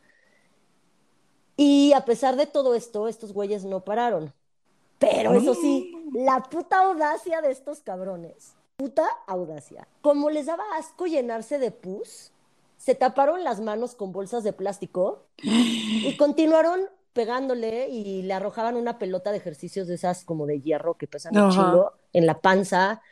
Y 1.56 1.92
a 1.94 2.04
pesar 2.04 2.36
de 2.36 2.46
todo 2.46 2.74
esto, 2.74 3.08
estos 3.08 3.32
güeyes 3.32 3.64
no 3.64 3.84
pararon. 3.84 4.32
Pero 4.98 5.34
eso 5.34 5.54
sí, 5.54 5.92
la 6.12 6.42
puta 6.42 6.78
audacia 6.78 7.40
de 7.40 7.50
estos 7.50 7.80
cabrones. 7.80 8.54
Puta 8.76 9.06
audacia. 9.26 9.88
Como 10.02 10.30
les 10.30 10.46
daba 10.46 10.64
asco 10.78 11.06
llenarse 11.06 11.58
de 11.58 11.70
pus, 11.70 12.32
se 12.76 12.94
taparon 12.94 13.44
las 13.44 13.60
manos 13.60 13.94
con 13.94 14.12
bolsas 14.12 14.44
de 14.44 14.52
plástico 14.52 15.26
y 15.42 16.16
continuaron 16.18 16.88
pegándole 17.12 17.88
y 17.88 18.22
le 18.22 18.34
arrojaban 18.34 18.76
una 18.76 18.98
pelota 18.98 19.32
de 19.32 19.38
ejercicios 19.38 19.88
de 19.88 19.94
esas 19.94 20.24
como 20.24 20.46
de 20.46 20.60
hierro 20.60 20.98
que 20.98 21.06
pesan 21.06 21.36
un 21.36 21.50
chingo 21.50 21.92
en 22.12 22.26
la 22.26 22.40
panza. 22.40 23.02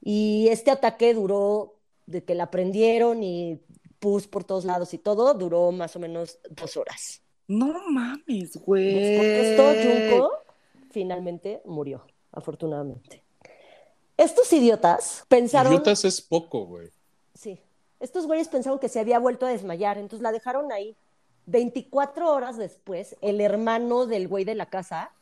Y 0.00 0.46
este 0.48 0.70
ataque 0.70 1.14
duró 1.14 1.74
de 2.06 2.24
que 2.24 2.36
la 2.36 2.50
prendieron 2.52 3.24
y 3.24 3.60
pus 3.98 4.28
por 4.28 4.44
todos 4.44 4.64
lados 4.64 4.94
y 4.94 4.98
todo, 4.98 5.34
duró 5.34 5.72
más 5.72 5.96
o 5.96 5.98
menos 5.98 6.38
dos 6.48 6.76
horas. 6.76 7.22
No 7.48 7.88
mames, 7.88 8.56
güey. 8.56 8.94
Después 8.94 9.22
de 9.22 9.50
esto, 9.50 10.18
Junko 10.18 10.32
finalmente 10.90 11.62
murió, 11.64 12.04
afortunadamente. 12.32 13.22
Estos 14.16 14.52
idiotas 14.52 15.24
pensaron... 15.28 15.72
Idiotas 15.72 16.04
es 16.04 16.20
poco, 16.20 16.64
güey. 16.66 16.90
Sí. 17.34 17.60
Estos 18.00 18.26
güeyes 18.26 18.48
pensaron 18.48 18.78
que 18.78 18.88
se 18.88 19.00
había 19.00 19.18
vuelto 19.18 19.46
a 19.46 19.50
desmayar, 19.50 19.98
entonces 19.98 20.22
la 20.22 20.32
dejaron 20.32 20.72
ahí. 20.72 20.96
24 21.46 22.32
horas 22.32 22.56
después, 22.56 23.16
el 23.20 23.40
hermano 23.40 24.06
del 24.06 24.26
güey 24.26 24.44
de 24.44 24.54
la 24.54 24.66
casa 24.66 25.12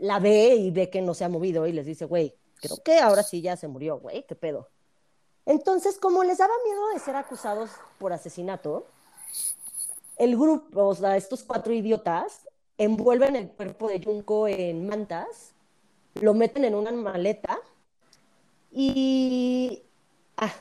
la 0.00 0.18
ve 0.18 0.54
y 0.54 0.70
ve 0.70 0.90
que 0.90 1.02
no 1.02 1.14
se 1.14 1.24
ha 1.24 1.28
movido 1.28 1.66
y 1.66 1.72
les 1.72 1.86
dice, 1.86 2.04
güey, 2.04 2.34
creo 2.60 2.78
que 2.82 2.98
ahora 2.98 3.22
sí 3.22 3.42
ya 3.42 3.56
se 3.56 3.68
murió, 3.68 3.98
güey, 3.98 4.24
qué 4.26 4.34
pedo. 4.34 4.68
Entonces, 5.46 5.98
como 5.98 6.24
les 6.24 6.38
daba 6.38 6.54
miedo 6.64 6.88
de 6.88 6.98
ser 6.98 7.16
acusados 7.16 7.70
por 7.98 8.12
asesinato, 8.12 8.86
el 10.16 10.36
grupo, 10.36 10.86
o 10.86 10.94
sea, 10.94 11.16
estos 11.16 11.42
cuatro 11.42 11.72
idiotas, 11.72 12.46
envuelven 12.78 13.36
el 13.36 13.48
cuerpo 13.48 13.88
de 13.88 14.02
Junko 14.02 14.48
en 14.48 14.86
mantas, 14.86 15.54
lo 16.20 16.34
meten 16.34 16.64
en 16.64 16.74
una 16.74 16.92
maleta 16.92 17.58
y... 18.72 19.82
Ah, 20.36 20.52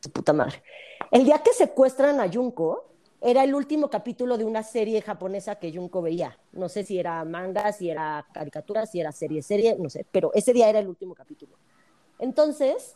su 0.00 0.10
puta 0.10 0.32
madre. 0.32 0.62
El 1.10 1.24
día 1.24 1.38
que 1.38 1.52
secuestran 1.52 2.20
a 2.20 2.30
Junko, 2.30 2.84
era 3.20 3.42
el 3.42 3.54
último 3.54 3.90
capítulo 3.90 4.38
de 4.38 4.44
una 4.44 4.62
serie 4.62 5.02
japonesa 5.02 5.56
que 5.56 5.72
Junko 5.72 6.02
veía. 6.02 6.38
No 6.52 6.68
sé 6.68 6.84
si 6.84 6.98
era 6.98 7.24
manga, 7.24 7.72
si 7.72 7.90
era 7.90 8.24
caricatura, 8.32 8.86
si 8.86 9.00
era 9.00 9.10
serie, 9.10 9.42
serie, 9.42 9.76
no 9.78 9.90
sé, 9.90 10.06
pero 10.10 10.30
ese 10.34 10.52
día 10.52 10.68
era 10.68 10.78
el 10.78 10.88
último 10.88 11.14
capítulo. 11.14 11.56
Entonces, 12.20 12.94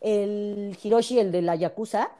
el 0.00 0.76
Hiroshi, 0.82 1.18
el 1.18 1.30
de 1.30 1.42
la 1.42 1.56
Yakuza, 1.56 2.10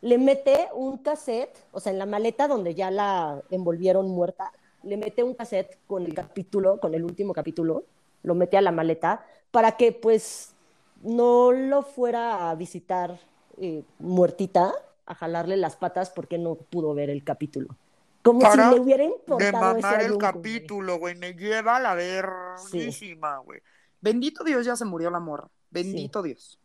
le 0.00 0.18
mete 0.18 0.68
un 0.74 0.98
cassette, 0.98 1.64
o 1.72 1.80
sea, 1.80 1.92
en 1.92 1.98
la 1.98 2.06
maleta 2.06 2.48
donde 2.48 2.74
ya 2.74 2.90
la 2.90 3.42
envolvieron 3.50 4.08
muerta, 4.08 4.52
le 4.82 4.96
mete 4.96 5.22
un 5.22 5.34
cassette 5.34 5.78
con 5.86 6.04
el 6.04 6.14
capítulo, 6.14 6.78
con 6.78 6.94
el 6.94 7.04
último 7.04 7.32
capítulo, 7.32 7.84
lo 8.22 8.34
mete 8.34 8.56
a 8.56 8.62
la 8.62 8.72
maleta 8.72 9.24
para 9.50 9.72
que 9.72 9.92
pues 9.92 10.54
no 11.02 11.52
lo 11.52 11.82
fuera 11.82 12.50
a 12.50 12.54
visitar 12.54 13.18
eh, 13.56 13.82
muertita, 13.98 14.72
a 15.06 15.14
jalarle 15.14 15.56
las 15.56 15.76
patas 15.76 16.10
porque 16.10 16.38
no 16.38 16.54
pudo 16.54 16.94
ver 16.94 17.10
el 17.10 17.24
capítulo. 17.24 17.76
Como 18.22 18.40
Para 18.40 18.68
si 18.68 18.74
le 18.74 18.80
hubiera 18.80 19.04
De 19.04 19.10
importado 19.10 19.76
ese 19.76 19.82
mamar 19.82 20.02
el 20.02 20.18
capítulo, 20.18 20.98
güey. 20.98 21.14
Me 21.14 21.32
lleva 21.32 21.76
a 21.76 21.80
la 21.80 21.94
verguísima, 21.94 23.38
güey. 23.38 23.60
Bendito 24.00 24.44
Dios, 24.44 24.66
ya 24.66 24.76
se 24.76 24.84
murió 24.84 25.10
la 25.10 25.20
morra. 25.20 25.48
Bendito 25.70 26.22
Dios. 26.22 26.58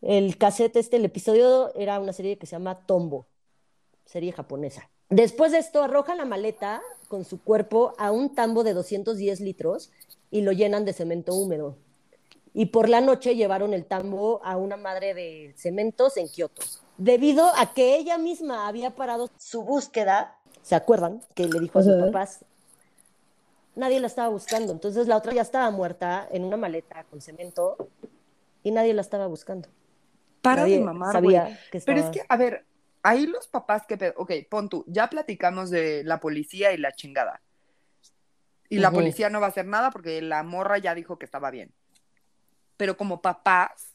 El 0.00 0.38
cassette 0.38 0.76
este, 0.76 0.96
el 0.96 1.04
episodio 1.04 1.74
era 1.74 1.98
una 1.98 2.12
serie 2.12 2.38
que 2.38 2.46
se 2.46 2.52
llama 2.52 2.86
Tombo, 2.86 3.26
serie 4.04 4.32
japonesa. 4.32 4.88
Después 5.10 5.52
de 5.52 5.58
esto, 5.58 5.82
arrojan 5.82 6.18
la 6.18 6.24
maleta 6.24 6.82
con 7.08 7.24
su 7.24 7.42
cuerpo 7.42 7.94
a 7.98 8.12
un 8.12 8.34
tambo 8.34 8.62
de 8.62 8.74
210 8.74 9.40
litros 9.40 9.90
y 10.30 10.42
lo 10.42 10.52
llenan 10.52 10.84
de 10.84 10.92
cemento 10.92 11.34
húmedo. 11.34 11.76
Y 12.54 12.66
por 12.66 12.88
la 12.88 13.00
noche 13.00 13.34
llevaron 13.34 13.72
el 13.74 13.86
tambo 13.86 14.40
a 14.44 14.56
una 14.56 14.76
madre 14.76 15.14
de 15.14 15.54
cementos 15.56 16.16
en 16.16 16.28
Kioto. 16.28 16.62
Debido 16.96 17.46
a 17.56 17.72
que 17.72 17.96
ella 17.96 18.18
misma 18.18 18.68
había 18.68 18.94
parado 18.94 19.30
su 19.38 19.62
búsqueda, 19.62 20.36
¿se 20.62 20.74
acuerdan? 20.74 21.22
Que 21.34 21.46
le 21.46 21.60
dijo 21.60 21.78
a 21.78 21.82
sus 21.82 21.94
papás, 21.94 22.44
nadie 23.74 24.00
la 24.00 24.06
estaba 24.06 24.28
buscando. 24.28 24.72
Entonces 24.72 25.08
la 25.08 25.16
otra 25.16 25.32
ya 25.32 25.42
estaba 25.42 25.70
muerta 25.70 26.28
en 26.30 26.44
una 26.44 26.56
maleta 26.56 27.04
con 27.10 27.20
cemento 27.20 27.76
y 28.62 28.70
nadie 28.70 28.92
la 28.94 29.02
estaba 29.02 29.26
buscando. 29.26 29.68
Para 30.42 30.62
Nadie 30.62 30.78
de 30.78 30.84
mamar, 30.84 31.22
güey. 31.22 31.38
Pero 31.84 32.00
es 32.00 32.10
que, 32.10 32.22
a 32.28 32.36
ver, 32.36 32.64
ahí 33.02 33.26
los 33.26 33.48
papás 33.48 33.86
que... 33.86 34.14
Ok, 34.16 34.32
pon 34.48 34.68
tú, 34.68 34.84
ya 34.86 35.08
platicamos 35.08 35.70
de 35.70 36.02
la 36.04 36.20
policía 36.20 36.72
y 36.72 36.78
la 36.78 36.92
chingada. 36.92 37.40
Y 38.68 38.78
la 38.78 38.90
policía 38.90 39.30
no 39.30 39.40
va 39.40 39.46
a 39.46 39.50
hacer 39.50 39.66
nada 39.66 39.90
porque 39.90 40.20
la 40.20 40.42
morra 40.42 40.78
ya 40.78 40.94
dijo 40.94 41.18
que 41.18 41.24
estaba 41.24 41.50
bien. 41.50 41.72
Pero 42.76 42.96
como 42.96 43.22
papás, 43.22 43.94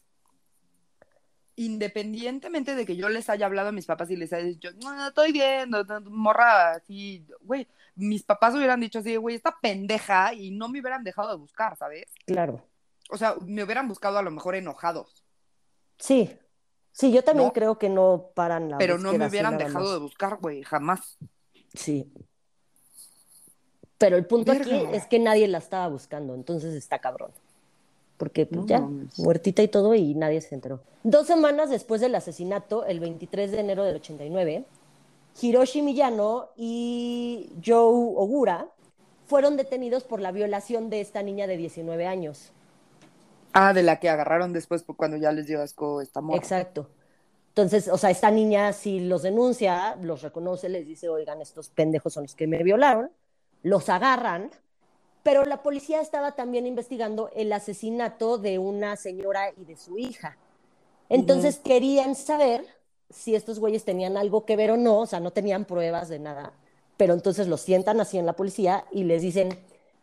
independientemente 1.56 2.74
de 2.74 2.84
que 2.84 2.96
yo 2.96 3.08
les 3.08 3.30
haya 3.30 3.46
hablado 3.46 3.68
a 3.68 3.72
mis 3.72 3.86
papás 3.86 4.10
y 4.10 4.16
les 4.16 4.32
haya 4.32 4.44
dicho, 4.44 4.70
no, 4.82 5.06
estoy 5.06 5.32
bien, 5.32 5.70
no, 5.70 5.84
no, 5.84 6.00
morra, 6.10 6.72
así, 6.72 7.24
güey, 7.40 7.68
mis 7.94 8.24
papás 8.24 8.54
hubieran 8.54 8.80
dicho 8.80 8.98
así, 8.98 9.16
güey, 9.16 9.36
esta 9.36 9.56
pendeja 9.60 10.34
y 10.34 10.50
no 10.50 10.68
me 10.68 10.80
hubieran 10.80 11.04
dejado 11.04 11.30
de 11.30 11.36
buscar, 11.36 11.76
¿sabes? 11.76 12.06
Claro. 12.26 12.66
O 13.10 13.16
sea, 13.16 13.36
me 13.46 13.62
hubieran 13.62 13.86
buscado 13.88 14.18
a 14.18 14.22
lo 14.22 14.30
mejor 14.30 14.56
enojados, 14.56 15.23
Sí. 15.98 16.30
Sí, 16.92 17.10
yo 17.12 17.24
también 17.24 17.48
No. 17.48 17.52
creo 17.52 17.78
que 17.78 17.88
no 17.88 18.30
paran 18.34 18.70
la 18.70 18.78
pero 18.78 18.98
no 18.98 19.12
me 19.12 19.26
hubieran 19.26 19.58
dejado 19.58 19.84
más. 19.84 19.92
de 19.94 19.98
buscar, 19.98 20.38
güey, 20.40 20.62
jamás. 20.62 21.18
Sí. 21.72 22.12
Pero 23.98 24.16
el 24.16 24.26
punto 24.26 24.52
aquí 24.52 24.70
es 24.92 25.06
que 25.06 25.18
nadie 25.18 25.48
la 25.48 25.58
estaba 25.58 25.88
buscando, 25.88 26.34
entonces 26.34 26.74
está 26.74 26.98
cabrón. 26.98 27.30
Porque 28.16 28.46
pues 28.46 28.60
No 28.60 28.66
ya, 28.66 28.80
muertita 29.18 29.62
y 29.62 29.68
todo, 29.68 29.94
y 29.94 30.14
nadie 30.14 30.40
se 30.40 30.54
enteró. 30.54 30.80
Dos 31.02 31.26
semanas 31.26 31.68
después 31.70 32.00
del 32.00 32.14
asesinato, 32.14 32.84
el 32.84 33.00
23 33.00 33.50
de 33.50 33.60
enero 33.60 33.82
del 33.84 33.96
89, 33.96 34.64
Hiroshi 35.40 35.82
Miyano 35.82 36.48
y 36.56 37.50
Joe 37.64 37.76
Ogura 38.16 38.68
fueron 39.26 39.56
detenidos 39.56 40.04
por 40.04 40.20
la 40.20 40.30
violación 40.30 40.90
de 40.90 41.00
esta 41.00 41.22
niña 41.22 41.46
de 41.48 41.56
19 41.56 42.06
años. 42.06 42.52
Ah, 43.56 43.72
de 43.72 43.84
la 43.84 44.00
que 44.00 44.08
agarraron 44.08 44.52
después 44.52 44.82
cuando 44.82 45.16
ya 45.16 45.30
les 45.30 45.46
dio 45.46 45.62
asco 45.62 46.00
esta 46.00 46.20
morra. 46.20 46.38
Exacto. 46.38 46.88
Entonces, 47.50 47.86
o 47.86 47.96
sea, 47.96 48.10
esta 48.10 48.32
niña 48.32 48.72
si 48.72 48.98
los 48.98 49.22
denuncia, 49.22 49.96
los 50.02 50.22
reconoce, 50.22 50.68
les 50.68 50.84
dice, 50.84 51.08
oigan, 51.08 51.40
estos 51.40 51.68
pendejos 51.68 52.12
son 52.12 52.24
los 52.24 52.34
que 52.34 52.48
me 52.48 52.64
violaron, 52.64 53.12
los 53.62 53.88
agarran, 53.88 54.50
pero 55.22 55.44
la 55.44 55.62
policía 55.62 56.00
estaba 56.00 56.32
también 56.32 56.66
investigando 56.66 57.30
el 57.36 57.52
asesinato 57.52 58.38
de 58.38 58.58
una 58.58 58.96
señora 58.96 59.52
y 59.56 59.64
de 59.64 59.76
su 59.76 59.98
hija. 59.98 60.36
Entonces 61.08 61.60
querían 61.60 62.16
saber 62.16 62.66
si 63.08 63.36
estos 63.36 63.60
güeyes 63.60 63.84
tenían 63.84 64.16
algo 64.16 64.44
que 64.44 64.56
ver 64.56 64.72
o 64.72 64.76
no, 64.76 64.98
o 64.98 65.06
sea, 65.06 65.20
no 65.20 65.30
tenían 65.30 65.64
pruebas 65.64 66.08
de 66.08 66.18
nada, 66.18 66.52
pero 66.96 67.14
entonces 67.14 67.46
los 67.46 67.60
sientan 67.60 68.00
así 68.00 68.18
en 68.18 68.26
la 68.26 68.32
policía 68.32 68.84
y 68.90 69.04
les 69.04 69.22
dicen, 69.22 69.56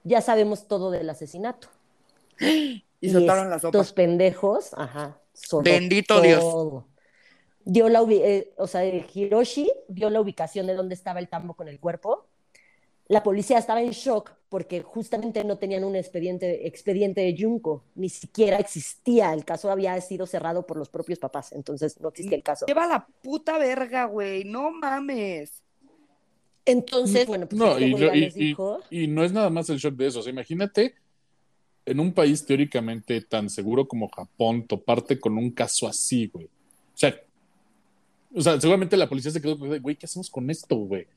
ya 0.05 0.21
sabemos 0.21 0.69
todo 0.69 0.89
del 0.89 1.09
asesinato. 1.09 1.67
Y 3.01 3.09
soltaron 3.09 3.49
la 3.49 3.59
sopa. 3.59 3.77
Estos 3.77 3.93
pendejos, 3.93 4.71
ajá, 4.75 5.19
Bendito 5.63 6.21
Dios. 6.21 6.43
Dio 7.63 7.89
la 7.89 8.03
eh, 8.09 8.53
o 8.57 8.67
sea, 8.67 8.85
Hiroshi 8.85 9.71
dio 9.87 10.09
la 10.09 10.21
ubicación 10.21 10.67
de 10.67 10.75
dónde 10.75 10.95
estaba 10.95 11.19
el 11.19 11.27
tambo 11.27 11.55
con 11.55 11.67
el 11.67 11.79
cuerpo. 11.79 12.27
La 13.07 13.23
policía 13.23 13.57
estaba 13.57 13.81
en 13.81 13.91
shock 13.91 14.31
porque 14.47 14.81
justamente 14.81 15.43
no 15.43 15.57
tenían 15.57 15.83
un 15.83 15.95
expediente, 15.95 16.67
expediente 16.67 17.21
de 17.21 17.35
Junko, 17.37 17.83
ni 17.95 18.09
siquiera 18.09 18.57
existía. 18.57 19.33
El 19.33 19.45
caso 19.45 19.69
había 19.69 19.99
sido 20.01 20.25
cerrado 20.27 20.65
por 20.65 20.77
los 20.77 20.89
propios 20.89 21.19
papás, 21.19 21.51
entonces 21.51 21.99
no 21.99 22.09
existía 22.09 22.37
el 22.37 22.43
caso. 22.43 22.65
Lleva 22.67 22.87
la 22.87 23.05
puta 23.21 23.57
verga, 23.57 24.05
güey. 24.05 24.43
No 24.43 24.71
mames. 24.71 25.61
Entonces, 26.65 27.27
bueno, 27.27 27.47
pues 27.47 27.59
No, 27.59 27.79
y, 27.79 27.93
y- 27.93 28.29
dijo. 28.29 28.79
y 28.89 29.07
no 29.07 29.23
es 29.23 29.33
nada 29.33 29.49
más 29.49 29.69
el 29.69 29.77
shock 29.77 29.95
de 29.95 30.07
eso. 30.07 30.19
O 30.19 30.23
sea, 30.23 30.31
imagínate 30.31 30.95
en 31.85 31.99
un 31.99 32.13
país 32.13 32.45
teóricamente 32.45 33.21
tan 33.21 33.49
seguro 33.49 33.87
como 33.87 34.09
Japón, 34.09 34.65
toparte 34.67 35.19
con 35.19 35.37
un 35.37 35.51
caso 35.51 35.87
así, 35.87 36.27
güey. 36.27 36.45
O 36.45 36.97
sea, 36.97 37.15
o 38.33 38.41
sea, 38.41 38.59
seguramente 38.61 38.95
la 38.97 39.09
policía 39.09 39.31
se 39.31 39.41
quedó, 39.41 39.57
güey, 39.57 39.95
¿qué 39.95 40.05
hacemos 40.05 40.29
con 40.29 40.49
esto, 40.49 40.75
güey? 40.75 41.07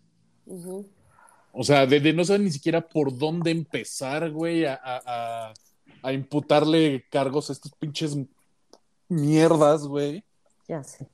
O 1.52 1.62
sea, 1.62 1.86
de, 1.86 2.00
de 2.00 2.12
no 2.12 2.24
saber 2.24 2.40
ni 2.40 2.50
siquiera 2.50 2.80
por 2.86 3.16
dónde 3.16 3.50
empezar, 3.50 4.30
güey, 4.30 4.64
a, 4.64 4.74
a- 4.74 5.02
a- 5.50 5.54
a 6.02 6.12
imputarle 6.12 7.04
cargos 7.10 7.48
a 7.48 7.52
estos 7.54 7.72
pinches 7.72 8.16
mierdas, 9.08 9.86
güey. 9.86 10.22
Ya 10.68 10.82
sé. 10.82 11.06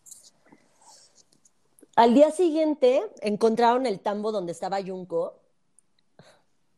Al 1.97 2.15
día 2.15 2.31
siguiente 2.31 3.03
encontraron 3.21 3.87
el 3.87 4.01
tambo 4.01 4.33
donde 4.33 4.53
estaba 4.53 4.83
Junko, 4.83 5.39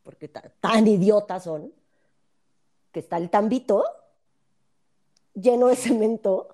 porque 0.02 0.28
ta- 0.28 0.52
tan 0.60 0.86
idiotas 0.86 1.44
son, 1.44 1.72
que 2.92 3.00
está 3.00 3.16
el 3.16 3.30
tambito 3.30 3.84
lleno 5.34 5.68
de 5.68 5.76
cemento 5.76 6.48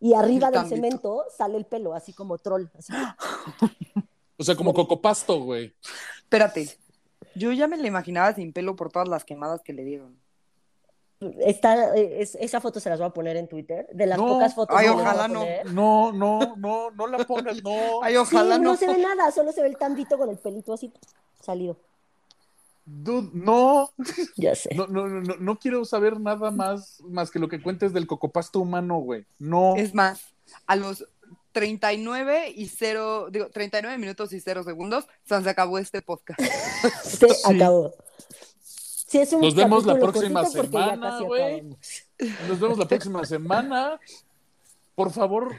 y 0.00 0.14
arriba 0.14 0.48
El 0.48 0.52
del 0.54 0.62
tambito. 0.62 0.76
cemento 0.76 1.24
sale 1.36 1.56
el 1.56 1.64
pelo, 1.64 1.94
así 1.94 2.12
como 2.12 2.38
troll. 2.38 2.66
así. 2.78 2.92
O 4.38 4.44
sea, 4.44 4.54
como 4.56 4.74
cocopasto, 4.74 5.40
güey. 5.40 5.72
Espérate. 6.18 6.68
Yo 7.34 7.52
ya 7.52 7.66
me 7.68 7.76
la 7.76 7.86
imaginaba 7.86 8.34
sin 8.34 8.52
pelo 8.52 8.76
por 8.76 8.90
todas 8.90 9.08
las 9.08 9.24
quemadas 9.24 9.62
que 9.62 9.72
le 9.72 9.84
dieron. 9.84 10.18
Está, 11.40 11.96
eh, 11.96 12.20
es- 12.20 12.34
esa 12.34 12.60
foto 12.60 12.78
se 12.78 12.90
las 12.90 12.98
voy 12.98 13.08
a 13.08 13.12
poner 13.14 13.36
en 13.38 13.48
Twitter, 13.48 13.88
de 13.90 14.06
las 14.06 14.18
No, 14.18 14.26
pocas 14.28 14.54
fotos 14.54 14.76
ay, 14.76 14.84
que 14.86 14.90
ojalá 14.92 15.28
no. 15.28 15.44
No, 15.72 16.12
no, 16.12 16.56
no, 16.56 16.90
no 16.90 17.06
la 17.06 17.18
pongas, 17.24 17.62
no. 17.62 18.02
Ay, 18.02 18.12
Sí, 18.14 18.18
ojalá 18.18 18.58
no 18.58 18.72
no. 18.72 18.76
se 18.76 18.86
ve 18.86 18.98
nada, 18.98 19.30
solo 19.30 19.50
se 19.52 19.62
ve 19.62 19.68
el 19.68 19.78
tambito 19.78 20.18
con 20.18 20.28
el 20.28 20.36
pelito 20.38 20.74
así 20.74 20.92
salido. 21.40 21.78
Dude, 22.86 23.30
no. 23.34 23.90
Ya 24.36 24.54
sé. 24.54 24.74
No, 24.74 24.86
no, 24.86 25.08
no, 25.08 25.34
no 25.38 25.58
quiero 25.58 25.84
saber 25.84 26.20
nada 26.20 26.50
más, 26.50 27.02
más 27.02 27.30
que 27.30 27.40
lo 27.40 27.48
que 27.48 27.60
cuentes 27.60 27.92
del 27.92 28.06
cocopasto 28.06 28.60
humano, 28.60 28.98
güey. 28.98 29.26
No. 29.38 29.74
Es 29.76 29.92
más, 29.92 30.34
a 30.66 30.76
los 30.76 31.04
39 31.52 32.52
y 32.54 32.68
0, 32.68 33.28
digo, 33.30 33.50
39 33.50 33.98
minutos 33.98 34.32
y 34.32 34.40
0 34.40 34.62
segundos, 34.62 35.06
se 35.24 35.34
acabó 35.34 35.78
este 35.78 36.00
podcast. 36.00 36.40
Se 37.02 37.26
acabó. 37.44 37.92
Sí, 38.60 39.18
es 39.18 39.32
un 39.32 39.40
Nos 39.40 39.54
vemos 39.54 39.86
la 39.86 39.98
próxima 39.98 40.44
semana, 40.44 41.20
güey. 41.20 41.62
Nos 42.48 42.60
vemos 42.60 42.78
la 42.78 42.86
próxima 42.86 43.24
semana. 43.24 43.98
Por 44.94 45.12
favor, 45.12 45.54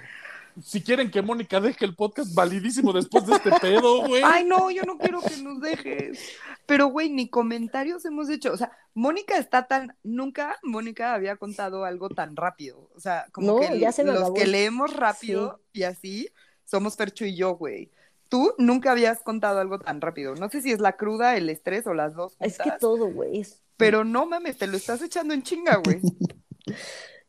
si 0.63 0.81
quieren 0.81 1.11
que 1.11 1.21
Mónica 1.21 1.59
deje 1.59 1.85
el 1.85 1.95
podcast 1.95 2.33
validísimo 2.33 2.91
después 2.93 3.25
de 3.25 3.33
este 3.35 3.51
pedo, 3.61 4.05
güey. 4.07 4.21
Ay, 4.25 4.43
no, 4.45 4.69
yo 4.71 4.83
no 4.83 4.97
quiero 4.97 5.21
que 5.21 5.37
nos 5.37 5.59
dejes. 5.61 6.19
Pero, 6.65 6.87
güey, 6.87 7.09
ni 7.09 7.29
comentarios 7.29 8.03
hemos 8.05 8.29
hecho. 8.29 8.51
O 8.53 8.57
sea, 8.57 8.71
Mónica 8.93 9.37
está 9.37 9.67
tan. 9.67 9.95
Nunca 10.03 10.57
Mónica 10.63 11.13
había 11.13 11.35
contado 11.37 11.85
algo 11.85 12.09
tan 12.09 12.35
rápido. 12.35 12.89
O 12.95 12.99
sea, 12.99 13.25
como 13.31 13.47
No, 13.47 13.59
que 13.59 13.79
ya 13.79 13.91
se 13.91 14.03
me 14.03 14.13
los 14.13 14.31
que 14.33 14.45
leemos 14.47 14.93
rápido 14.93 15.61
y 15.73 15.83
así 15.83 16.29
somos 16.65 16.95
Fercho 16.95 17.25
y 17.25 17.35
yo, 17.35 17.55
güey. 17.55 17.91
Tú 18.29 18.53
nunca 18.57 18.91
habías 18.91 19.21
contado 19.23 19.59
algo 19.59 19.79
tan 19.79 20.01
rápido. 20.01 20.35
No 20.35 20.49
sé 20.49 20.61
si 20.61 20.71
es 20.71 20.79
la 20.79 20.97
cruda, 20.97 21.37
el 21.37 21.49
estrés 21.49 21.87
o 21.87 21.93
las 21.93 22.13
dos. 22.15 22.35
Es 22.41 22.57
que 22.57 22.63
juntas, 22.63 22.79
todo, 22.81 23.05
güey. 23.09 23.39
es- 23.39 23.61
Pero 23.77 24.03
no 24.03 24.25
mames, 24.25 24.57
te 24.57 24.67
lo 24.67 24.75
estás 24.75 25.01
echando 25.01 25.33
en 25.33 25.43
chinga, 25.43 25.77
güey. 25.77 26.01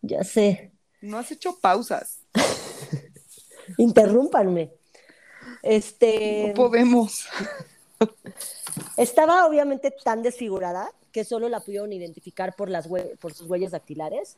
Ya 0.02 0.22
sé. 0.24 0.72
No 1.00 1.18
has 1.18 1.30
hecho 1.30 1.58
pausas. 1.60 2.20
Interrúmpanme. 3.78 4.70
Este. 5.62 6.48
No 6.48 6.54
podemos. 6.54 7.26
Estaba 8.96 9.46
obviamente 9.46 9.90
tan 10.04 10.22
desfigurada 10.22 10.92
que 11.10 11.24
solo 11.24 11.48
la 11.48 11.60
pudieron 11.60 11.92
identificar 11.92 12.54
por, 12.54 12.68
las 12.68 12.86
por 13.20 13.32
sus 13.34 13.48
huellas 13.48 13.72
dactilares. 13.72 14.36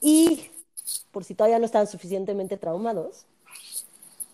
Y 0.00 0.50
por 1.10 1.24
si 1.24 1.34
todavía 1.34 1.58
no 1.58 1.66
estaban 1.66 1.86
suficientemente 1.86 2.56
traumados, 2.56 3.26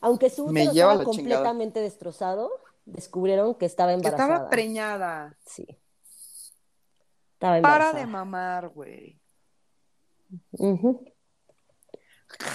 aunque 0.00 0.30
su 0.30 0.44
útero 0.44 0.70
estaba 0.70 0.92
chingada. 0.92 1.04
completamente 1.04 1.80
destrozado, 1.80 2.50
descubrieron 2.84 3.54
que 3.56 3.66
estaba 3.66 3.90
Que 3.90 3.94
embarazada. 3.94 4.34
estaba 4.34 4.50
preñada. 4.50 5.36
Sí. 5.44 5.66
Estaba 7.34 7.52
Para 7.52 7.56
embarazada. 7.56 7.98
de 7.98 8.06
mamar, 8.06 8.68
güey. 8.68 9.18
Ujú. 10.52 11.04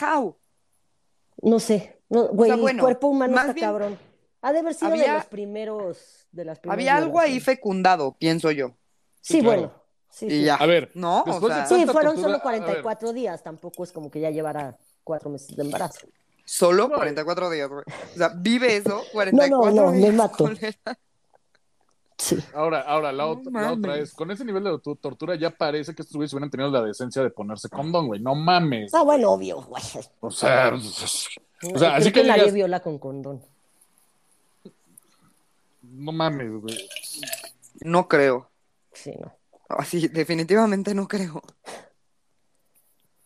How? 0.02 0.38
No 1.42 1.60
sé. 1.60 2.02
No, 2.10 2.28
güey, 2.28 2.52
bueno, 2.52 2.68
el 2.70 2.80
cuerpo 2.80 3.08
humano 3.08 3.38
está 3.40 3.54
bien, 3.54 3.66
cabrón. 3.68 4.00
Ha 4.42 4.52
de 4.54 4.60
haber 4.60 4.74
sido 4.74 4.92
de 4.92 5.08
los 5.08 5.26
primeros. 5.26 6.28
De 6.32 6.46
las 6.46 6.60
primeras 6.60 6.76
Había 6.80 6.96
algo 6.98 7.20
ahí 7.20 7.40
fecundado, 7.40 8.16
pienso 8.18 8.52
yo. 8.52 8.70
Sí, 9.22 9.34
Sí, 9.36 9.42
claro. 9.42 9.62
bueno. 9.62 9.74
Sí, 10.10 10.26
Y 10.26 10.30
sí. 10.32 10.44
ya. 10.44 10.56
A 10.56 10.66
ver, 10.66 10.92
¿No? 10.94 11.24
O 11.24 11.48
sea, 11.48 11.66
Sí, 11.66 11.86
fueron 11.86 12.16
tortura, 12.16 12.22
solo 12.22 12.28
a 12.28 12.38
ver. 12.38 12.42
44 12.42 13.14
días, 13.14 13.44
tampoco 13.44 13.84
es 13.84 13.92
como 13.92 14.12
que 14.12 14.20
ya 14.20 14.30
llevara 14.30 14.78
cuatro 15.04 15.30
meses 15.30 15.56
de 15.56 15.64
embarazo. 15.64 16.08
solo 16.44 16.90
No, 16.90 16.96
44 16.96 17.50
días, 17.50 17.70
güey. 17.70 17.84
O 18.14 18.18
sea, 18.18 18.30
vive 18.36 18.76
eso, 18.76 18.90
No, 18.98 19.04
44 19.14 19.72
no, 19.74 19.86
no, 19.86 19.92
días. 19.92 20.12
me 20.12 20.18
mato. 20.18 20.50
Sí. 22.22 22.38
Ahora, 22.54 22.82
ahora, 22.82 23.12
la, 23.12 23.24
No 23.24 23.30
otra, 23.32 23.52
la 23.64 23.74
otra 23.74 23.98
es, 23.98 24.14
con 24.14 24.30
ese 24.30 24.46
nivel 24.46 24.64
de 24.64 24.78
tu- 24.78 24.96
tortura 24.96 25.34
ya 25.36 25.50
parece 25.50 25.96
que 25.96 26.04
estos 26.04 26.16
güeyes 26.16 26.32
hubieran 26.34 26.52
tenido 26.52 26.70
la 26.70 26.84
decencia 26.84 27.24
de 27.24 27.32
ponerse 27.32 27.68
condón, 27.68 28.06
güey. 28.06 28.20
No 28.22 28.36
mames. 28.36 28.94
Ah, 28.94 29.02
bueno, 29.02 29.32
obvio, 29.32 29.60
güey. 29.64 29.82
O 30.20 30.30
sea, 30.30 30.70
No, 30.70 30.78
o 30.78 31.80
sea, 31.80 31.96
así 31.96 32.12
creo 32.12 32.24
que 32.24 32.30
nadie 32.30 32.44
digas- 32.44 32.54
viola 32.54 32.80
con 32.82 33.00
condón. 33.00 33.42
no 35.82 36.12
mames, 36.12 36.52
güey. 36.62 36.90
No 37.82 38.08
creo. 38.08 38.50
Sí, 38.94 39.12
no. 39.20 39.34
Así, 39.70 40.08
definitivamente 40.08 40.94
no 40.94 41.08
creo. 41.08 41.42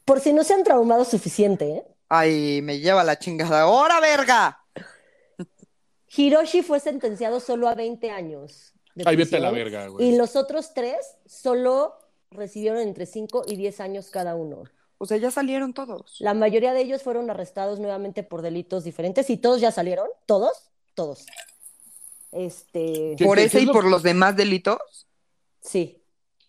Por 0.05 0.19
si 0.21 0.31
no 0.31 0.43
se 0.45 0.53
han 0.53 0.63
traumado 0.63 1.03
suficiente, 1.03 1.69
¿eh? 1.69 1.83
Ay, 2.07 2.61
me 2.61 2.79
lleva 2.79 3.03
la 3.03 3.17
chingada. 3.19 3.61
¡Ahora, 3.63 3.99
verga! 3.99 4.59
Hiroshi 6.15 6.61
fue 6.61 6.79
sentenciado 6.79 7.39
solo 7.41 7.67
a 7.67 7.75
20 7.75 8.09
años. 8.11 8.71
De 8.95 9.03
Ay, 9.05 9.15
vete 9.15 9.37
a 9.37 9.39
la 9.39 9.51
verga, 9.51 9.87
güey. 9.87 10.07
Y 10.07 10.17
los 10.17 10.35
otros 10.35 10.73
tres 10.73 10.95
solo 11.25 11.93
recibieron 12.31 12.79
entre 12.79 13.05
5 13.05 13.43
y 13.47 13.55
10 13.55 13.79
años 13.81 14.09
cada 14.09 14.35
uno. 14.35 14.63
O 14.97 15.05
sea, 15.05 15.17
ya 15.17 15.29
salieron 15.31 15.73
todos. 15.73 16.15
La 16.19 16.33
mayoría 16.33 16.73
de 16.73 16.81
ellos 16.81 17.03
fueron 17.03 17.29
arrestados 17.29 17.79
nuevamente 17.79 18.23
por 18.23 18.41
delitos 18.41 18.83
diferentes 18.85 19.29
y 19.29 19.37
todos 19.37 19.59
ya 19.61 19.71
salieron. 19.71 20.07
¿Todos? 20.25 20.69
Todos. 20.95 21.25
Este, 22.31 23.15
¿Qué- 23.17 23.25
¿Por 23.25 23.39
ese 23.39 23.57
es 23.57 23.63
y 23.63 23.65
lo- 23.67 23.73
por 23.73 23.85
los 23.85 24.03
demás 24.03 24.35
delitos? 24.35 24.77
sí. 25.61 26.01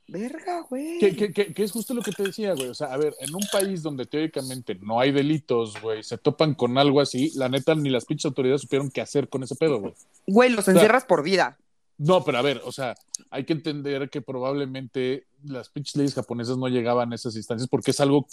Verga, 0.09 0.61
güey. 0.71 0.99
Que, 1.01 1.17
que- 1.17 1.33
que- 1.33 1.53
que 1.53 1.65
es 1.65 1.73
justo 1.73 1.93
lo 1.93 2.01
que 2.01 2.13
te 2.13 2.23
decía, 2.23 2.53
güey. 2.55 2.69
O 2.69 2.75
sea, 2.75 2.93
a 2.93 2.97
ver, 2.97 3.13
en 3.19 3.35
un 3.35 3.43
país 3.51 3.83
donde 3.83 4.07
teóricamente 4.07 4.77
no 4.77 5.01
hay 5.01 5.11
delitos, 5.11 5.83
güey, 5.83 6.05
se 6.05 6.17
topan 6.17 6.55
con 6.55 6.79
algo 6.79 7.01
así, 7.01 7.33
la 7.35 7.49
neta, 7.49 7.75
ni 7.75 7.91
las 7.91 8.05
pinches 8.05 8.27
autoridades 8.27 8.61
supieron 8.61 8.89
qué 8.93 9.01
hacer 9.01 9.29
con 9.29 9.43
ese 9.43 9.57
pedo, 9.57 9.81
güey. 9.81 9.95
Güey, 10.29 10.51
los 10.51 10.69
encierras 10.69 11.05
por 11.07 11.25
vida. 11.25 11.59
No, 11.99 12.23
pero 12.25 12.39
a 12.39 12.43
ver, 12.43 12.61
o 12.65 12.73
sea, 12.73 12.95
hay 13.31 13.45
que 13.45 13.55
entender 13.55 14.11
que 14.11 14.21
probablemente 14.21 15.27
las 15.45 15.71
pinches 15.71 15.97
leyes 15.97 16.15
japonesas 16.15 16.59
no 16.59 16.69
llegaban 16.69 17.11
a 17.13 17.15
esas 17.15 17.35
instancias 17.37 17.69
porque 17.71 17.93
es 17.93 18.01
algo 18.01 18.27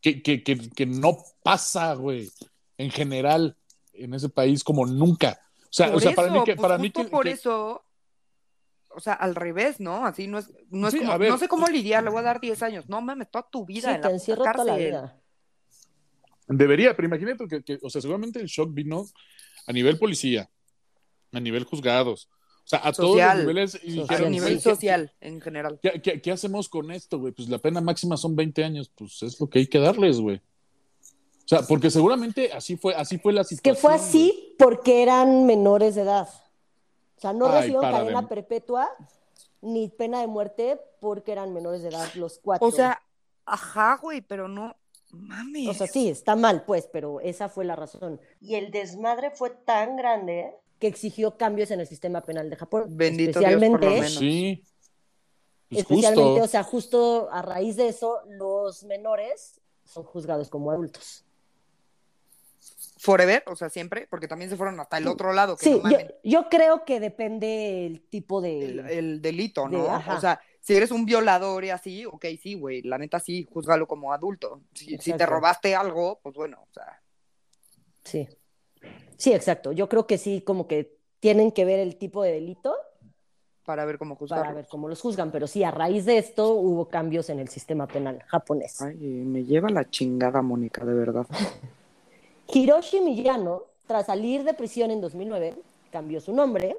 que, 0.00 0.22
que, 0.22 0.42
que, 0.42 0.58
que 0.70 0.86
no 0.86 1.18
pasa, 1.42 1.94
güey, 1.94 2.30
en 2.76 2.90
general, 2.90 3.56
en 3.92 4.14
ese 4.14 4.28
país 4.28 4.64
como 4.64 4.86
nunca. 4.86 5.40
O 5.64 5.66
sea, 5.70 5.86
Por 5.88 5.96
o 5.96 6.00
sea 6.00 6.14
para 6.14 6.28
eso, 6.28 6.36
mí 6.38 6.44
que, 6.44 6.56
pues, 6.56 6.62
para 6.62 6.78
mí 6.78 6.90
que, 6.90 7.04
por 7.04 7.24
que- 7.24 7.30
eso, 7.32 7.84
o 8.90 9.00
sea, 9.00 9.12
al 9.12 9.34
revés, 9.36 9.78
¿no? 9.78 10.04
Así 10.06 10.26
no 10.26 10.38
es, 10.38 10.50
no 10.70 10.88
es 10.88 10.94
Sí, 10.94 11.00
como, 11.00 11.16
no 11.18 11.38
sé 11.38 11.46
cómo 11.46 11.66
lidiar, 11.68 12.02
le 12.02 12.10
voy 12.10 12.20
a 12.20 12.22
dar 12.22 12.40
10 12.40 12.60
años. 12.62 12.88
No 12.88 13.00
mames, 13.00 13.30
toda 13.30 13.46
tu 13.48 13.64
vida 13.66 13.90
Sí, 13.90 13.94
en 13.94 14.00
te 14.00 14.08
la 14.08 14.14
encierro 14.14 14.42
toda 14.42 14.64
la 14.64 14.72
cárcel. 14.72 14.84
vida. 14.86 15.22
debería, 16.48 16.96
pero 16.96 17.06
imagínate 17.06 17.46
que, 17.46 17.62
que, 17.62 17.78
o 17.82 17.90
sea, 17.90 18.00
seguramente 18.00 18.40
el 18.40 18.46
shock 18.46 18.72
vino 18.72 19.04
a 19.66 19.72
nivel 19.72 19.98
policía, 19.98 20.48
a 21.32 21.40
nivel 21.40 21.64
juzgados, 21.64 22.28
sea, 22.68 22.80
a 22.86 22.92
todos 22.92 23.10
Social. 23.12 23.36
los 23.38 23.46
niveles 23.46 23.80
y 23.82 23.94
Social, 23.96 24.24
A 24.24 24.28
nivel 24.30 24.54
"¿Qué- 24.56 24.60
social, 24.60 25.12
en 25.20 25.40
general. 25.40 25.78
¿Qué, 25.82 26.02
qué, 26.02 26.20
qué 26.20 26.32
hacemos 26.32 26.68
con 26.68 26.90
esto, 26.90 27.18
güey? 27.18 27.32
Pues 27.32 27.48
la 27.48 27.58
pena 27.58 27.80
máxima 27.80 28.16
son 28.16 28.36
20 28.36 28.62
años, 28.64 28.90
pues 28.94 29.22
es 29.22 29.40
lo 29.40 29.48
que 29.48 29.60
hay 29.60 29.66
que 29.66 29.78
darles, 29.78 30.20
güey. 30.20 30.36
O 30.36 31.48
sea, 31.48 31.62
porque 31.62 31.90
seguramente 31.90 32.52
así 32.52 32.76
fue, 32.76 32.94
así 32.94 33.16
fue 33.18 33.32
la 33.32 33.42
Que 33.42 33.48
situación. 33.48 33.76
fue 33.80 33.96
güey. 33.96 34.08
así 34.08 34.54
porque 34.58 35.02
eran 35.02 35.46
menores 35.46 35.94
de 35.94 36.02
edad. 36.02 36.28
O 37.16 37.20
sea, 37.20 37.32
no 37.32 37.46
Ay, 37.46 37.52
recibieron 37.60 37.90
cadena 37.90 38.20
de- 38.22 38.26
perpetua 38.28 38.90
ni 39.62 39.88
pena 39.88 40.20
de 40.20 40.26
muerte 40.26 40.78
porque 41.00 41.32
eran 41.32 41.52
menores 41.54 41.82
de 41.82 41.88
edad 41.88 42.06
los 42.14 42.38
cuatro. 42.38 42.68
O 42.68 42.70
sea, 42.70 43.00
ajá, 43.46 43.98
güey, 44.02 44.20
pero 44.20 44.46
no 44.46 44.76
mames. 45.10 45.68
O 45.68 45.74
sea, 45.74 45.86
sí, 45.86 46.10
está 46.10 46.36
mal, 46.36 46.64
pues, 46.66 46.86
pero 46.92 47.18
esa 47.20 47.48
fue 47.48 47.64
la 47.64 47.74
razón. 47.76 48.20
Y 48.42 48.56
el 48.56 48.70
desmadre 48.70 49.30
fue 49.30 49.48
tan 49.50 49.96
grande 49.96 50.52
que 50.78 50.86
exigió 50.86 51.36
cambios 51.36 51.70
en 51.70 51.80
el 51.80 51.86
sistema 51.86 52.20
penal 52.22 52.48
de 52.50 52.56
Japón. 52.56 52.84
Bendito 52.88 53.40
Dios, 53.40 53.52
por 53.52 53.60
lo 53.60 53.66
especialmente, 53.66 53.88
menos. 53.88 54.14
Sí. 54.14 54.64
Pues 55.68 55.80
especialmente, 55.82 56.22
justo. 56.30 56.44
o 56.44 56.48
sea, 56.48 56.62
justo 56.62 57.28
a 57.30 57.42
raíz 57.42 57.76
de 57.76 57.88
eso, 57.88 58.20
los 58.28 58.84
menores 58.84 59.60
son 59.84 60.04
juzgados 60.04 60.48
como 60.48 60.70
adultos. 60.70 61.24
Forever, 63.00 63.44
o 63.46 63.54
sea, 63.54 63.68
siempre, 63.70 64.08
porque 64.10 64.26
también 64.26 64.50
se 64.50 64.56
fueron 64.56 64.78
hasta 64.80 64.98
el 64.98 65.06
otro 65.06 65.32
lado, 65.32 65.56
que 65.56 65.64
Sí, 65.64 65.70
no 65.70 65.76
yo, 65.76 65.82
mamen. 65.98 66.14
yo 66.24 66.48
creo 66.48 66.84
que 66.84 66.98
depende 66.98 67.86
el 67.86 68.00
tipo 68.02 68.40
de... 68.40 68.64
El, 68.64 68.78
el 68.90 69.22
delito, 69.22 69.64
de- 69.68 69.76
¿no? 69.78 69.84
O 70.16 70.20
sea, 70.20 70.40
si 70.60 70.74
eres 70.74 70.90
un 70.90 71.04
violador 71.04 71.64
y 71.64 71.70
así, 71.70 72.04
ok, 72.06 72.24
sí, 72.42 72.54
güey, 72.54 72.82
la 72.82 72.98
neta 72.98 73.20
sí, 73.20 73.46
júzgalo 73.52 73.86
como 73.86 74.12
adulto. 74.12 74.62
Si, 74.74 74.98
si 74.98 75.12
te 75.12 75.26
robaste 75.26 75.76
algo, 75.76 76.18
pues 76.22 76.34
bueno, 76.34 76.58
o 76.68 76.72
sea, 76.72 77.00
Sí. 78.04 78.26
Sí, 79.18 79.32
exacto. 79.34 79.72
Yo 79.72 79.88
creo 79.88 80.06
que 80.06 80.16
sí, 80.16 80.40
como 80.40 80.66
que 80.66 80.96
tienen 81.20 81.52
que 81.52 81.64
ver 81.64 81.80
el 81.80 81.96
tipo 81.96 82.22
de 82.22 82.32
delito 82.32 82.74
para 83.64 83.84
ver 83.84 83.98
cómo 83.98 84.14
para 84.14 84.18
juzgarlo. 84.20 84.54
ver 84.54 84.66
cómo 84.66 84.88
los 84.88 84.98
juzgan, 84.98 85.30
pero 85.30 85.46
sí, 85.46 85.62
a 85.62 85.70
raíz 85.70 86.06
de 86.06 86.16
esto 86.16 86.52
hubo 86.54 86.86
cambios 86.88 87.28
en 87.28 87.38
el 87.38 87.48
sistema 87.48 87.86
penal 87.86 88.22
japonés. 88.26 88.80
Ay, 88.80 88.96
me 88.96 89.44
lleva 89.44 89.68
la 89.68 89.90
chingada, 89.90 90.40
Mónica, 90.40 90.86
de 90.86 90.94
verdad. 90.94 91.26
Hiroshi 92.48 93.00
Miyano, 93.00 93.64
tras 93.86 94.06
salir 94.06 94.42
de 94.44 94.54
prisión 94.54 94.90
en 94.90 95.02
2009, 95.02 95.54
cambió 95.92 96.18
su 96.18 96.32
nombre. 96.32 96.78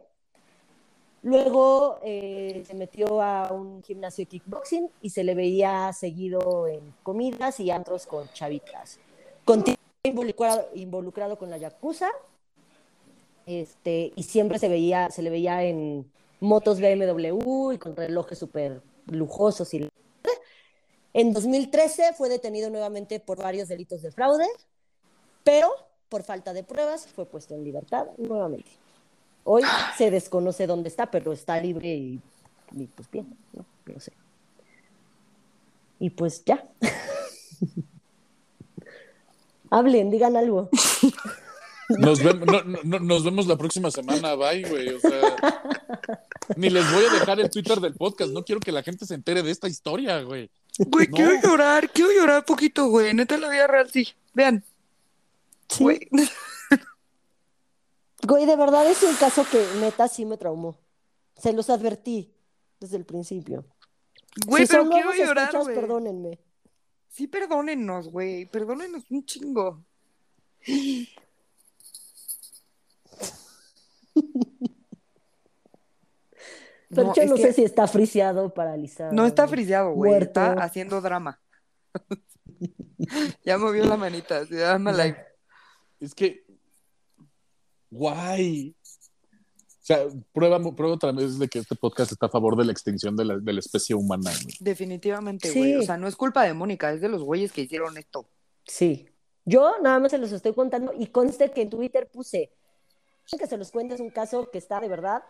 Luego 1.22 2.00
eh, 2.02 2.64
se 2.66 2.74
metió 2.74 3.22
a 3.22 3.52
un 3.52 3.84
gimnasio 3.84 4.24
de 4.24 4.30
kickboxing 4.30 4.90
y 5.04 5.12
se 5.12 5.24
le 5.24 5.36
veía 5.36 5.94
seguido 5.94 6.66
en 6.66 6.96
comidas 7.04 7.60
y 7.60 7.70
antros 7.70 8.08
con 8.08 8.28
chavitas. 8.30 8.98
Continuó 9.46 9.78
involucrado, 10.02 10.70
involucrado 10.74 11.38
con 11.38 11.52
la 11.52 11.58
yakuza 11.58 12.10
este, 13.50 14.14
y 14.16 14.24
siempre 14.24 14.60
se, 14.60 14.70
veía, 14.70 15.10
se 15.10 15.24
le 15.24 15.32
veía 15.32 15.64
en 15.64 16.10
motos 16.40 16.80
BMW 16.80 17.74
y 17.74 17.78
con 17.80 17.96
relojes 17.96 18.38
súper 18.38 18.84
lujosos. 19.08 19.74
Y... 19.74 19.90
En 21.14 21.34
2013 21.34 22.14
fue 22.14 22.30
detenido 22.30 22.70
nuevamente 22.70 23.20
por 23.20 23.40
varios 23.40 23.68
delitos 23.68 24.04
de 24.04 24.12
fraude, 24.12 24.46
pero 25.44 25.72
por 26.10 26.22
falta 26.24 26.54
de 26.54 26.64
pruebas 26.64 27.08
fue 27.08 27.26
puesto 27.26 27.56
en 27.56 27.64
libertad 27.64 28.06
nuevamente. 28.18 28.70
Hoy 29.44 29.64
se 29.98 30.12
desconoce 30.12 30.68
dónde 30.68 30.90
está, 30.90 31.10
pero 31.10 31.34
está 31.34 31.60
libre 31.60 31.96
y, 31.96 32.22
pues 32.96 33.10
bien, 33.10 33.36
¿no? 33.54 33.66
No 33.92 34.00
sé. 34.00 34.14
Y 35.98 36.12
pues 36.12 36.46
ya. 36.46 36.64
Hablen, 39.72 40.12
digan 40.12 40.38
algo. 40.38 40.70
Nos, 41.98 42.22
vemos, 42.24 42.46
no, 42.48 42.62
no, 42.84 43.00
nos 43.00 43.24
vemos 43.24 43.48
la 43.48 43.58
próxima 43.58 43.90
semana, 43.92 44.36
bye, 44.36 44.64
güey. 44.70 44.90
O 44.90 45.00
sea, 45.00 45.36
ni 46.56 46.70
les 46.70 46.92
voy 46.94 47.04
a 47.06 47.14
dejar 47.14 47.40
el 47.40 47.50
Twitter 47.50 47.80
del 47.80 47.96
podcast. 47.96 48.32
No 48.32 48.44
quiero 48.46 48.62
que 48.62 48.72
la 48.72 48.84
gente 48.84 49.06
se 49.06 49.16
entere 49.16 49.42
de 49.42 49.52
esta 49.52 49.68
historia, 49.68 50.22
güey. 50.22 50.50
Güey, 50.78 51.08
No. 51.08 51.16
quiero 51.16 51.42
llorar, 51.42 51.90
quiero 51.90 52.12
llorar 52.12 52.46
poquito, 52.46 52.88
güey. 52.88 53.14
Neta, 53.14 53.38
la 53.38 53.50
vida 53.50 53.68
real, 53.68 53.90
sí. 53.92 54.08
Vean. 54.34 54.64
Sí. 55.68 55.84
Güey. 55.84 56.00
Güey, 58.22 58.46
de 58.46 58.58
verdad 58.58 58.86
es 58.92 59.02
un 59.04 59.16
caso 59.16 59.46
que 59.50 59.66
neta 59.80 60.08
sí 60.10 60.26
me 60.26 60.36
traumó. 60.38 60.78
Se 61.38 61.54
los 61.54 61.70
advertí 61.70 62.34
desde 62.80 62.98
el 62.98 63.06
principio. 63.06 63.66
Güey, 64.46 64.66
si 64.66 64.72
pero 64.72 64.84
son 64.84 64.92
quiero 64.92 65.06
nuevos 65.10 65.26
llorar, 65.26 65.46
escuchas, 65.46 65.64
güey. 65.64 65.76
perdónenme. 65.76 66.40
Sí, 67.08 67.28
perdónennos, 67.28 68.10
güey. 68.10 68.46
Perdónennos 68.46 69.04
un 69.10 69.26
chingo. 69.26 69.86
Pero 76.90 77.14
yo 77.14 77.22
es 77.22 77.30
no 77.30 77.36
que 77.36 77.42
sé 77.44 77.54
si 77.54 77.64
está 77.64 77.88
friseado, 77.88 78.52
paralizado. 78.54 79.12
No 79.14 79.26
está 79.26 79.48
friseado, 79.48 79.92
güey. 79.94 80.12
Muerto. 80.12 80.42
Está 80.42 80.64
haciendo 80.64 81.00
drama. 81.02 81.40
ya 83.46 83.58
movió 83.58 83.86
la 83.86 83.98
manita. 83.98 84.42
Es 86.00 86.16
que. 86.16 86.46
Guay. 87.92 88.74
O 88.80 89.82
sea, 89.82 90.06
prueba, 90.32 90.60
prueba 90.76 90.96
otra 90.96 91.12
vez 91.12 91.38
de 91.38 91.48
que 91.48 91.60
este 91.60 91.76
podcast 91.76 92.12
está 92.12 92.28
a 92.28 92.30
favor 92.30 92.56
de 92.56 92.64
la 92.64 92.72
extinción 92.72 93.16
de 93.18 93.26
la, 93.26 93.38
de 93.38 93.54
la 93.54 93.60
especie 93.60 93.96
humana, 93.96 94.32
güey. 94.44 94.56
Definitivamente, 94.60 95.50
Sí. 95.50 95.60
güey. 95.60 95.76
O 95.76 95.82
sea, 95.82 95.98
no 95.98 96.08
es 96.08 96.16
culpa 96.16 96.44
de 96.44 96.54
Mónica, 96.54 96.94
es 96.94 97.02
de 97.02 97.10
los 97.10 97.22
güeyes 97.24 97.52
que 97.52 97.62
hicieron 97.62 97.98
esto. 97.98 98.30
Sí. 98.66 99.10
Yo 99.46 99.74
nada 99.82 100.00
más 100.00 100.12
se 100.12 100.20
los 100.20 100.32
estoy 100.32 100.54
contando 100.54 100.94
y 100.98 101.08
conste 101.08 101.52
que 101.52 101.64
en 101.64 101.70
Twitter 101.70 102.10
puse 102.10 102.54
que 103.38 103.48
se 103.48 103.58
los 103.58 103.72
cuente 103.72 103.96
es 103.96 104.02
un 104.02 104.10
caso 104.10 104.50
que 104.52 104.58
está 104.58 104.80
de 104.80 104.88
verdad 104.88 105.24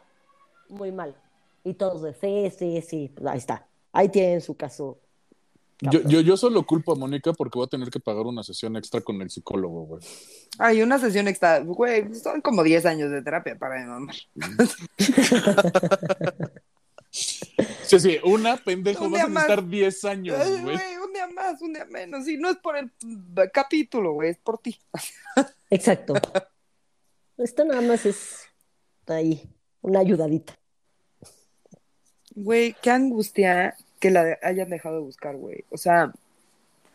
muy 0.70 0.92
mal. 0.92 1.16
Y 1.64 1.74
todos 1.74 2.02
de 2.02 2.14
sí, 2.14 2.52
sí, 2.58 2.82
sí, 2.82 3.12
pues 3.14 3.28
ahí 3.28 3.38
está. 3.38 3.68
Ahí 3.92 4.10
tienen 4.10 4.42
su 4.42 4.56
caso. 4.56 5.00
Yo, 5.82 6.02
yo, 6.02 6.20
yo 6.20 6.36
solo 6.36 6.66
culpo 6.66 6.92
a 6.92 6.96
Mónica 6.96 7.32
porque 7.34 7.58
voy 7.58 7.66
a 7.66 7.70
tener 7.70 7.90
que 7.90 8.02
pagar 8.02 8.26
una 8.26 8.44
sesión 8.44 8.76
extra 8.76 9.00
con 9.00 9.22
el 9.22 9.30
psicólogo, 9.30 9.86
güey. 9.86 10.02
Hay 10.58 10.82
una 10.82 11.00
sesión 11.00 11.28
extra. 11.28 11.60
Güey, 11.60 12.14
son 12.16 12.42
como 12.42 12.64
10 12.64 12.86
años 12.86 13.12
de 13.12 13.22
terapia 13.22 13.58
para 13.58 13.80
mi 13.80 13.86
mamá. 13.86 14.14
Sí, 17.12 18.00
sí, 18.00 18.20
una 18.24 18.58
pendejo, 18.58 19.06
Un 19.06 19.14
vas 19.14 19.24
a 19.24 19.28
necesitar 19.28 19.68
10 19.68 20.06
años, 20.06 20.38
Ay, 20.40 20.62
güey. 20.62 20.78
Un 21.04 21.12
día 21.12 21.28
más, 21.28 21.60
un 21.62 21.74
día 21.74 21.86
menos. 21.86 22.28
Y 22.28 22.38
no 22.38 22.52
es 22.52 22.58
por 22.58 22.78
el 22.78 22.92
capítulo, 23.52 24.14
güey, 24.14 24.30
es 24.30 24.38
por 24.38 24.60
ti. 24.60 24.80
Exacto. 25.72 26.14
Esto 27.40 27.64
nada 27.66 27.82
más 27.82 28.06
es 28.06 28.42
ahí, 29.08 29.50
una 29.82 30.00
ayudadita. 30.00 30.60
Güey, 32.36 32.76
qué 32.82 32.92
angustia 32.92 33.76
que 34.00 34.12
la 34.12 34.38
hayan 34.44 34.70
dejado 34.70 34.96
de 34.96 35.02
buscar, 35.02 35.36
güey. 35.38 35.66
O 35.72 35.78
sea, 35.78 36.14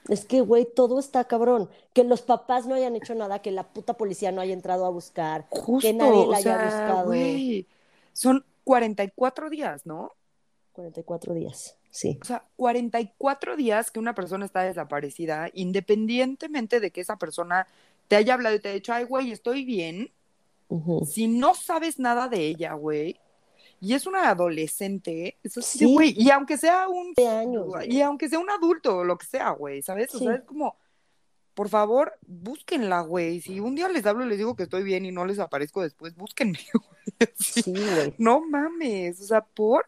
Es 0.09 0.27
que, 0.27 0.43
güey, 0.43 0.67
todo 0.67 0.99
está 1.01 1.25
cabrón. 1.25 1.71
Que 1.95 2.05
los 2.05 2.23
papás 2.23 2.67
no 2.67 2.75
hayan 2.75 2.95
hecho 2.97 3.15
nada, 3.15 3.41
que 3.41 3.51
la 3.51 3.73
puta 3.73 3.95
policía 3.95 4.33
no 4.33 4.41
haya 4.43 4.53
entrado 4.55 4.85
a 4.87 4.91
buscar, 4.91 5.47
justo, 5.49 5.89
que 5.89 5.95
nadie 5.95 6.27
o 6.27 6.27
la 6.27 6.39
haya 6.39 6.59
sea, 6.59 6.65
buscado. 6.65 7.05
güey, 7.07 7.67
son 8.13 8.45
44 8.65 9.51
días, 9.51 9.87
¿no? 9.87 10.13
44 10.73 11.35
días, 11.35 11.79
sí. 11.91 12.19
O 12.23 12.25
sea, 12.25 12.45
44 12.57 13.57
días 13.57 13.91
que 13.91 13.99
una 13.99 14.15
persona 14.15 14.45
está 14.45 14.63
desaparecida, 14.63 15.51
independientemente 15.55 16.81
de 16.81 16.91
que 16.91 17.01
esa 17.01 17.17
persona 17.17 17.67
te 18.09 18.17
haya 18.17 18.35
hablado 18.35 18.57
y 18.57 18.61
te 18.61 18.69
haya 18.69 18.75
dicho, 18.77 18.93
ay, 18.93 19.05
güey, 19.05 19.31
estoy 19.33 19.65
bien. 19.65 20.13
Si 21.07 21.29
no 21.29 21.55
sabes 21.55 21.99
nada 21.99 22.29
de 22.29 22.41
ella, 22.47 22.73
güey, 22.75 23.21
y 23.81 23.95
es 23.95 24.07
una 24.07 24.31
adolescente, 24.31 25.39
eso 25.43 25.61
sí, 25.61 25.85
güey, 25.85 26.15
y 26.17 26.31
aunque 26.31 26.57
sea 26.57 26.89
un, 26.89 27.13
De 27.15 27.29
años, 27.29 27.67
y 27.87 28.01
aunque 28.01 28.29
sea 28.29 28.39
un 28.39 28.51
adulto 28.51 28.99
o 28.99 29.05
lo 29.05 29.19
que 29.19 29.27
sea, 29.27 29.51
güey, 29.51 29.83
¿sabes? 29.83 30.15
O 30.15 30.19
sea, 30.19 30.37
es 30.37 30.43
como, 30.43 30.77
por 31.53 31.69
favor, 31.69 32.19
búsquenla, 32.27 33.03
güey. 33.03 33.41
Si 33.41 33.61
un 33.61 33.75
día 33.75 33.89
les 33.89 34.07
hablo 34.07 34.25
y 34.25 34.29
les 34.29 34.39
digo 34.39 34.57
que 34.57 34.63
estoy 34.65 34.83
bien 34.85 35.05
y 35.05 35.13
no 35.13 35.25
les 35.27 35.39
aparezco 35.39 35.83
después, 35.83 36.15
búsquenme, 36.17 36.59
güey. 36.73 37.29
Sí. 37.39 37.63
Sí, 37.63 37.73
güey. 37.73 38.15
No 38.19 38.41
mames, 38.47 39.21
o 39.21 39.25
sea, 39.25 39.43
por... 39.45 39.87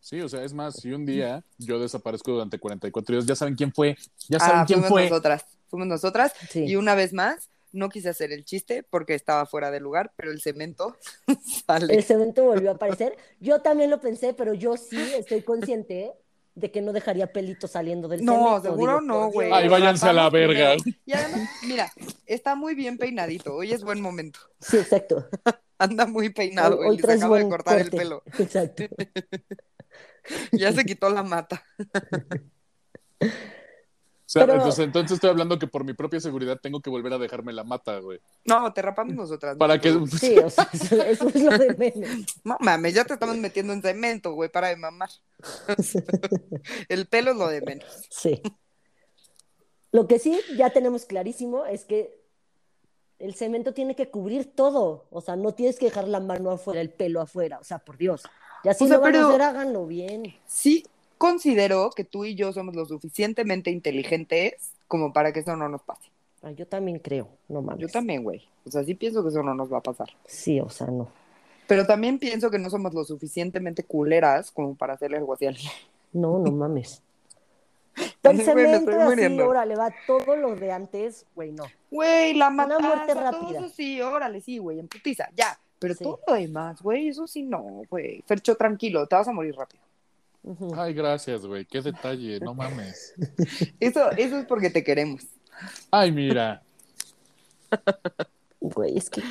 Sí, 0.00 0.20
o 0.20 0.28
sea, 0.28 0.44
es 0.44 0.54
más, 0.54 0.76
si 0.76 0.92
un 0.92 1.04
día 1.04 1.44
yo 1.58 1.80
desaparezco 1.80 2.30
durante 2.30 2.60
44 2.60 3.16
días, 3.16 3.26
ya 3.26 3.34
saben 3.34 3.56
quién 3.56 3.72
fue, 3.72 3.96
ya 4.28 4.38
saben 4.38 4.58
Ah, 4.60 4.64
quién 4.64 4.78
fuimos 4.78 4.90
fue. 4.90 5.08
nosotras, 5.10 5.44
fuimos 5.68 5.88
nosotras. 5.88 6.32
Sí. 6.48 6.64
Y 6.64 6.76
una 6.76 6.94
vez 6.94 7.12
más, 7.12 7.50
no 7.76 7.88
quise 7.88 8.08
hacer 8.08 8.32
el 8.32 8.44
chiste 8.44 8.82
porque 8.82 9.14
estaba 9.14 9.46
fuera 9.46 9.70
de 9.70 9.80
lugar, 9.80 10.12
pero 10.16 10.30
el 10.32 10.40
cemento 10.40 10.96
sale. 11.66 11.94
El 11.94 12.02
cemento 12.02 12.44
volvió 12.44 12.70
a 12.70 12.74
aparecer. 12.74 13.16
Yo 13.40 13.60
también 13.62 13.90
lo 13.90 14.00
pensé, 14.00 14.34
pero 14.34 14.54
yo 14.54 14.76
sí 14.76 15.00
estoy 15.16 15.42
consciente 15.42 16.12
de 16.54 16.70
que 16.70 16.80
no 16.80 16.92
dejaría 16.94 17.32
pelito 17.32 17.68
saliendo 17.68 18.08
del 18.08 18.24
No, 18.24 18.32
cemento. 18.32 18.62
seguro 18.62 18.92
digo, 18.92 19.00
no, 19.02 19.30
güey. 19.30 19.52
Ay, 19.52 19.68
váyanse 19.68 20.08
a 20.08 20.12
la 20.14 20.30
verga. 20.30 20.74
Y 21.04 21.12
además, 21.12 21.48
mira, 21.66 21.92
está 22.24 22.54
muy 22.54 22.74
bien 22.74 22.96
peinadito. 22.96 23.54
Hoy 23.54 23.72
es 23.72 23.84
buen 23.84 24.00
momento. 24.00 24.40
Sí, 24.60 24.78
exacto. 24.78 25.28
Anda 25.78 26.06
muy 26.06 26.30
peinado. 26.30 26.78
Hoy, 26.78 26.88
hoy 26.88 26.98
se 26.98 27.12
acaba 27.12 27.36
de 27.38 27.48
cortar 27.48 27.74
corte. 27.82 27.96
el 27.96 28.02
pelo. 28.02 28.22
Exacto. 28.38 28.84
Ya 30.50 30.72
se 30.72 30.84
quitó 30.84 31.08
la 31.08 31.22
mata. 31.22 31.62
O 34.26 34.28
sea, 34.28 34.42
Pero- 34.44 34.54
entonces, 34.58 34.84
entonces 34.84 35.12
estoy 35.14 35.30
hablando 35.30 35.56
que 35.56 35.68
por 35.68 35.84
mi 35.84 35.92
propia 35.94 36.18
seguridad 36.18 36.58
tengo 36.60 36.80
que 36.80 36.90
volver 36.90 37.12
a 37.12 37.18
dejarme 37.18 37.52
la 37.52 37.62
mata, 37.62 38.00
güey. 38.00 38.18
No, 38.44 38.72
te 38.72 38.82
rapamos 38.82 39.14
nosotras. 39.14 39.54
no 39.54 39.58
Para 39.60 39.80
que. 39.80 39.92
Sí, 40.18 40.36
o 40.44 40.50
sea, 40.50 40.68
eso, 40.72 41.00
eso 41.00 41.28
es 41.28 41.42
lo 41.44 41.56
de 41.56 41.74
menos. 41.76 42.26
No 42.42 42.56
mames, 42.58 42.92
ya 42.92 43.04
te 43.04 43.14
estamos 43.14 43.36
metiendo 43.36 43.72
en 43.72 43.82
cemento, 43.82 44.32
güey, 44.32 44.50
para 44.50 44.66
de 44.68 44.76
mamar. 44.76 45.10
El 46.88 47.06
pelo 47.06 47.30
es 47.30 47.36
lo 47.36 47.46
de 47.46 47.60
menos. 47.62 47.86
Sí. 48.10 48.42
Lo 49.92 50.08
que 50.08 50.18
sí 50.18 50.40
ya 50.56 50.70
tenemos 50.70 51.04
clarísimo 51.04 51.64
es 51.64 51.84
que 51.84 52.20
el 53.20 53.34
cemento 53.34 53.72
tiene 53.72 53.94
que 53.94 54.10
cubrir 54.10 54.54
todo. 54.56 55.06
O 55.10 55.20
sea, 55.20 55.36
no 55.36 55.54
tienes 55.54 55.78
que 55.78 55.86
dejar 55.86 56.08
la 56.08 56.18
mano 56.20 56.50
afuera, 56.50 56.80
el 56.80 56.90
pelo 56.90 57.20
afuera. 57.20 57.58
O 57.60 57.64
sea, 57.64 57.78
por 57.78 57.96
Dios. 57.96 58.24
Ya 58.64 58.74
si 58.74 58.84
O 58.84 58.88
sea, 58.88 58.96
lo 58.96 59.02
van 59.02 59.12
pero- 59.12 59.26
a 59.26 59.28
hacer, 59.30 59.42
háganlo 59.42 59.86
bien. 59.86 60.34
Sí 60.46 60.84
considero 61.18 61.90
que 61.90 62.04
tú 62.04 62.24
y 62.24 62.34
yo 62.34 62.52
somos 62.52 62.74
lo 62.76 62.86
suficientemente 62.86 63.70
inteligentes 63.70 64.72
como 64.88 65.12
para 65.12 65.32
que 65.32 65.40
eso 65.40 65.56
no 65.56 65.68
nos 65.68 65.82
pase. 65.82 66.10
Ah, 66.42 66.50
yo 66.52 66.66
también 66.66 66.98
creo, 66.98 67.28
no 67.48 67.62
mames. 67.62 67.80
Yo 67.80 67.88
también, 67.88 68.22
güey. 68.22 68.46
O 68.64 68.70
sea, 68.70 68.84
sí 68.84 68.94
pienso 68.94 69.22
que 69.22 69.30
eso 69.30 69.42
no 69.42 69.54
nos 69.54 69.72
va 69.72 69.78
a 69.78 69.82
pasar. 69.82 70.08
Sí, 70.26 70.60
o 70.60 70.68
sea, 70.68 70.86
no. 70.88 71.08
Pero 71.66 71.86
también 71.86 72.18
pienso 72.18 72.50
que 72.50 72.58
no 72.58 72.70
somos 72.70 72.94
lo 72.94 73.04
suficientemente 73.04 73.82
culeras 73.82 74.50
como 74.52 74.74
para 74.76 74.94
hacerle 74.94 75.16
algo 75.16 75.34
así 75.34 75.46
a 75.46 75.48
alguien. 75.48 75.70
No, 76.12 76.38
no 76.38 76.52
mames. 76.52 77.02
Estoy 78.22 78.40
así, 78.40 79.40
órale, 79.40 79.74
va 79.74 79.92
todo 80.06 80.36
lo 80.36 80.54
de 80.54 80.70
antes, 80.70 81.24
güey, 81.34 81.50
no. 81.52 81.64
Güey, 81.90 82.34
la 82.34 82.48
Una 82.48 82.66
matanza, 82.66 82.86
muerte 82.88 83.12
todo 83.14 83.22
rápida. 83.22 83.58
eso 83.60 83.68
sí, 83.70 84.00
órale, 84.02 84.40
sí, 84.40 84.58
güey, 84.58 84.78
en 84.78 84.88
putiza, 84.88 85.28
ya. 85.34 85.58
Pero 85.78 85.94
Sí. 85.94 86.04
todo 86.04 86.20
lo 86.26 86.34
demás, 86.34 86.82
güey, 86.82 87.08
eso 87.08 87.26
sí 87.26 87.42
no, 87.42 87.82
güey. 87.88 88.22
Fercho, 88.26 88.54
tranquilo, 88.54 89.06
te 89.06 89.16
vas 89.16 89.28
a 89.28 89.32
morir 89.32 89.54
rápido. 89.56 89.82
Ay, 90.76 90.94
gracias, 90.94 91.44
güey. 91.44 91.64
Qué 91.64 91.82
detalle, 91.82 92.40
no 92.40 92.54
mames. 92.54 93.14
Eso, 93.80 94.10
eso 94.12 94.38
es 94.38 94.46
porque 94.46 94.70
te 94.70 94.84
queremos. 94.84 95.24
Ay, 95.90 96.12
mira. 96.12 96.62
Güey, 98.60 98.96
es 98.96 99.10
que 99.10 99.22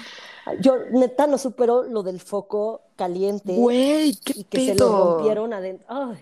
yo 0.60 0.78
neta 0.92 1.28
no 1.28 1.38
supero 1.38 1.84
lo 1.84 2.04
del 2.04 2.20
foco 2.20 2.82
caliente 2.96 3.54
Güey, 3.56 4.16
qué 4.24 4.34
y 4.36 4.44
que 4.44 4.66
se 4.66 4.76
lo 4.76 5.16
rompieron 5.16 5.54
adentro. 5.54 5.86
Ay, 5.90 6.20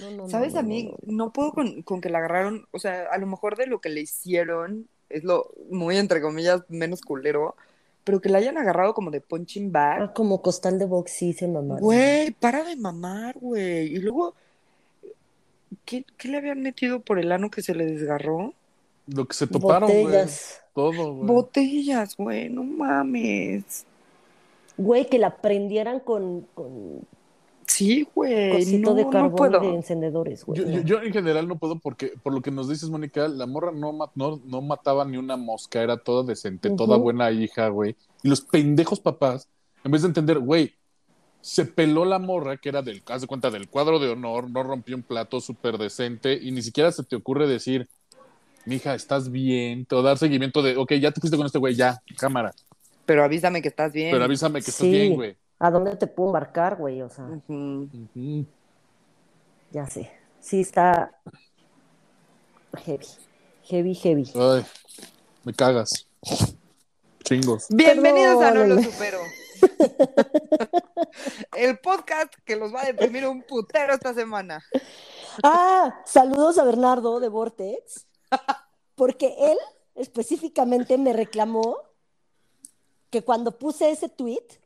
no, 0.00 0.10
no, 0.10 0.28
¿Sabes? 0.28 0.54
no, 0.54 0.60
a 0.60 0.62
mí 0.62 0.94
no. 1.02 1.26
no 1.26 1.32
puedo 1.32 1.52
con, 1.52 1.82
con 1.82 2.00
que 2.00 2.10
la 2.10 2.18
agarraron, 2.18 2.66
o 2.70 2.78
sea, 2.78 3.06
a 3.10 3.18
lo 3.18 3.26
mejor 3.26 3.56
de 3.56 3.66
lo 3.66 3.80
que 3.80 3.88
le 3.88 4.00
hicieron 4.02 4.88
es 5.08 5.24
lo 5.24 5.52
muy, 5.70 5.96
entre 5.96 6.20
comillas, 6.20 6.62
menos 6.68 7.00
culero, 7.02 7.56
pero 8.04 8.20
que 8.20 8.28
la 8.28 8.38
hayan 8.38 8.58
agarrado 8.58 8.94
como 8.94 9.10
de 9.10 9.20
punching 9.20 9.70
bag. 9.72 10.02
Ah, 10.02 10.12
como 10.12 10.42
costal 10.42 10.78
de 10.78 10.86
box, 10.86 11.12
sí, 11.12 11.32
se 11.32 11.48
mamaron. 11.48 11.82
Güey, 11.82 12.32
para 12.32 12.64
de 12.64 12.76
mamar, 12.76 13.38
güey. 13.38 13.94
Y 13.94 13.98
luego, 13.98 14.34
¿qué, 15.84 16.04
qué 16.16 16.28
le 16.28 16.38
habían 16.38 16.62
metido 16.62 17.00
por 17.00 17.18
el 17.18 17.30
ano 17.32 17.50
que 17.50 17.62
se 17.62 17.74
le 17.74 17.86
desgarró? 17.86 18.54
Lo 19.06 19.26
que 19.26 19.34
se 19.34 19.46
toparon, 19.46 19.88
güey. 19.88 20.04
Botellas. 20.04 20.62
Todo, 20.74 21.14
güey. 21.14 21.26
Botellas, 21.26 22.16
güey, 22.16 22.48
no 22.48 22.64
mames. 22.64 23.84
Güey, 24.76 25.06
que 25.06 25.18
la 25.18 25.36
prendieran 25.36 26.00
con, 26.00 26.46
con 26.54 27.06
Sí, 27.72 28.06
güey, 28.14 28.50
cosito 28.50 28.90
no, 28.90 28.94
de 28.94 29.04
no 29.04 29.10
carbón 29.10 29.34
puedo. 29.36 29.60
de 29.60 29.74
encendedores, 29.74 30.44
güey. 30.44 30.60
Yo, 30.60 30.66
yo, 30.68 30.76
no. 30.78 30.82
yo 30.84 31.02
en 31.02 31.12
general 31.12 31.48
no 31.48 31.56
puedo 31.58 31.78
porque, 31.78 32.12
por 32.22 32.34
lo 32.34 32.42
que 32.42 32.50
nos 32.50 32.68
dices, 32.68 32.90
Mónica, 32.90 33.28
la 33.28 33.46
morra 33.46 33.72
no, 33.72 33.92
no, 34.14 34.40
no 34.44 34.60
mataba 34.60 35.04
ni 35.04 35.16
una 35.16 35.36
mosca, 35.36 35.82
era 35.82 35.96
toda 35.96 36.22
decente, 36.22 36.70
toda 36.70 36.96
buena 36.96 37.30
hija, 37.30 37.68
güey. 37.68 37.96
Y 38.22 38.28
los 38.28 38.42
pendejos 38.42 39.00
papás, 39.00 39.48
en 39.84 39.90
vez 39.90 40.02
de 40.02 40.08
entender, 40.08 40.38
güey, 40.38 40.74
se 41.40 41.64
peló 41.64 42.04
la 42.04 42.18
morra, 42.18 42.56
que 42.56 42.68
era 42.68 42.82
del, 42.82 43.02
haz 43.06 43.22
de 43.22 43.26
cuenta, 43.26 43.50
del 43.50 43.68
cuadro 43.68 43.98
de 43.98 44.10
honor, 44.10 44.50
no 44.50 44.62
rompió 44.62 44.94
un 44.94 45.02
plato 45.02 45.40
súper 45.40 45.78
decente, 45.78 46.38
y 46.40 46.52
ni 46.52 46.62
siquiera 46.62 46.92
se 46.92 47.02
te 47.04 47.16
ocurre 47.16 47.48
decir, 47.48 47.88
mija, 48.64 48.94
¿estás 48.94 49.30
bien? 49.30 49.86
Te 49.86 49.94
voy 49.94 50.04
a 50.04 50.08
dar 50.08 50.18
seguimiento 50.18 50.62
de, 50.62 50.76
ok, 50.76 50.92
ya 50.94 51.10
te 51.10 51.20
fuiste 51.20 51.36
con 51.36 51.46
este 51.46 51.58
güey, 51.58 51.74
ya, 51.74 52.00
cámara. 52.18 52.52
Pero 53.06 53.24
avísame 53.24 53.60
que 53.62 53.68
estás 53.68 53.92
bien. 53.92 54.12
Pero 54.12 54.24
avísame 54.24 54.60
que 54.60 54.70
estás 54.70 54.86
Sí. 54.86 54.90
bien, 54.90 55.14
güey. 55.14 55.36
¿A 55.62 55.70
dónde 55.70 55.94
te 55.94 56.08
puedo 56.08 56.30
embarcar, 56.30 56.74
güey? 56.74 57.02
O 57.02 57.08
sea, 57.08 57.24
ya 59.70 59.86
sé. 59.86 60.10
Sí 60.40 60.62
está 60.62 61.16
heavy. 62.84 63.06
Heavy, 63.62 63.94
heavy. 63.94 64.32
Ay, 64.34 64.66
me 65.44 65.54
cagas. 65.54 66.08
Chingos. 67.22 67.66
Bienvenidos 67.68 68.42
a 68.42 68.50
No 68.50 68.66
lo 68.66 68.82
supero. 68.82 69.20
El 71.56 71.78
podcast 71.78 72.34
que 72.44 72.56
los 72.56 72.74
va 72.74 72.82
a 72.82 72.86
deprimir 72.86 73.24
un 73.28 73.44
putero 73.44 73.94
esta 73.94 74.12
semana. 74.14 74.64
Ah, 75.44 76.02
saludos 76.04 76.58
a 76.58 76.64
Bernardo 76.64 77.20
de 77.20 77.28
Vortex, 77.28 78.08
porque 78.96 79.36
él 79.38 79.58
específicamente 79.94 80.98
me 80.98 81.12
reclamó 81.12 81.78
que 83.10 83.22
cuando 83.22 83.56
puse 83.56 83.92
ese 83.92 84.08
tweet 84.08 84.61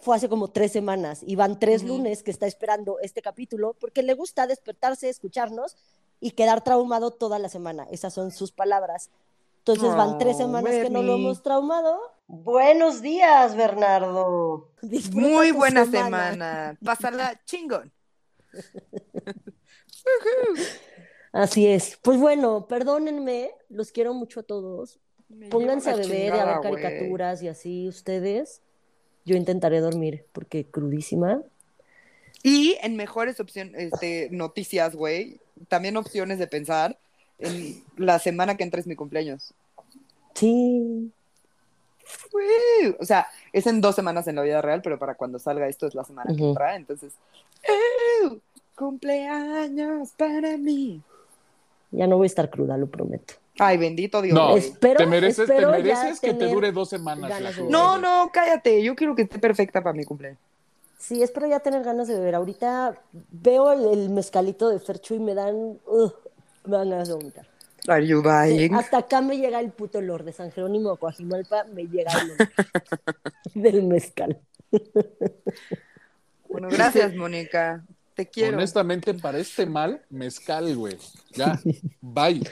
fue 0.00 0.16
hace 0.16 0.28
como 0.28 0.48
tres 0.48 0.72
semanas 0.72 1.22
y 1.26 1.36
van 1.36 1.58
tres 1.58 1.82
lunes 1.82 2.22
que 2.22 2.30
está 2.30 2.46
esperando 2.46 2.98
este 3.00 3.22
capítulo 3.22 3.74
porque 3.78 4.02
le 4.02 4.14
gusta 4.14 4.46
despertarse, 4.46 5.08
escucharnos 5.08 5.76
y 6.20 6.32
quedar 6.32 6.62
traumado 6.64 7.10
toda 7.10 7.38
la 7.38 7.48
semana. 7.48 7.86
Esas 7.90 8.14
son 8.14 8.30
sus 8.30 8.52
palabras. 8.52 9.10
Entonces 9.58 9.94
van 9.96 10.18
tres 10.18 10.36
Oh, 10.36 10.38
semanas 10.38 10.72
que 10.72 10.90
no 10.90 11.02
lo 11.02 11.16
hemos 11.16 11.42
traumado. 11.42 12.00
Buenos 12.28 13.02
días, 13.02 13.56
Bernardo. 13.56 14.70
Disfruta 14.82 15.26
Muy 15.28 15.50
buena 15.50 15.84
semana. 15.86 16.78
Pásala 16.84 17.40
chingón. 17.44 17.92
Así 21.32 21.66
es. 21.66 21.98
Pues 22.02 22.18
bueno, 22.18 22.66
perdónenme, 22.66 23.50
los 23.68 23.90
quiero 23.92 24.14
mucho 24.14 24.40
a 24.40 24.42
todos. 24.44 25.00
Me 25.28 25.48
Pónganse 25.48 25.90
a 25.90 25.96
beber 25.96 26.34
y 26.34 26.38
a 26.38 26.44
ver 26.44 26.60
caricaturas 26.60 27.42
y 27.42 27.48
así 27.48 27.88
ustedes. 27.88 28.62
Yo 29.26 29.36
intentaré 29.36 29.80
dormir 29.80 30.24
porque 30.32 30.64
crudísima. 30.64 31.42
Y 32.42 32.78
en 32.80 32.96
mejores 32.96 33.40
opciones, 33.40 33.92
este, 33.92 34.28
noticias, 34.30 34.94
güey, 34.94 35.40
también 35.68 35.96
opciones 35.96 36.38
de 36.38 36.46
pensar 36.46 36.96
en 37.38 37.82
la 37.96 38.18
semana 38.20 38.56
que 38.56 38.62
entra 38.62 38.80
es 38.80 38.86
mi 38.86 38.94
cumpleaños. 38.94 39.52
Sí. 40.34 41.12
O 43.00 43.04
sea, 43.04 43.26
es 43.52 43.66
en 43.66 43.80
dos 43.80 43.96
semanas 43.96 44.28
en 44.28 44.36
la 44.36 44.42
vida 44.42 44.62
real, 44.62 44.80
pero 44.80 44.98
para 44.98 45.16
cuando 45.16 45.40
salga 45.40 45.66
esto 45.66 45.88
es 45.88 45.94
la 45.94 46.04
semana 46.04 46.28
que 46.28 46.42
Ujú. 46.42 46.50
entra, 46.50 46.76
entonces, 46.76 47.12
¡uh! 48.22 48.38
cumpleaños 48.76 50.10
para 50.12 50.56
mí. 50.56 51.02
Ya 51.90 52.06
no 52.06 52.16
voy 52.16 52.26
a 52.26 52.28
estar 52.28 52.48
cruda, 52.48 52.76
lo 52.76 52.86
prometo. 52.86 53.34
Ay, 53.58 53.78
bendito 53.78 54.20
Dios. 54.22 54.34
No. 54.34 54.56
Espero- 54.56 54.98
te 54.98 55.06
mereces, 55.06 55.46
te 55.46 55.54
espero 55.54 55.70
mereces 55.70 56.20
que 56.20 56.34
te 56.34 56.46
dure 56.46 56.72
dos 56.72 56.88
semanas. 56.88 57.56
de 57.56 57.62
No, 57.64 57.98
no, 57.98 58.30
cállate. 58.32 58.82
Yo 58.82 58.94
quiero 58.94 59.14
que 59.14 59.22
esté 59.22 59.38
perfecta 59.38 59.82
para 59.82 59.94
mi 59.94 60.04
cumpleaños. 60.04 60.38
Sí, 60.98 61.22
espero 61.22 61.46
ya 61.46 61.60
tener 61.60 61.82
ganas 61.84 62.08
de 62.08 62.14
beber. 62.18 62.34
Ahorita 62.34 63.00
veo 63.30 63.72
el, 63.72 63.98
el 63.98 64.10
mezcalito 64.10 64.68
de 64.68 64.80
Ferchu 64.80 65.14
y 65.14 65.20
me 65.20 65.34
dan, 65.34 65.78
me 66.64 66.76
dan 66.76 66.90
ganas 66.90 67.08
de 67.08 67.14
vomitar. 67.14 67.46
Are 67.88 68.04
you 68.04 68.20
buying? 68.22 68.74
Hasta 68.74 68.98
acá 68.98 69.20
me 69.20 69.36
llega 69.38 69.60
el 69.60 69.70
puto 69.70 69.98
olor 69.98 70.24
de 70.24 70.32
San 70.32 70.50
Jerónimo 70.50 70.90
o 70.90 70.96
Coajimalpa, 70.96 71.64
me 71.72 71.84
llega 71.86 72.10
el 72.12 72.30
olor 72.32 72.48
del 73.54 73.82
mezcal. 73.84 74.40
Bueno, 76.48 76.68
gracias, 76.70 77.14
Mónica. 77.14 77.84
Te 78.14 78.26
quiero. 78.26 78.56
Honestamente, 78.56 79.14
para 79.14 79.38
este 79.38 79.66
mal, 79.66 80.02
mezcal, 80.10 80.74
güey. 80.74 80.96
Ya, 81.34 81.60
bye. 82.00 82.42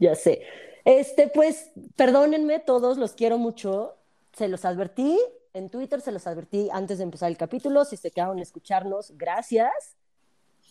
Ya 0.00 0.16
sé. 0.16 0.42
Este, 0.84 1.28
pues, 1.28 1.70
perdónenme 1.94 2.58
todos, 2.58 2.98
los 2.98 3.12
quiero 3.12 3.38
mucho. 3.38 3.96
Se 4.32 4.48
los 4.48 4.64
advertí 4.64 5.18
en 5.52 5.68
Twitter, 5.68 6.00
se 6.00 6.10
los 6.10 6.26
advertí 6.26 6.68
antes 6.72 6.98
de 6.98 7.04
empezar 7.04 7.30
el 7.30 7.36
capítulo. 7.36 7.84
Si 7.84 7.96
se 7.96 8.10
quedaron 8.10 8.38
a 8.38 8.42
escucharnos, 8.42 9.12
gracias. 9.16 9.70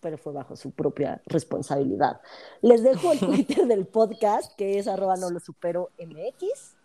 Pero 0.02 0.18
fue 0.18 0.34
bajo 0.34 0.56
su 0.56 0.72
propia 0.72 1.22
responsabilidad. 1.26 2.22
Les 2.62 2.84
dejo 2.84 3.12
el 3.12 3.20
Twitter 3.20 3.68
del 3.68 3.86
podcast, 3.86 4.56
que 4.56 4.80
es 4.80 4.88
arroba 4.88 5.16
no 5.16 5.30
lo 5.30 5.40
supero 5.40 5.92
MX. 6.00 6.79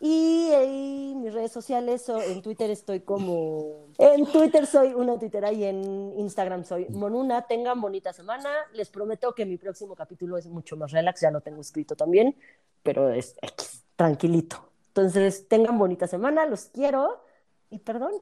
Y 0.00 0.50
ahí 0.52 1.14
mis 1.16 1.32
redes 1.32 1.52
sociales, 1.52 2.02
so- 2.02 2.20
en 2.20 2.42
Twitter 2.42 2.70
estoy 2.70 3.00
como... 3.00 3.86
En 3.98 4.26
Twitter 4.26 4.66
soy 4.66 4.92
una 4.92 5.18
tuitera 5.18 5.52
y 5.52 5.64
en 5.64 6.12
Instagram 6.18 6.64
soy 6.64 6.86
Monuna. 6.90 7.46
Tengan 7.46 7.80
bonita 7.80 8.12
semana. 8.12 8.50
Les 8.74 8.90
prometo 8.90 9.34
que 9.34 9.46
mi 9.46 9.56
próximo 9.56 9.94
capítulo 9.94 10.36
es 10.36 10.46
mucho 10.46 10.76
más 10.76 10.92
relax, 10.92 11.22
ya 11.22 11.30
lo 11.30 11.40
tengo 11.40 11.60
escrito 11.62 11.96
también, 11.96 12.36
pero 12.82 13.10
es 13.10 13.36
X, 13.40 13.84
tranquilito. 13.96 14.70
Entonces, 14.88 15.46
tengan 15.48 15.78
bonita 15.78 16.06
semana, 16.06 16.46
los 16.46 16.66
quiero 16.66 17.22
y 17.70 17.78
perdón. 17.78 18.12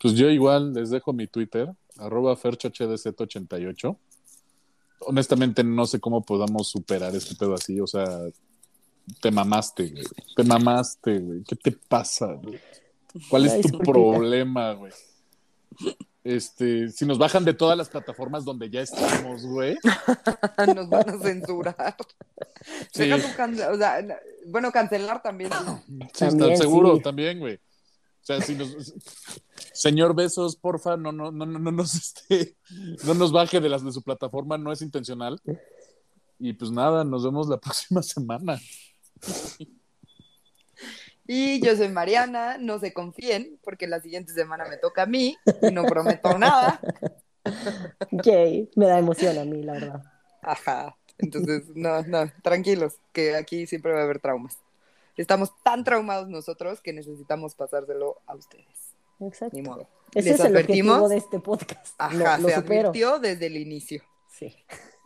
Pues 0.00 0.14
yo 0.14 0.28
igual 0.28 0.74
les 0.74 0.90
dejo 0.90 1.12
mi 1.12 1.26
Twitter, 1.28 1.72
arroba 1.98 2.36
ferchohdz88. 2.36 3.96
Honestamente 5.00 5.62
no 5.64 5.86
sé 5.86 6.00
cómo 6.00 6.22
podamos 6.22 6.68
superar 6.68 7.14
este 7.14 7.34
pedo 7.34 7.54
así, 7.54 7.80
o 7.80 7.86
sea, 7.86 8.20
te 9.20 9.30
mamaste, 9.30 9.88
güey. 9.90 10.04
Te 10.34 10.44
mamaste, 10.44 11.18
güey. 11.18 11.42
¿Qué 11.44 11.56
te 11.56 11.72
pasa, 11.72 12.32
güey? 12.32 12.60
¿Cuál 13.28 13.46
es 13.46 13.70
tu 13.70 13.78
problema, 13.78 14.72
güey? 14.72 14.92
Este, 16.24 16.88
si 16.88 17.06
nos 17.06 17.18
bajan 17.18 17.44
de 17.44 17.54
todas 17.54 17.78
las 17.78 17.88
plataformas 17.88 18.44
donde 18.44 18.68
ya 18.68 18.80
estamos, 18.80 19.46
güey. 19.46 19.76
Nos 20.74 20.88
van 20.88 21.08
a 21.08 21.18
censurar. 21.18 21.96
Sí. 22.92 23.12
O 23.12 23.76
sea, 23.76 24.04
bueno, 24.48 24.72
cancelar 24.72 25.22
también. 25.22 25.52
sí. 25.52 25.98
Sí, 26.12 26.18
También, 26.18 26.52
está 26.52 26.64
seguro, 26.64 26.96
sí. 26.96 27.02
también, 27.02 27.38
güey. 27.38 27.54
O 27.54 28.26
sea, 28.26 28.40
si 28.40 28.56
nos... 28.56 28.92
Señor 29.72 30.16
Besos, 30.16 30.56
porfa, 30.56 30.96
no, 30.96 31.12
no, 31.12 31.30
no, 31.30 31.46
no, 31.46 31.60
no 31.60 31.70
nos 31.70 31.94
este, 31.94 32.56
no 33.04 33.14
nos 33.14 33.30
baje 33.30 33.60
de 33.60 33.68
las 33.68 33.84
de 33.84 33.92
su 33.92 34.02
plataforma, 34.02 34.58
no 34.58 34.72
es 34.72 34.82
intencional. 34.82 35.40
Y 36.40 36.54
pues 36.54 36.72
nada, 36.72 37.04
nos 37.04 37.22
vemos 37.22 37.48
la 37.48 37.58
próxima 37.60 38.02
semana. 38.02 38.58
Y 41.28 41.60
yo 41.60 41.74
soy 41.76 41.88
Mariana, 41.88 42.56
no 42.58 42.78
se 42.78 42.92
confíen, 42.92 43.58
porque 43.64 43.88
la 43.88 44.00
siguiente 44.00 44.32
semana 44.32 44.64
me 44.68 44.76
toca 44.76 45.02
a 45.02 45.06
mí 45.06 45.36
y 45.60 45.72
no 45.72 45.84
prometo 45.84 46.38
nada. 46.38 46.80
Yay, 48.12 48.70
me 48.76 48.86
da 48.86 48.98
emoción 48.98 49.36
a 49.38 49.44
mí, 49.44 49.62
la 49.62 49.72
verdad. 49.72 50.02
Ajá. 50.40 50.96
Entonces, 51.18 51.64
no, 51.74 52.02
no, 52.02 52.30
tranquilos, 52.42 53.00
que 53.12 53.34
aquí 53.34 53.66
siempre 53.66 53.92
va 53.92 54.00
a 54.00 54.04
haber 54.04 54.20
traumas. 54.20 54.58
Estamos 55.16 55.50
tan 55.64 55.82
traumados 55.82 56.28
nosotros 56.28 56.80
que 56.80 56.92
necesitamos 56.92 57.54
pasárselo 57.54 58.20
a 58.26 58.36
ustedes. 58.36 58.94
Exacto. 59.20 59.56
Ni 59.56 59.62
modo. 59.62 59.88
Ese 60.14 60.30
Les 60.30 60.38
es 60.40 60.46
el 60.46 60.56
objetivo 60.56 61.08
de 61.08 61.16
este 61.16 61.40
podcast. 61.40 61.94
Ajá, 61.98 62.36
lo, 62.36 62.42
lo 62.42 62.48
se 62.50 62.54
supero. 62.56 62.90
advirtió 62.90 63.18
desde 63.18 63.46
el 63.46 63.56
inicio. 63.56 64.02
Sí. 64.28 64.54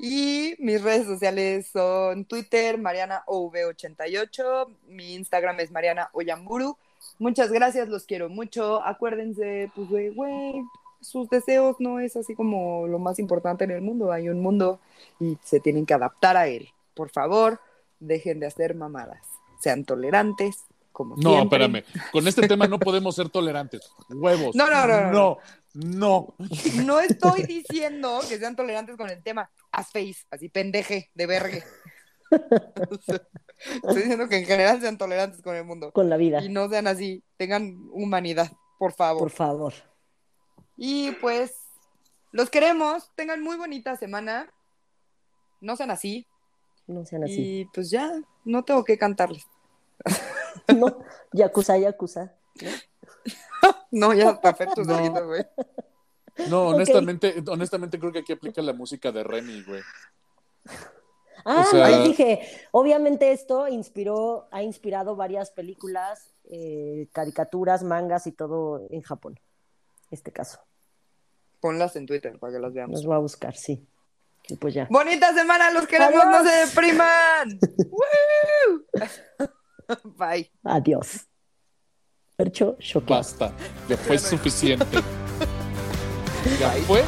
Y 0.03 0.55
mis 0.59 0.82
redes 0.82 1.07
sociales 1.07 1.66
son 1.66 2.24
Twitter, 2.24 2.78
MarianaOV88, 2.78 4.66
mi 4.88 5.12
Instagram 5.14 5.61
es 5.61 5.70
Mariana 5.70 6.09
Oyamburu. 6.14 6.78
Muchas 7.18 7.53
gracias, 7.53 7.90
los 7.90 8.05
quiero 8.05 8.30
mucho. 8.30 8.82
Acuérdense, 8.82 9.70
pues, 9.74 9.90
güey, 9.90 10.09
güey, 10.09 10.62
sus 11.03 11.28
deseos 11.28 11.76
no 11.80 12.01
es 12.01 12.16
así 12.16 12.34
como 12.34 12.86
lo 12.86 12.98
más 12.98 13.18
importante 13.18 13.64
en 13.64 13.72
el 13.72 13.82
mundo. 13.82 14.11
Hay 14.11 14.30
un 14.30 14.40
mundo 14.40 14.80
y 15.18 15.36
se 15.42 15.61
tienen 15.61 15.84
que 15.84 15.92
adaptar 15.92 16.38
a 16.38 16.46
él. 16.48 16.70
Por 16.94 17.11
favor, 17.11 17.61
dejen 17.98 18.40
de 18.40 18.46
hacer 18.46 18.74
mamadas. 18.74 19.20
Sean 19.61 19.84
tolerantes, 19.84 20.64
como 20.93 21.16
No, 21.16 21.30
siempre. 21.36 21.64
espérame. 21.64 21.84
Con 22.12 22.26
este 22.28 22.47
tema 22.49 22.66
no 22.66 22.78
podemos 22.78 23.14
ser 23.14 23.28
tolerantes. 23.28 23.91
Huevos. 24.09 24.55
No, 24.55 24.68
no, 24.70 24.86
no, 24.86 25.01
no. 25.01 25.11
No, 25.12 25.38
no. 25.74 26.34
No 26.84 27.01
estoy 27.01 27.43
diciendo 27.45 28.20
que 28.28 28.38
sean 28.38 28.57
tolerantes 28.57 28.97
con 28.97 29.09
el 29.09 29.22
tema 29.22 29.51
as 29.70 29.86
face, 29.93 30.16
así 30.30 30.49
pendeje 30.49 31.11
de 31.14 31.26
vergue. 31.26 31.64
Estoy 33.74 33.97
diciendo 33.97 34.28
que 34.28 34.38
en 34.38 34.47
general 34.47 34.80
sean 34.80 34.97
tolerantes 34.99 35.43
con 35.43 35.55
el 35.55 35.64
mundo 35.64 35.93
Con 35.93 36.09
la 36.09 36.16
vida, 36.16 36.43
y 36.43 36.49
no 36.49 36.68
sean 36.68 36.86
así, 36.86 37.22
tengan 37.36 37.76
humanidad, 37.93 38.51
por 38.78 38.93
favor. 38.93 39.20
por 39.22 39.30
favor. 39.30 39.74
Y 40.76 41.11
pues 41.12 41.53
los 42.32 42.49
queremos, 42.51 43.11
tengan 43.16 43.43
muy 43.43 43.57
bonita 43.57 43.97
semana. 43.97 44.51
No 45.61 45.76
sean 45.76 45.91
así 45.91 46.26
No 46.86 47.05
sean 47.05 47.24
así. 47.24 47.61
y 47.61 47.64
pues 47.66 47.91
ya, 47.91 48.11
no 48.45 48.64
tengo 48.64 48.82
que 48.84 48.97
cantarles. 48.97 49.45
No, 50.76 50.98
yakuza, 51.32 51.76
yakuza. 51.78 52.34
No, 53.90 54.12
ya 54.14 54.30
está 54.30 54.40
perfecto, 54.55 54.82
No. 54.84 55.26
güey. 55.26 55.44
No, 56.48 56.68
honestamente, 56.68 57.42
honestamente 57.48 57.98
creo 57.98 58.12
que 58.12 58.20
aquí 58.20 58.32
aplica 58.32 58.62
la 58.62 58.72
música 58.72 59.12
de 59.12 59.22
Remy, 59.24 59.62
güey. 59.64 59.82
Ah, 61.44 61.64
O 61.66 61.70
sea- 61.70 61.86
ahí 61.86 62.03
dije, 62.09 62.40
obviamente 62.70 63.32
esto 63.32 63.68
inspiró, 63.68 64.48
ha 64.51 64.62
inspirado 64.62 65.16
varias 65.16 65.51
películas, 65.51 66.34
eh, 66.44 67.09
caricaturas, 67.12 67.82
mangas 67.82 68.26
y 68.26 68.32
todo 68.32 68.86
en 68.90 69.03
Japón. 69.03 69.38
Este 70.11 70.32
caso. 70.32 70.61
Ponlas 71.61 71.94
en 71.96 72.07
Twitter 72.07 72.38
para 72.38 72.55
que 72.55 72.59
las 72.59 72.72
veamos. 72.72 72.94
Nos 72.94 73.07
voy 73.07 73.16
a 73.16 73.18
buscar, 73.18 73.55
sí. 73.55 73.86
Y 74.48 74.57
pues 74.57 74.72
ya. 74.74 74.86
Bonita 74.90 75.34
semana, 75.34 75.70
los 75.70 75.86
queremos, 75.86 76.24
no 76.24 76.36
Adiós. 76.38 76.48
se 76.51 76.66
depriman. 76.66 77.59
¡Woo! 77.90 78.84
Bye. 80.16 80.51
Adiós. 80.64 81.26
Percho, 82.36 82.76
choqueado. 82.78 83.20
Basta. 83.20 83.53
Ya 83.88 83.97
fue 83.97 84.18
suficiente. 84.18 84.86
Ya 86.59 86.70
fue 86.86 87.05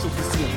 suficiente. 0.00 0.49